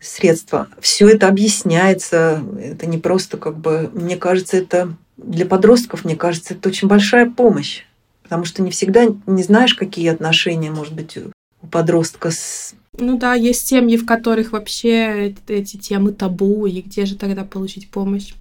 средства. 0.00 0.68
Все 0.80 1.08
это 1.08 1.28
объясняется. 1.28 2.42
Это 2.60 2.86
не 2.86 2.98
просто 2.98 3.36
как 3.36 3.58
бы... 3.58 3.90
Мне 3.92 4.16
кажется, 4.16 4.56
это 4.56 4.94
для 5.16 5.46
подростков, 5.46 6.04
мне 6.04 6.16
кажется, 6.16 6.54
это 6.54 6.68
очень 6.68 6.88
большая 6.88 7.30
помощь. 7.30 7.84
Потому 8.22 8.44
что 8.44 8.62
не 8.62 8.70
всегда 8.70 9.06
не 9.26 9.42
знаешь, 9.42 9.74
какие 9.74 10.08
отношения, 10.08 10.70
может 10.70 10.94
быть, 10.94 11.18
у 11.62 11.66
подростка 11.66 12.30
с 12.30 12.74
ну 12.98 13.16
да, 13.16 13.32
есть 13.32 13.66
семьи, 13.66 13.96
в 13.96 14.04
которых 14.04 14.52
вообще 14.52 15.34
эти 15.48 15.78
темы 15.78 16.12
табу, 16.12 16.66
и 16.66 16.82
где 16.82 17.06
же 17.06 17.16
тогда 17.16 17.42
получить 17.42 17.90
помощь? 17.90 18.34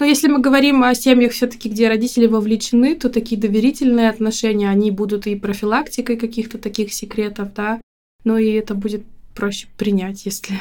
Но 0.00 0.06
если 0.06 0.28
мы 0.28 0.40
говорим 0.40 0.82
о 0.82 0.94
семьях 0.94 1.32
все-таки, 1.32 1.68
где 1.68 1.88
родители 1.88 2.26
вовлечены, 2.26 2.94
то 2.94 3.08
такие 3.08 3.40
доверительные 3.40 4.08
отношения, 4.08 4.68
они 4.68 4.90
будут 4.90 5.26
и 5.26 5.36
профилактикой 5.36 6.16
каких-то 6.16 6.58
таких 6.58 6.92
секретов, 6.92 7.52
да, 7.54 7.80
ну 8.24 8.36
и 8.38 8.50
это 8.52 8.74
будет 8.74 9.04
проще 9.34 9.68
принять, 9.76 10.24
если 10.26 10.54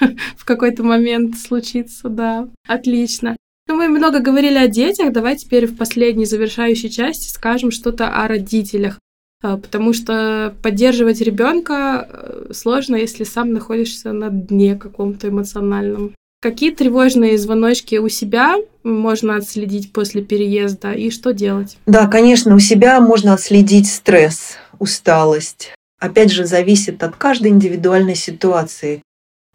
в 0.36 0.44
какой-то 0.44 0.82
момент 0.82 1.36
случится, 1.36 2.08
да. 2.08 2.48
Отлично. 2.66 3.36
Ну, 3.66 3.76
мы 3.76 3.88
много 3.88 4.20
говорили 4.20 4.58
о 4.58 4.68
детях, 4.68 5.12
давай 5.12 5.36
теперь 5.36 5.66
в 5.66 5.76
последней 5.76 6.26
завершающей 6.26 6.90
части 6.90 7.32
скажем 7.32 7.70
что-то 7.70 8.08
о 8.08 8.28
родителях. 8.28 8.98
А, 9.42 9.56
потому 9.56 9.92
что 9.92 10.54
поддерживать 10.62 11.20
ребенка 11.20 12.08
э, 12.08 12.52
сложно, 12.52 12.96
если 12.96 13.24
сам 13.24 13.52
находишься 13.52 14.12
на 14.12 14.30
дне 14.30 14.74
каком-то 14.76 15.28
эмоциональном. 15.28 16.14
Какие 16.44 16.72
тревожные 16.72 17.38
звоночки 17.38 17.96
у 17.96 18.10
себя 18.10 18.56
можно 18.82 19.36
отследить 19.36 19.94
после 19.94 20.20
переезда 20.20 20.92
и 20.92 21.08
что 21.08 21.32
делать? 21.32 21.78
Да, 21.86 22.06
конечно, 22.06 22.54
у 22.54 22.58
себя 22.58 23.00
можно 23.00 23.32
отследить 23.32 23.90
стресс, 23.90 24.58
усталость. 24.78 25.72
Опять 25.98 26.30
же, 26.30 26.44
зависит 26.44 27.02
от 27.02 27.16
каждой 27.16 27.50
индивидуальной 27.50 28.14
ситуации. 28.14 29.00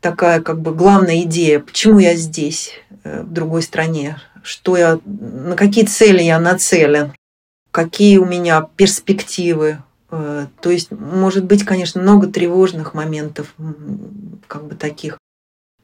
такая 0.02 0.42
как 0.42 0.62
бы 0.62 0.74
главная 0.74 1.22
идея, 1.22 1.60
почему 1.60 2.00
я 2.00 2.16
здесь, 2.16 2.72
э, 3.04 3.22
в 3.22 3.32
другой 3.32 3.62
стране, 3.62 4.18
что 4.42 4.76
я, 4.76 5.00
на 5.06 5.56
какие 5.56 5.86
цели 5.86 6.24
я 6.24 6.40
нацелен, 6.40 7.14
какие 7.70 8.18
у 8.18 8.26
меня 8.26 8.68
перспективы. 8.78 9.78
Э, 10.10 10.48
то 10.60 10.72
есть, 10.72 10.90
может 10.90 11.46
быть, 11.46 11.64
конечно, 11.66 12.02
много 12.02 12.26
тревожных 12.26 12.96
моментов, 12.96 13.54
как 14.48 14.64
бы 14.66 14.74
таких. 14.74 15.20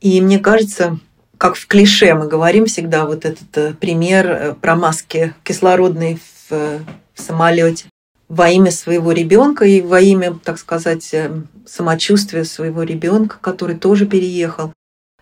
И 0.06 0.22
мне 0.22 0.38
кажется, 0.38 0.99
как 1.39 1.56
в 1.56 1.66
клише 1.66 2.14
мы 2.14 2.28
говорим 2.28 2.68
всегда, 2.68 3.08
вот 3.08 3.26
этот 3.26 3.58
э, 3.58 3.74
пример 3.74 4.56
про 4.62 4.76
маски 4.76 5.34
кислородной 5.43 6.20
в 6.47 6.82
самолете 7.16 7.86
во 8.30 8.47
имя 8.51 8.70
своего 8.70 9.12
ребенка 9.14 9.66
и 9.66 9.82
во 9.82 9.99
имя, 9.99 10.38
так 10.43 10.60
сказать, 10.60 11.12
э, 11.12 11.32
самочувствия 11.66 12.43
своего 12.43 12.84
ребенка, 12.84 13.39
который 13.41 13.78
тоже 13.78 14.06
переехал. 14.06 14.74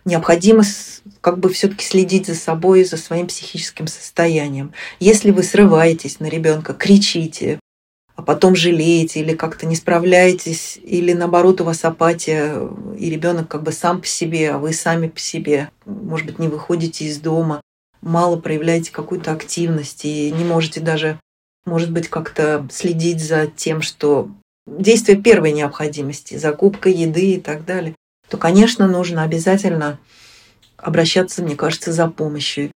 Необходимо 0.04 0.64
как 1.22 1.38
бы 1.38 1.48
все-таки 1.48 1.82
следить 1.82 2.26
за 2.26 2.34
собой 2.34 2.82
и 2.82 2.84
за 2.84 2.98
своим 2.98 3.28
психическим 3.28 3.86
состоянием. 3.86 4.74
Если 5.00 5.30
вы 5.30 5.44
срываетесь 5.44 6.20
на 6.20 6.26
ребенка, 6.26 6.74
кричите, 6.74 7.58
потом 8.24 8.56
жалеете 8.56 9.20
или 9.20 9.34
как-то 9.34 9.66
не 9.66 9.76
справляетесь, 9.76 10.78
или 10.82 11.12
наоборот 11.12 11.60
у 11.60 11.64
вас 11.64 11.84
апатия, 11.84 12.68
и 12.98 13.10
ребенок 13.10 13.48
как 13.48 13.62
бы 13.62 13.72
сам 13.72 14.00
по 14.00 14.06
себе, 14.06 14.52
а 14.52 14.58
вы 14.58 14.72
сами 14.72 15.08
по 15.08 15.20
себе, 15.20 15.70
может 15.84 16.26
быть, 16.26 16.38
не 16.38 16.48
выходите 16.48 17.04
из 17.04 17.18
дома, 17.18 17.60
мало 18.00 18.36
проявляете 18.38 18.92
какую-то 18.92 19.32
активность 19.32 20.04
и 20.04 20.30
не 20.30 20.44
можете 20.44 20.80
даже 20.80 21.18
может 21.64 21.90
быть, 21.90 22.08
как-то 22.08 22.66
следить 22.70 23.24
за 23.24 23.46
тем, 23.46 23.82
что 23.82 24.28
действие 24.66 25.20
первой 25.20 25.52
необходимости, 25.52 26.36
закупка 26.36 26.88
еды 26.88 27.34
и 27.34 27.40
так 27.40 27.64
далее, 27.64 27.94
то, 28.28 28.36
конечно, 28.36 28.86
нужно 28.86 29.22
обязательно 29.22 29.98
обращаться, 30.76 31.42
мне 31.42 31.56
кажется, 31.56 31.92
за 31.92 32.08
помощью. 32.08 32.70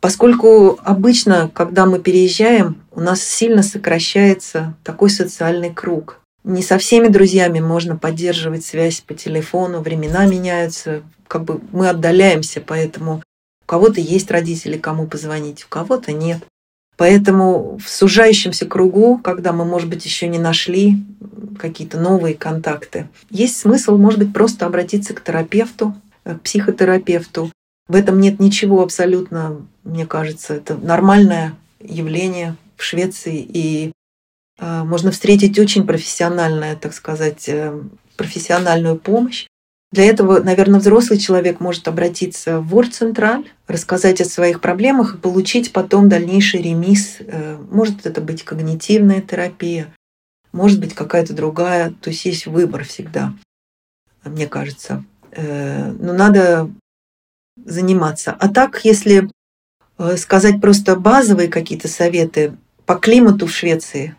Поскольку 0.00 0.78
обычно, 0.82 1.50
когда 1.52 1.84
мы 1.84 1.98
переезжаем, 1.98 2.82
у 2.90 3.00
нас 3.00 3.22
сильно 3.22 3.62
сокращается 3.62 4.74
такой 4.82 5.10
социальный 5.10 5.72
круг. 5.72 6.20
Не 6.42 6.62
со 6.62 6.78
всеми 6.78 7.08
друзьями 7.08 7.60
можно 7.60 7.96
поддерживать 7.96 8.64
связь 8.64 9.00
по 9.00 9.12
телефону, 9.12 9.80
времена 9.80 10.24
меняются, 10.24 11.02
как 11.28 11.44
бы 11.44 11.60
мы 11.70 11.88
отдаляемся, 11.90 12.62
поэтому 12.66 13.22
у 13.62 13.66
кого-то 13.66 14.00
есть 14.00 14.30
родители, 14.30 14.78
кому 14.78 15.06
позвонить, 15.06 15.64
у 15.64 15.68
кого-то 15.68 16.12
нет. 16.12 16.40
Поэтому 16.96 17.78
в 17.78 17.88
сужающемся 17.88 18.66
кругу, 18.66 19.18
когда 19.18 19.52
мы, 19.52 19.64
может 19.64 19.88
быть, 19.88 20.04
еще 20.04 20.28
не 20.28 20.38
нашли 20.38 20.96
какие-то 21.58 21.98
новые 21.98 22.34
контакты, 22.34 23.08
есть 23.30 23.58
смысл, 23.58 23.96
может 23.96 24.18
быть, 24.18 24.32
просто 24.32 24.66
обратиться 24.66 25.14
к 25.14 25.22
терапевту, 25.22 25.94
э, 26.24 26.34
к 26.34 26.42
психотерапевту. 26.42 27.50
В 27.90 27.96
этом 27.96 28.20
нет 28.20 28.38
ничего 28.38 28.84
абсолютно, 28.84 29.66
мне 29.82 30.06
кажется, 30.06 30.54
это 30.54 30.76
нормальное 30.76 31.56
явление 31.80 32.54
в 32.76 32.84
Швеции, 32.84 33.44
и 33.44 33.90
э, 34.60 34.84
можно 34.84 35.10
встретить 35.10 35.58
очень 35.58 35.84
профессиональное, 35.84 36.76
так 36.76 36.94
сказать, 36.94 37.48
э, 37.48 37.76
профессиональную 38.16 38.96
помощь. 38.96 39.48
Для 39.90 40.04
этого, 40.04 40.38
наверное, 40.38 40.78
взрослый 40.78 41.18
человек 41.18 41.58
может 41.58 41.88
обратиться 41.88 42.60
в 42.60 42.68
Ворд-Централь, 42.68 43.50
рассказать 43.66 44.20
о 44.20 44.24
своих 44.24 44.60
проблемах 44.60 45.16
и 45.16 45.18
получить 45.18 45.72
потом 45.72 46.08
дальнейший 46.08 46.62
ремис. 46.62 47.16
Э, 47.18 47.56
может 47.72 48.06
это 48.06 48.20
быть 48.20 48.44
когнитивная 48.44 49.20
терапия, 49.20 49.92
может 50.52 50.78
быть 50.78 50.94
какая-то 50.94 51.34
другая. 51.34 51.92
То 52.00 52.10
есть 52.10 52.24
есть 52.24 52.46
выбор 52.46 52.84
всегда, 52.84 53.34
мне 54.24 54.46
кажется. 54.46 55.02
Э, 55.32 55.90
но 55.90 56.12
надо 56.12 56.70
заниматься. 57.64 58.36
А 58.38 58.48
так, 58.48 58.84
если 58.84 59.30
э, 59.98 60.16
сказать 60.16 60.60
просто 60.60 60.96
базовые 60.96 61.48
какие-то 61.48 61.88
советы 61.88 62.56
по 62.86 62.94
климату 62.96 63.46
в 63.46 63.52
Швеции, 63.52 64.16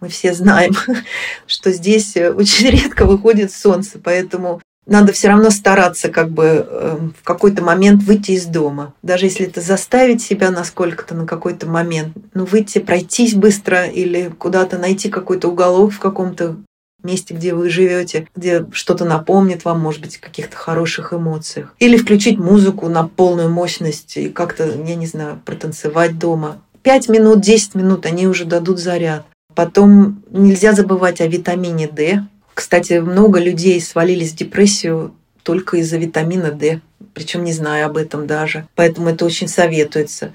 мы 0.00 0.08
все 0.08 0.34
знаем, 0.34 0.72
что 1.46 1.72
здесь 1.72 2.16
очень 2.16 2.70
редко 2.70 3.06
выходит 3.06 3.52
солнце, 3.52 3.98
поэтому 4.02 4.60
надо 4.84 5.12
все 5.12 5.28
равно 5.28 5.50
стараться 5.50 6.08
как 6.08 6.30
бы 6.30 6.66
эм, 6.68 7.14
в 7.18 7.22
какой-то 7.22 7.62
момент 7.62 8.02
выйти 8.02 8.32
из 8.32 8.46
дома. 8.46 8.94
Даже 9.02 9.26
если 9.26 9.46
это 9.46 9.60
заставить 9.60 10.20
себя 10.20 10.50
насколько-то 10.50 11.14
на 11.14 11.24
какой-то 11.24 11.68
момент. 11.68 12.16
Ну, 12.34 12.44
выйти, 12.44 12.80
пройтись 12.80 13.34
быстро 13.34 13.86
или 13.86 14.32
куда-то 14.36 14.78
найти 14.78 15.08
какой-то 15.08 15.48
уголок 15.48 15.92
в 15.92 16.00
каком-то 16.00 16.56
месте, 17.04 17.34
где 17.34 17.54
вы 17.54 17.68
живете, 17.70 18.28
где 18.34 18.66
что-то 18.72 19.04
напомнит 19.04 19.64
вам, 19.64 19.80
может 19.80 20.00
быть, 20.00 20.18
каких-то 20.18 20.56
хороших 20.56 21.12
эмоциях. 21.12 21.74
Или 21.78 21.96
включить 21.96 22.38
музыку 22.38 22.88
на 22.88 23.06
полную 23.08 23.50
мощность 23.50 24.16
и 24.16 24.28
как-то, 24.28 24.64
я 24.66 24.94
не 24.94 25.06
знаю, 25.06 25.40
протанцевать 25.44 26.18
дома. 26.18 26.62
Пять 26.82 27.08
минут, 27.08 27.40
десять 27.40 27.74
минут, 27.74 28.06
они 28.06 28.26
уже 28.26 28.44
дадут 28.44 28.78
заряд. 28.78 29.24
Потом 29.54 30.22
нельзя 30.30 30.72
забывать 30.72 31.20
о 31.20 31.26
витамине 31.26 31.86
D, 31.86 32.22
кстати, 32.54 32.94
много 32.94 33.38
людей 33.40 33.80
свалились 33.80 34.32
в 34.32 34.36
депрессию 34.36 35.14
только 35.42 35.78
из-за 35.78 35.96
витамина 35.96 36.52
D, 36.52 36.80
причем 37.14 37.44
не 37.44 37.52
зная 37.52 37.86
об 37.86 37.96
этом 37.96 38.26
даже. 38.26 38.66
Поэтому 38.74 39.08
это 39.08 39.24
очень 39.24 39.48
советуется. 39.48 40.32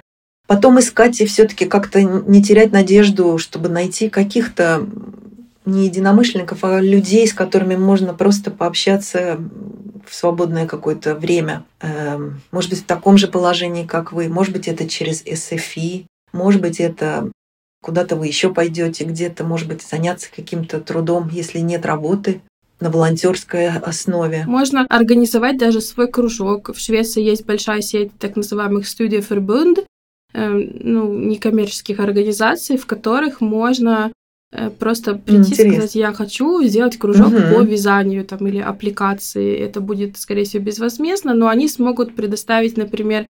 Потом 0.48 0.80
искать 0.80 1.20
и 1.22 1.26
все-таки 1.26 1.66
как-то 1.66 2.02
не 2.02 2.42
терять 2.42 2.72
надежду, 2.72 3.38
чтобы 3.38 3.70
найти 3.70 4.10
каких-то 4.10 4.88
не 5.68 5.86
единомышленников, 5.86 6.64
а 6.64 6.80
людей, 6.80 7.28
с 7.28 7.34
которыми 7.34 7.76
можно 7.76 8.14
просто 8.14 8.52
пообщаться 8.52 9.38
в 10.08 10.16
свободное 10.16 10.66
какое-то 10.66 11.14
время. 11.14 11.66
Эм, 11.82 12.42
может 12.52 12.70
быть, 12.70 12.80
в 12.80 12.86
таком 12.86 13.18
же 13.18 13.28
положении, 13.28 13.86
как 13.86 14.14
вы. 14.14 14.30
Может 14.30 14.54
быть, 14.54 14.68
это 14.70 14.88
через 14.88 15.24
SFI. 15.24 16.06
Может 16.32 16.62
быть, 16.62 16.80
это 16.80 17.30
куда-то 17.84 18.16
вы 18.16 18.28
еще 18.28 18.54
пойдете, 18.54 19.04
где-то, 19.04 19.44
может 19.44 19.68
быть, 19.68 19.82
заняться 19.82 20.30
каким-то 20.34 20.80
трудом, 20.80 21.30
если 21.32 21.60
нет 21.60 21.86
работы 21.86 22.42
на 22.80 22.90
волонтерской 22.90 23.68
основе. 23.70 24.46
Можно 24.48 24.86
организовать 24.90 25.58
даже 25.58 25.82
свой 25.82 26.10
кружок. 26.10 26.70
В 26.74 26.80
Швеции 26.80 27.22
есть 27.22 27.46
большая 27.46 27.82
сеть 27.82 28.12
так 28.18 28.36
называемых 28.36 28.88
студиефербунд, 28.88 29.80
э, 30.34 30.50
ну, 30.50 31.14
некоммерческих 31.14 32.00
организаций, 32.00 32.78
в 32.78 32.86
которых 32.86 33.42
можно 33.42 34.12
просто 34.80 35.16
прийти 35.16 35.52
и 35.52 35.72
сказать, 35.72 35.96
я 35.96 36.14
хочу 36.14 36.64
сделать 36.64 36.98
кружок 36.98 37.28
угу. 37.28 37.56
по 37.56 37.62
вязанию 37.62 38.26
там, 38.26 38.48
или 38.48 38.60
аппликации. 38.60 39.58
Это 39.58 39.82
будет, 39.82 40.18
скорее 40.18 40.46
всего, 40.46 40.64
безвозмездно, 40.64 41.34
но 41.34 41.48
они 41.48 41.68
смогут 41.68 42.16
предоставить, 42.16 42.78
например, 42.78 43.26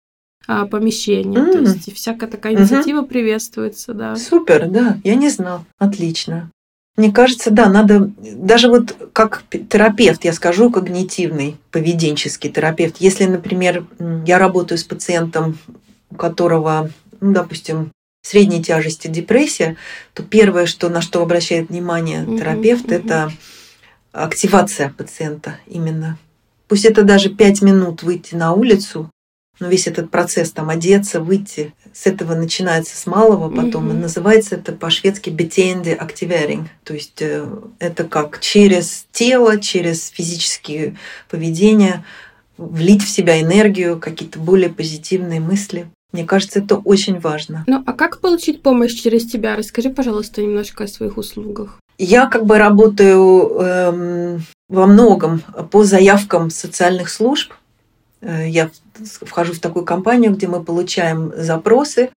а, 0.47 0.65
помещение. 0.65 1.41
Mm. 1.41 1.51
То 1.51 1.59
есть 1.59 1.93
всякая 1.93 2.29
такая 2.29 2.53
инициатива 2.53 3.01
mm-hmm. 3.01 3.07
приветствуется, 3.07 3.93
да. 3.93 4.15
Супер, 4.15 4.69
да, 4.69 4.97
я 5.03 5.15
не 5.15 5.29
знал. 5.29 5.65
Отлично. 5.77 6.51
Мне 6.95 7.11
кажется, 7.11 7.51
да, 7.51 7.69
надо 7.69 8.11
даже 8.17 8.69
вот 8.69 8.95
как 9.11 9.43
терапевт, 9.51 10.23
я 10.23 10.31
скажу, 10.33 10.71
когнитивный, 10.71 11.57
поведенческий 11.69 12.49
терапевт. 12.49 12.97
Если, 12.97 13.25
например, 13.25 13.85
я 14.25 14.39
работаю 14.39 14.77
с 14.77 14.83
пациентом, 14.83 15.57
у 16.09 16.15
которого, 16.15 16.89
ну, 17.19 17.33
допустим, 17.33 17.91
средней 18.21 18.63
тяжести 18.63 19.07
депрессия, 19.07 19.77
то 20.13 20.23
первое, 20.23 20.65
что, 20.65 20.89
на 20.89 21.01
что 21.01 21.21
обращает 21.21 21.69
внимание 21.69 22.25
терапевт, 22.25 22.87
mm-hmm. 22.87 23.05
это 23.05 23.31
активация 24.11 24.89
пациента 24.89 25.57
именно. 25.67 26.17
Пусть 26.67 26.85
это 26.85 27.03
даже 27.03 27.29
пять 27.29 27.61
минут 27.61 28.03
выйти 28.03 28.35
на 28.35 28.53
улицу, 28.53 29.09
но 29.59 29.69
весь 29.69 29.87
этот 29.87 30.11
процесс 30.11 30.51
там 30.51 30.69
одеться, 30.69 31.21
выйти, 31.21 31.73
с 31.93 32.05
этого 32.05 32.35
начинается 32.35 32.95
с 32.95 33.07
малого, 33.07 33.49
потом 33.49 33.89
mm-hmm. 33.89 34.01
называется 34.01 34.55
это 34.55 34.73
по-шведски 34.73 35.29
beteende 35.29 35.97
activering, 35.97 36.67
то 36.83 36.93
есть 36.93 37.21
э, 37.21 37.47
это 37.79 38.03
как 38.03 38.39
через 38.39 39.07
тело, 39.11 39.59
через 39.59 40.09
физические 40.09 40.97
поведения 41.29 42.05
влить 42.57 43.03
в 43.03 43.09
себя 43.09 43.41
энергию, 43.41 43.99
какие-то 43.99 44.39
более 44.39 44.69
позитивные 44.69 45.39
мысли. 45.39 45.87
Мне 46.13 46.25
кажется, 46.25 46.59
это 46.59 46.75
очень 46.75 47.19
важно. 47.19 47.63
Ну, 47.67 47.83
а 47.85 47.93
как 47.93 48.19
получить 48.19 48.61
помощь 48.61 48.93
через 48.93 49.29
тебя? 49.29 49.55
Расскажи, 49.55 49.89
пожалуйста, 49.89 50.41
немножко 50.41 50.85
о 50.85 50.87
своих 50.87 51.17
услугах. 51.17 51.79
Я 51.97 52.27
как 52.27 52.45
бы 52.45 52.57
работаю 52.57 53.59
эм, 53.59 54.45
во 54.69 54.85
многом 54.85 55.41
по 55.71 55.83
заявкам 55.83 56.49
социальных 56.49 57.09
служб. 57.09 57.51
Э, 58.21 58.47
я 58.47 58.69
вхожу 59.21 59.53
в 59.53 59.59
такую 59.59 59.85
компанию, 59.85 60.33
где 60.33 60.47
мы 60.47 60.63
получаем 60.63 61.33
запросы, 61.35 62.09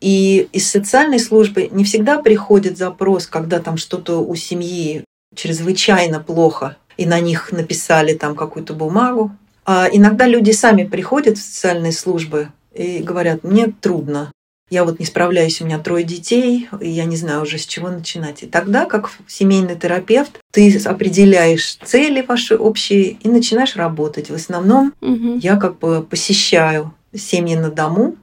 и 0.00 0.48
из 0.52 0.68
социальной 0.68 1.20
службы 1.20 1.68
не 1.70 1.84
всегда 1.84 2.20
приходит 2.20 2.76
запрос, 2.76 3.28
когда 3.28 3.60
там 3.60 3.76
что-то 3.76 4.18
у 4.18 4.34
семьи 4.34 5.04
чрезвычайно 5.34 6.20
плохо, 6.20 6.76
и 6.96 7.06
на 7.06 7.20
них 7.20 7.52
написали 7.52 8.14
там 8.14 8.34
какую-то 8.34 8.74
бумагу. 8.74 9.32
А 9.66 9.88
иногда 9.90 10.26
люди 10.26 10.50
сами 10.50 10.84
приходят 10.84 11.38
в 11.38 11.42
социальные 11.42 11.92
службы 11.92 12.48
и 12.74 12.98
говорят, 12.98 13.44
мне 13.44 13.68
трудно, 13.80 14.30
я 14.70 14.84
вот 14.84 14.98
не 14.98 15.06
справляюсь, 15.06 15.60
у 15.60 15.66
меня 15.66 15.78
трое 15.78 16.04
детей, 16.04 16.68
и 16.80 16.88
я 16.88 17.04
не 17.04 17.16
знаю 17.16 17.42
уже 17.42 17.58
с 17.58 17.66
чего 17.66 17.90
начинать. 17.90 18.42
И 18.42 18.46
тогда, 18.46 18.86
как 18.86 19.10
семейный 19.26 19.76
терапевт, 19.76 20.40
ты 20.52 20.76
определяешь 20.84 21.76
цели 21.82 22.22
ваши 22.22 22.56
общие 22.56 23.10
и 23.10 23.28
начинаешь 23.28 23.76
работать. 23.76 24.30
В 24.30 24.34
основном 24.34 24.94
угу. 25.00 25.38
я 25.40 25.56
как 25.56 25.78
бы 25.78 26.02
посещаю 26.02 26.94
семьи 27.14 27.54
на 27.54 27.70
дому, 27.70 28.16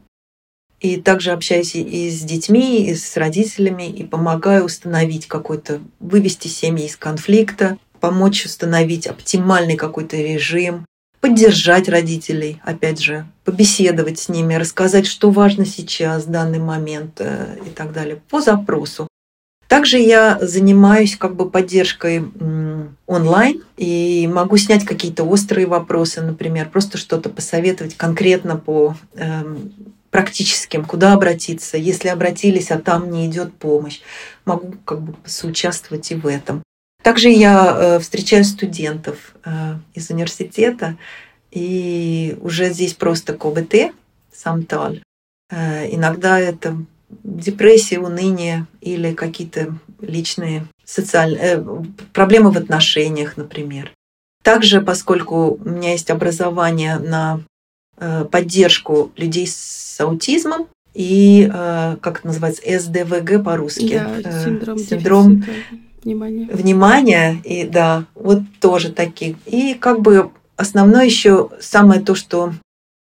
и 0.79 0.97
также 0.97 1.31
общаюсь 1.31 1.75
и 1.75 2.09
с 2.09 2.21
детьми, 2.21 2.87
и 2.87 2.95
с 2.95 3.15
родителями, 3.15 3.87
и 3.87 4.03
помогаю 4.03 4.65
установить 4.65 5.27
какой-то, 5.27 5.79
вывести 5.99 6.47
семьи 6.47 6.87
из 6.87 6.97
конфликта, 6.97 7.77
помочь 7.99 8.45
установить 8.45 9.05
оптимальный 9.05 9.77
какой-то 9.77 10.17
режим, 10.17 10.85
поддержать 11.21 11.87
родителей, 11.87 12.59
опять 12.63 12.99
же, 12.99 13.25
побеседовать 13.45 14.19
с 14.19 14.27
ними, 14.27 14.55
рассказать, 14.55 15.05
что 15.05 15.29
важно 15.31 15.65
сейчас, 15.65 16.25
в 16.25 16.31
данный 16.31 16.59
момент 16.59 17.17
э, 17.19 17.57
и 17.65 17.69
так 17.69 17.93
далее, 17.93 18.21
по 18.29 18.41
запросу. 18.41 19.07
Также 19.67 19.99
я 19.99 20.37
занимаюсь 20.41 21.15
как 21.15 21.37
бы 21.37 21.49
поддержкой 21.49 22.25
онлайн 23.07 23.63
и 23.77 24.29
могу 24.29 24.57
снять 24.57 24.83
какие-то 24.83 25.23
острые 25.23 25.65
вопросы, 25.65 26.21
например, 26.21 26.69
просто 26.69 26.97
что-то 26.97 27.29
посоветовать 27.29 27.95
конкретно 27.95 28.57
по 28.57 28.97
эм, 29.15 29.71
практическим, 30.09 30.83
куда 30.83 31.13
обратиться, 31.13 31.77
если 31.77 32.09
обратились, 32.09 32.69
а 32.69 32.79
там 32.79 33.09
не 33.11 33.27
идет 33.27 33.53
помощь. 33.53 34.01
Могу 34.43 34.73
как 34.83 35.01
бы 35.01 35.15
соучаствовать 35.23 36.11
и 36.11 36.15
в 36.15 36.27
этом. 36.27 36.63
Также 37.03 37.29
я 37.29 37.75
э, 37.75 37.99
встречаю 37.99 38.43
студентов 38.43 39.33
э, 39.43 39.75
из 39.93 40.09
университета, 40.11 40.97
и 41.49 42.37
уже 42.41 42.69
здесь 42.71 42.93
просто 42.93 43.33
КБТ, 43.33 43.93
самталь. 44.31 45.01
Э, 45.49 45.87
иногда 45.93 46.39
это 46.39 46.77
депрессия, 47.23 47.99
уныние 47.99 48.67
или 48.81 49.13
какие-то 49.13 49.75
личные 49.99 50.65
социальные 50.85 51.65
проблемы 52.13 52.51
в 52.51 52.57
отношениях, 52.57 53.35
например. 53.35 53.91
Также, 54.43 54.81
поскольку 54.81 55.59
у 55.63 55.69
меня 55.69 55.91
есть 55.91 56.09
образование 56.09 56.97
на 56.97 57.41
поддержку 58.31 59.11
людей 59.15 59.45
с 59.45 59.99
аутизмом 59.99 60.67
и, 60.95 61.47
как 61.51 62.19
это 62.19 62.27
называется, 62.27 62.63
СДВГ 62.79 63.43
по-русски. 63.43 64.01
Да, 64.23 64.43
синдром, 64.43 64.77
синдром 64.79 65.45
внимание. 66.03 66.47
Внимание, 66.51 67.41
и 67.43 67.63
да, 67.63 68.05
вот 68.15 68.41
тоже 68.59 68.91
такие. 68.91 69.35
И 69.45 69.73
как 69.73 70.01
бы 70.01 70.31
основное 70.55 71.05
еще 71.05 71.49
самое 71.59 72.01
то, 72.01 72.15
что 72.15 72.53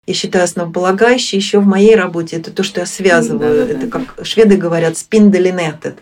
я 0.07 0.13
считаю 0.13 0.45
основополагающее 0.45 1.37
еще 1.39 1.59
в 1.59 1.65
моей 1.65 1.95
работе, 1.95 2.37
это 2.37 2.51
то, 2.51 2.63
что 2.63 2.79
я 2.79 2.85
связываю. 2.85 3.67
Да, 3.67 3.73
это 3.73 3.87
да, 3.87 3.99
как 3.99 4.25
шведы 4.25 4.57
говорят, 4.57 4.97
спинделинетед. 4.97 5.97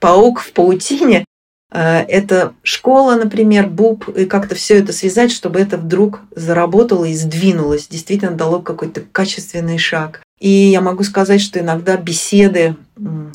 Паук 0.00 0.40
в 0.40 0.52
паутине. 0.52 1.24
Э, 1.70 2.00
это 2.00 2.54
школа, 2.62 3.16
например, 3.16 3.68
БУП, 3.68 4.08
и 4.16 4.24
как-то 4.24 4.54
все 4.54 4.78
это 4.78 4.92
связать, 4.92 5.30
чтобы 5.30 5.60
это 5.60 5.76
вдруг 5.76 6.20
заработало 6.34 7.04
и 7.04 7.14
сдвинулось, 7.14 7.88
действительно 7.88 8.32
дало 8.32 8.60
какой-то 8.60 9.02
качественный 9.12 9.78
шаг. 9.78 10.22
И 10.40 10.48
я 10.48 10.80
могу 10.80 11.04
сказать, 11.04 11.40
что 11.40 11.60
иногда 11.60 11.96
беседы 11.96 12.76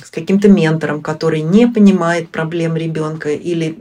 с 0.04 0.10
каким-то 0.10 0.48
ментором, 0.48 1.02
который 1.02 1.42
не 1.42 1.68
понимает 1.68 2.30
проблем 2.30 2.76
ребенка 2.76 3.30
или 3.30 3.78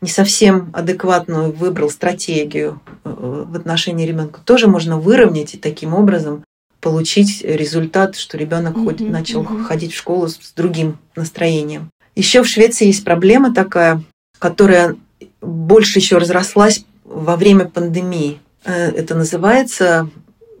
не 0.00 0.10
совсем 0.10 0.70
адекватную 0.72 1.52
выбрал 1.52 1.90
стратегию 1.90 2.80
э, 3.04 3.44
в 3.48 3.56
отношении 3.56 4.06
ребенка, 4.06 4.40
тоже 4.44 4.66
можно 4.68 4.98
выровнять 4.98 5.54
и 5.54 5.58
таким 5.58 5.94
образом 5.94 6.44
получить 6.80 7.42
результат, 7.42 8.14
что 8.16 8.36
ребенок 8.36 8.76
mm-hmm, 8.76 9.10
начал 9.10 9.42
mm-hmm. 9.42 9.64
ходить 9.64 9.92
в 9.94 9.96
школу 9.96 10.28
с 10.28 10.52
другим 10.54 10.98
настроением. 11.16 11.88
Еще 12.14 12.42
в 12.42 12.46
Швеции 12.46 12.86
есть 12.86 13.04
проблема 13.04 13.54
такая, 13.54 14.02
которая 14.38 14.96
больше 15.40 15.98
еще 15.98 16.18
разрослась 16.18 16.84
во 17.04 17.36
время 17.36 17.64
пандемии. 17.64 18.38
Э, 18.64 18.90
это 18.90 19.14
называется 19.14 20.10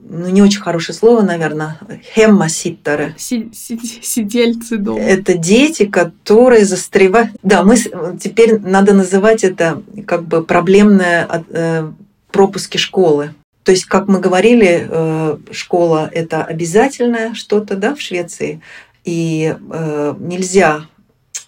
ну, 0.06 0.28
не 0.28 0.42
очень 0.42 0.60
хорошее 0.60 0.96
слово, 0.96 1.22
наверное, 1.22 1.78
хеммаситтеры. 2.14 3.14
Сидельцы 3.16 4.76
дома. 4.76 5.00
Это 5.00 5.36
дети, 5.36 5.86
которые 5.86 6.64
застревают... 6.64 7.30
Да, 7.42 7.62
мы 7.62 7.76
теперь 7.76 8.60
надо 8.60 8.92
называть 8.92 9.44
это 9.44 9.82
как 10.06 10.24
бы 10.24 10.44
проблемные 10.44 11.26
э, 11.50 11.90
пропуски 12.30 12.76
школы. 12.76 13.34
То 13.62 13.72
есть, 13.72 13.86
как 13.86 14.08
мы 14.08 14.20
говорили, 14.20 14.86
э, 14.88 15.38
школа– 15.52 16.10
это 16.12 16.44
обязательное 16.44 17.34
что-то 17.34 17.76
да, 17.76 17.94
в 17.94 18.00
Швеции, 18.00 18.60
и 19.04 19.56
э, 19.58 20.14
нельзя 20.18 20.86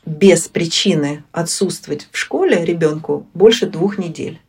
без 0.07 0.49
причины 0.49 1.25
отсутствовать 1.33 2.09
в 2.11 2.17
школе 2.17 2.65
ребенку 2.65 3.27
больше 3.35 3.67
двух 3.67 3.99
недель 3.99 4.41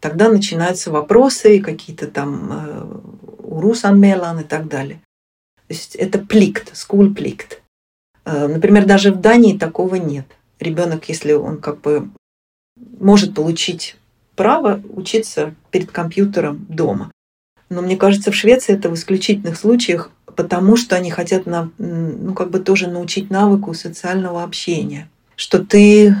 тогда 0.00 0.28
начинаются 0.28 0.92
вопросы, 0.92 1.60
какие-то 1.60 2.06
там 2.06 3.02
урусан-мелан 3.56 4.40
и 4.40 4.44
так 4.44 4.68
далее. 4.68 5.00
То 5.68 5.74
есть 5.74 5.96
это 5.96 6.18
пликт, 6.18 6.72
school 6.72 7.14
пликт. 7.14 7.62
Э, 8.24 8.46
например, 8.46 8.86
даже 8.86 9.12
в 9.12 9.20
Дании 9.20 9.58
такого 9.58 9.96
нет. 9.96 10.26
Ребенок, 10.60 11.08
если 11.08 11.32
он 11.32 11.60
как 11.60 11.80
бы 11.80 12.08
может 12.76 13.34
получить 13.34 13.96
право 14.36 14.80
учиться 14.90 15.54
перед 15.70 15.90
компьютером 15.90 16.66
дома. 16.68 17.10
Но 17.68 17.82
мне 17.82 17.96
кажется, 17.96 18.30
в 18.30 18.34
Швеции 18.34 18.74
это 18.74 18.88
в 18.88 18.94
исключительных 18.94 19.56
случаях, 19.56 20.10
потому 20.24 20.76
что 20.76 20.94
они 20.94 21.10
хотят 21.10 21.46
на, 21.46 21.70
ну, 21.78 22.34
как 22.34 22.50
бы 22.50 22.60
тоже 22.60 22.88
научить 22.88 23.30
навыку 23.30 23.74
социального 23.74 24.42
общения. 24.42 25.08
Что 25.34 25.64
ты 25.64 26.14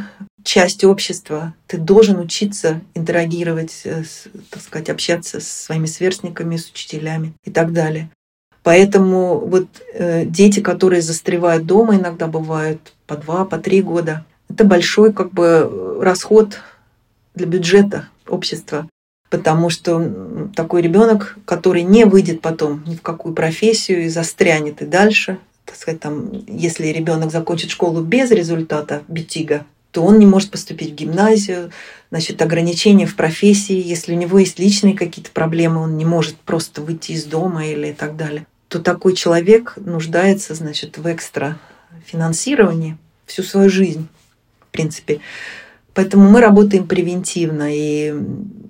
часть 0.46 0.84
общества, 0.84 1.54
ты 1.66 1.76
должен 1.76 2.18
учиться 2.20 2.80
интерагировать, 2.94 3.82
э, 3.84 4.04
так 4.50 4.62
сказать, 4.62 4.88
общаться 4.88 5.40
с 5.40 5.48
своими 5.48 5.86
сверстниками, 5.86 6.56
с 6.56 6.70
учителями 6.70 7.34
и 7.44 7.50
так 7.50 7.72
далее. 7.72 8.10
Поэтому 8.62 9.38
вот 9.40 9.66
э, 9.92 10.24
дети, 10.24 10.60
которые 10.60 11.02
застревают 11.02 11.66
дома, 11.66 11.96
иногда 11.96 12.26
бывают 12.28 12.94
по 13.06 13.16
два, 13.16 13.44
по 13.44 13.58
три 13.58 13.82
года, 13.82 14.24
это 14.48 14.64
большой 14.64 15.12
как 15.12 15.32
бы 15.32 15.98
расход 16.00 16.60
для 17.34 17.46
бюджета 17.46 18.08
общества, 18.28 18.88
потому 19.30 19.68
что 19.68 20.48
такой 20.54 20.82
ребенок, 20.82 21.36
который 21.44 21.82
не 21.82 22.04
выйдет 22.04 22.40
потом 22.40 22.84
ни 22.86 22.94
в 22.94 23.02
какую 23.02 23.34
профессию 23.34 24.04
и 24.04 24.08
застрянет 24.08 24.80
и 24.80 24.86
дальше, 24.86 25.38
так 25.64 25.74
сказать, 25.74 26.00
там, 26.00 26.30
если 26.46 26.86
ребенок 26.86 27.32
закончит 27.32 27.70
школу 27.70 28.00
без 28.00 28.30
результата 28.30 29.02
битига, 29.08 29.66
то 29.96 30.02
он 30.02 30.18
не 30.18 30.26
может 30.26 30.50
поступить 30.50 30.90
в 30.90 30.94
гимназию, 30.94 31.70
значит, 32.10 32.42
ограничения 32.42 33.06
в 33.06 33.16
профессии, 33.16 33.82
если 33.82 34.12
у 34.12 34.18
него 34.18 34.38
есть 34.38 34.58
личные 34.58 34.94
какие-то 34.94 35.30
проблемы, 35.30 35.80
он 35.80 35.96
не 35.96 36.04
может 36.04 36.36
просто 36.36 36.82
выйти 36.82 37.12
из 37.12 37.24
дома 37.24 37.66
или 37.66 37.92
так 37.92 38.14
далее, 38.14 38.46
то 38.68 38.78
такой 38.78 39.14
человек 39.14 39.72
нуждается, 39.78 40.54
значит, 40.54 40.98
в 40.98 41.10
экстра 41.10 41.58
финансировании 42.04 42.98
всю 43.24 43.42
свою 43.42 43.70
жизнь, 43.70 44.06
в 44.68 44.70
принципе. 44.70 45.20
Поэтому 45.94 46.28
мы 46.28 46.42
работаем 46.42 46.86
превентивно, 46.86 47.74
и 47.74 48.14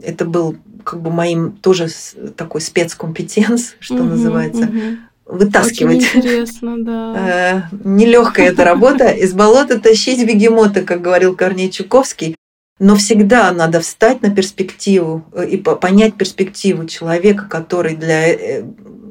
это 0.05 0.27
был 0.27 0.55
как 0.85 1.01
бы 1.01 1.11
моим 1.11 1.57
тоже 1.57 1.89
такой 2.37 2.61
спецкомпетенс, 2.61 3.75
что 3.81 3.97
угу, 3.97 4.05
называется, 4.05 4.63
угу 4.63 4.99
вытаскивать. 5.27 5.99
Очень 5.99 6.21
интересно, 6.21 6.77
да. 6.79 7.67
Э, 7.73 7.77
нелегкая 7.85 8.49
эта 8.49 8.65
работа. 8.65 9.09
Из 9.09 9.33
болота 9.33 9.79
тащить 9.79 10.25
бегемота, 10.27 10.83
как 10.83 11.03
говорил 11.03 11.35
Корней 11.35 11.71
Чуковский. 11.71 12.37
Но 12.79 12.95
всегда 12.97 13.53
надо 13.53 13.81
встать 13.81 14.23
на 14.23 14.31
перспективу 14.31 15.25
э, 15.33 15.49
и 15.49 15.57
понять 15.57 16.15
перспективу 16.15 16.85
человека, 16.87 17.47
который 17.49 17.97
для 17.97 18.29
э, 18.29 18.65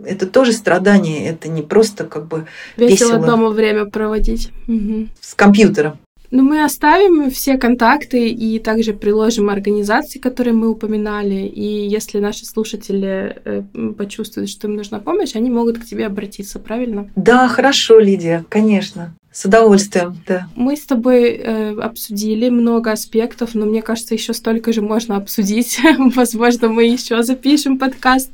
это 0.06 0.28
тоже 0.28 0.54
страдание, 0.54 1.28
это 1.28 1.48
не 1.48 1.64
просто 1.64 2.06
как 2.06 2.28
бы 2.28 2.46
весело, 2.78 3.14
весело 3.14 3.26
дома 3.26 3.50
время 3.50 3.86
проводить 3.86 4.52
угу. 4.68 5.08
с 5.20 5.34
компьютером. 5.34 5.98
Ну, 6.32 6.44
мы 6.44 6.64
оставим 6.64 7.30
все 7.30 7.58
контакты 7.58 8.30
и 8.30 8.60
также 8.60 8.94
приложим 8.94 9.50
организации, 9.50 10.20
которые 10.20 10.54
мы 10.54 10.70
упоминали. 10.70 11.48
И 11.48 11.88
если 11.88 12.20
наши 12.20 12.46
слушатели 12.46 13.38
э, 13.46 13.62
почувствуют, 13.98 14.50
что 14.50 14.68
им 14.68 14.76
нужна 14.76 15.00
помощь, 15.00 15.36
они 15.36 15.50
могут 15.50 15.80
к 15.80 15.86
тебе 15.86 16.06
обратиться, 16.06 16.60
правильно? 16.60 17.10
Да, 17.16 17.48
хорошо, 17.48 18.00
Лидия, 18.00 18.46
конечно. 18.50 19.14
С 19.36 19.44
удовольствием, 19.44 20.18
да. 20.26 20.48
Мы 20.56 20.78
с 20.78 20.86
тобой 20.86 21.32
э, 21.32 21.78
обсудили 21.82 22.48
много 22.48 22.94
аспектов, 22.94 23.54
но 23.54 23.66
мне 23.66 23.82
кажется, 23.82 24.14
еще 24.14 24.34
столько 24.34 24.72
же 24.72 24.82
можно 24.82 25.18
обсудить. 25.18 25.78
Возможно, 26.16 26.70
мы 26.70 26.86
еще 26.86 27.22
запишем 27.22 27.78
подкаст. 27.78 28.30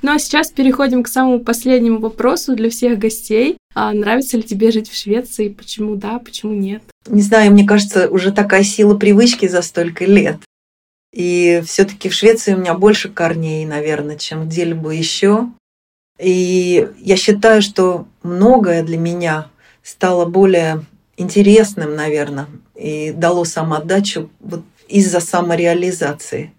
Ну 0.00 0.14
а 0.14 0.18
сейчас 0.18 0.50
переходим 0.50 1.02
к 1.02 1.08
самому 1.08 1.40
последнему 1.40 1.98
вопросу 1.98 2.56
для 2.56 2.70
всех 2.70 2.98
гостей. 2.98 3.58
А 3.74 3.92
нравится 3.92 4.38
ли 4.38 4.42
тебе 4.42 4.70
жить 4.70 4.88
в 4.88 4.96
Швеции? 4.96 5.50
Почему 5.50 5.94
да, 5.94 6.18
почему 6.18 6.54
нет? 6.54 6.82
Не 7.06 7.20
знаю, 7.20 7.52
мне 7.52 7.66
кажется, 7.66 8.08
уже 8.08 8.32
такая 8.32 8.62
сила 8.62 8.96
привычки 8.96 9.46
за 9.46 9.60
столько 9.60 10.06
лет. 10.06 10.38
И 11.12 11.62
все-таки 11.66 12.08
в 12.08 12.14
Швеции 12.14 12.54
у 12.54 12.58
меня 12.58 12.72
больше 12.72 13.10
корней, 13.10 13.66
наверное, 13.66 14.16
чем 14.16 14.48
где-либо 14.48 14.88
еще. 14.88 15.50
И 16.18 16.88
я 16.98 17.16
считаю, 17.16 17.60
что 17.60 18.06
многое 18.22 18.82
для 18.82 18.96
меня 18.96 19.48
стало 19.86 20.24
более 20.24 20.84
интересным, 21.16 21.94
наверное, 21.94 22.48
и 22.74 23.12
дало 23.12 23.44
самоотдачу 23.44 24.30
вот 24.40 24.64
из-за 24.88 25.20
самореализации, 25.20 26.52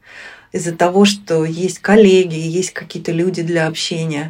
из-за 0.54 0.74
того, 0.74 1.04
что 1.04 1.44
есть 1.44 1.80
коллеги, 1.80 2.38
есть 2.38 2.72
какие-то 2.72 3.12
люди 3.12 3.44
для 3.44 3.68
общения, 3.68 4.30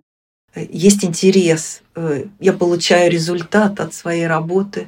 есть 0.55 1.05
интерес. 1.05 1.81
Э, 1.95 2.25
я 2.39 2.53
получаю 2.53 3.11
результат 3.11 3.79
от 3.79 3.93
своей 3.93 4.25
работы, 4.25 4.87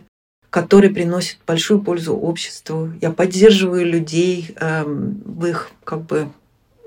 который 0.49 0.89
приносит 0.89 1.37
большую 1.45 1.79
пользу 1.81 2.15
обществу. 2.15 2.91
Я 3.01 3.11
поддерживаю 3.11 3.85
людей 3.85 4.55
эм, 4.55 5.21
в 5.23 5.45
их 5.45 5.69
как 5.83 6.01
бы 6.01 6.29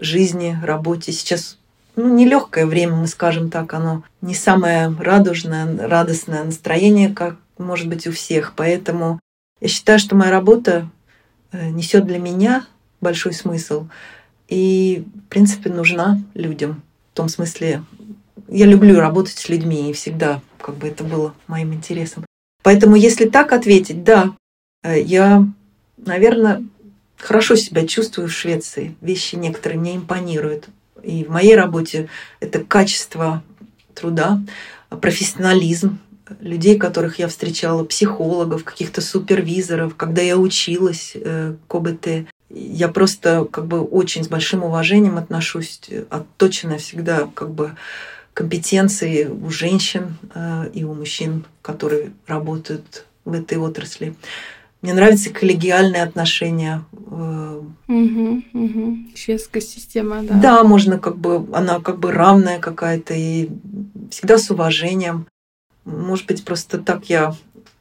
жизни, 0.01 0.59
работе. 0.65 1.13
Сейчас 1.13 1.59
ну, 1.97 2.15
нелегкое 2.15 2.67
время, 2.67 2.97
мы 2.97 3.07
скажем 3.07 3.51
так, 3.51 3.75
оно 3.75 4.03
не 4.21 4.35
самое 4.35 4.95
радужное, 4.99 5.89
радостное 5.89 6.45
настроение, 6.45 7.13
как 7.13 7.37
может 7.59 7.89
быть 7.89 8.07
у 8.07 8.13
всех. 8.13 8.55
Поэтому 8.57 9.21
я 9.61 9.69
считаю, 9.69 9.99
что 9.99 10.17
моя 10.17 10.31
работа 10.31 10.89
э, 11.53 11.71
несет 11.71 12.07
для 12.07 12.19
меня 12.19 12.67
большой 13.01 13.33
смысл 13.33 13.87
и, 14.49 15.05
в 15.27 15.29
принципе, 15.29 15.71
нужна 15.71 16.21
людям. 16.35 16.83
В 17.13 17.17
том 17.17 17.29
смысле, 17.29 17.85
я 18.49 18.67
люблю 18.67 18.99
работать 18.99 19.37
с 19.37 19.49
людьми, 19.49 19.91
и 19.91 19.93
всегда 19.93 20.41
как 20.61 20.77
бы 20.77 20.89
это 20.89 21.05
было 21.05 21.35
моим 21.47 21.75
интересом. 21.75 22.25
Поэтому, 22.63 22.97
если 22.97 23.29
так 23.29 23.53
ответить, 23.53 24.05
да, 24.05 24.35
э, 24.83 25.01
я, 25.01 25.45
наверное, 25.97 26.65
хорошо 27.19 27.57
себя 27.57 27.87
чувствую 27.87 28.29
в 28.29 28.33
Швеции. 28.33 28.95
Вещи 29.01 29.37
некоторые 29.37 29.79
мне 29.79 29.97
импонируют. 29.97 30.69
И 31.03 31.25
в 31.25 31.31
моей 31.31 31.57
работе 31.57 32.09
это 32.41 32.61
качество 32.61 33.43
труда, 33.95 34.41
профессионализм 35.01 35.99
людей, 36.41 36.79
которых 36.79 37.19
я 37.19 37.29
встречала, 37.29 37.85
психологов, 37.85 38.65
каких-то 38.65 39.01
супервизоров, 39.01 39.97
когда 39.97 40.23
я 40.23 40.37
училась 40.37 41.13
э, 41.15 41.55
КОБТ. 41.69 42.29
Я 42.51 42.89
просто 42.89 43.47
как 43.51 43.67
бы 43.67 43.81
очень 43.81 44.25
с 44.25 44.29
большим 44.29 44.63
уважением 44.65 45.19
отношусь, 45.19 45.81
отточена 46.11 46.79
всегда 46.79 47.29
как 47.35 47.51
бы 47.51 47.77
компетенции 48.35 49.27
у 49.27 49.51
женщин 49.51 50.17
э, 50.35 50.71
и 50.73 50.85
у 50.85 50.95
мужчин, 50.95 51.45
которые 51.61 52.13
работают 52.27 53.05
в 53.25 53.33
этой 53.33 53.59
отрасли. 53.59 54.15
Мне 54.83 54.95
нравятся 54.95 55.31
коллегиальные 55.31 56.03
отношения. 56.03 56.85
Угу, 56.93 58.43
угу. 58.53 58.97
Шведская 59.15 59.61
система, 59.61 60.23
да. 60.23 60.35
Да, 60.35 60.65
можно 60.65 60.99
как 60.99 61.17
бы, 61.17 61.47
она 61.53 61.79
как 61.81 62.01
бы 62.01 62.11
равная 62.11 62.59
какая-то 62.59 63.15
и 63.15 63.49
всегда 64.11 64.39
с 64.39 64.51
уважением. 64.51 65.27
Может 65.85 66.27
быть, 66.27 66.45
просто 66.45 66.79
так 66.79 67.07
я... 67.07 67.35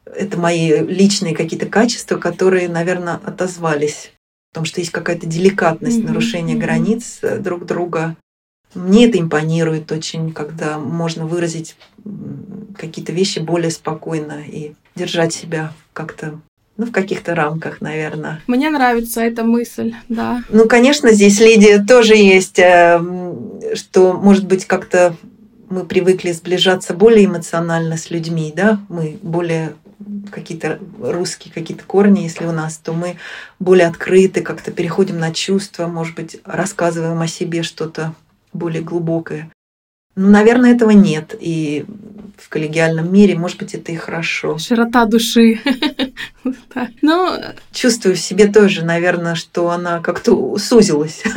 Это 0.04 0.38
мои 0.38 0.84
личные 0.84 1.34
какие-то 1.34 1.66
качества, 1.66 2.18
которые, 2.18 2.68
наверное, 2.68 3.20
отозвались. 3.24 4.12
Потому 4.52 4.66
что 4.66 4.80
есть 4.80 4.92
какая-то 4.92 5.26
деликатность, 5.26 6.00
mm 6.00 6.06
нарушение 6.06 6.56
границ 6.56 7.18
э, 7.22 7.38
друг 7.38 7.64
друга. 7.64 8.16
Мне 8.74 9.08
это 9.08 9.18
импонирует 9.18 9.90
очень, 9.90 10.32
когда 10.32 10.78
можно 10.78 11.26
выразить 11.26 11.76
какие-то 12.76 13.12
вещи 13.12 13.38
более 13.38 13.70
спокойно 13.70 14.42
и 14.46 14.74
держать 14.94 15.32
себя 15.32 15.72
как-то 15.92 16.40
ну, 16.76 16.86
в 16.86 16.92
каких-то 16.92 17.34
рамках, 17.34 17.80
наверное. 17.80 18.40
Мне 18.46 18.70
нравится 18.70 19.20
эта 19.20 19.44
мысль, 19.44 19.94
да. 20.08 20.42
Ну, 20.48 20.66
конечно, 20.66 21.12
здесь, 21.12 21.38
Лидия, 21.40 21.84
тоже 21.84 22.14
есть, 22.14 22.58
эм, 22.58 23.60
что, 23.74 24.14
может 24.14 24.46
быть, 24.46 24.64
как-то 24.64 25.14
мы 25.68 25.84
привыкли 25.84 26.32
сближаться 26.32 26.94
более 26.94 27.26
эмоционально 27.26 27.96
с 27.96 28.10
людьми, 28.10 28.52
да, 28.54 28.80
мы 28.88 29.18
более 29.22 29.74
какие-то 30.30 30.78
русские 31.00 31.52
какие-то 31.52 31.84
корни, 31.84 32.20
если 32.20 32.46
у 32.46 32.52
нас, 32.52 32.76
то 32.78 32.92
мы 32.92 33.16
более 33.58 33.86
открыты, 33.86 34.42
как-то 34.42 34.70
переходим 34.70 35.18
на 35.18 35.32
чувства, 35.32 35.86
может 35.86 36.16
быть, 36.16 36.40
рассказываем 36.44 37.20
о 37.20 37.26
себе 37.26 37.62
что-то 37.62 38.14
более 38.52 38.82
глубокое. 38.82 39.50
Ну, 40.14 40.28
наверное, 40.28 40.74
этого 40.74 40.90
нет. 40.90 41.34
И 41.40 41.84
в 42.36 42.48
коллегиальном 42.48 43.12
мире, 43.12 43.36
может 43.36 43.58
быть, 43.58 43.74
это 43.74 43.92
и 43.92 43.96
хорошо. 43.96 44.58
Широта 44.58 45.06
души. 45.06 45.60
Ну, 47.02 47.30
чувствую 47.72 48.16
в 48.16 48.18
себе 48.18 48.46
тоже, 48.46 48.84
наверное, 48.84 49.34
что 49.34 49.70
она 49.70 50.00
как-то 50.00 50.56
сузилась. 50.58 51.22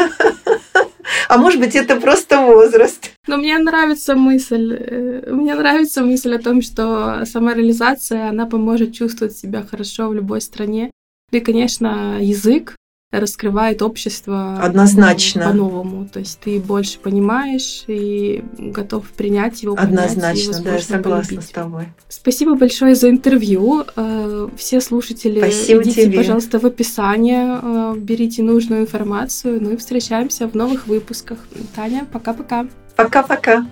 А 1.28 1.38
может 1.38 1.60
быть, 1.60 1.76
это 1.76 2.00
просто 2.00 2.42
возраст. 2.42 3.12
Но 3.28 3.38
мне 3.38 3.58
нравится 3.58 4.16
мысль, 4.16 4.74
э, 4.74 5.32
мне 5.32 5.56
нравится 5.56 6.04
мысль 6.04 6.36
о 6.36 6.42
том, 6.42 6.62
что 6.62 7.26
самореализация, 7.26 8.30
она 8.30 8.46
поможет 8.46 8.94
чувствовать 8.94 9.36
себя 9.36 9.64
хорошо 9.64 10.10
в 10.10 10.14
любой 10.14 10.42
стране. 10.42 10.92
И, 11.32 11.40
конечно, 11.40 12.18
язык, 12.22 12.76
раскрывает 13.20 13.82
общество 13.82 14.58
однозначно 14.62 15.46
по-новому. 15.46 16.08
То 16.08 16.20
есть 16.20 16.40
ты 16.40 16.60
больше 16.60 17.00
понимаешь 17.00 17.84
и 17.88 18.44
готов 18.58 19.08
принять 19.10 19.64
его. 19.64 19.76
Однозначно, 19.78 20.62
да, 20.62 20.76
я 20.76 20.80
согласна 20.82 21.28
полюбить. 21.28 21.50
с 21.50 21.52
тобой. 21.52 21.88
Спасибо 22.10 22.56
большое 22.56 22.96
за 22.96 23.10
интервью. 23.10 23.84
Э, 23.96 24.48
все 24.58 24.82
слушатели, 24.82 25.40
Спасибо 25.40 25.82
идите, 25.84 26.06
тебе. 26.06 26.18
пожалуйста, 26.18 26.60
в 26.60 26.66
описание, 26.66 27.60
э, 27.62 27.94
берите 27.98 28.44
нужную 28.44 28.82
информацию. 28.82 29.62
Ну 29.62 29.72
и 29.72 29.78
встречаемся 29.78 30.48
в 30.48 30.56
новых 30.56 30.88
выпусках. 30.88 31.40
Таня, 31.76 32.06
пока-пока. 32.12 32.68
Пока-пока. 32.96 33.66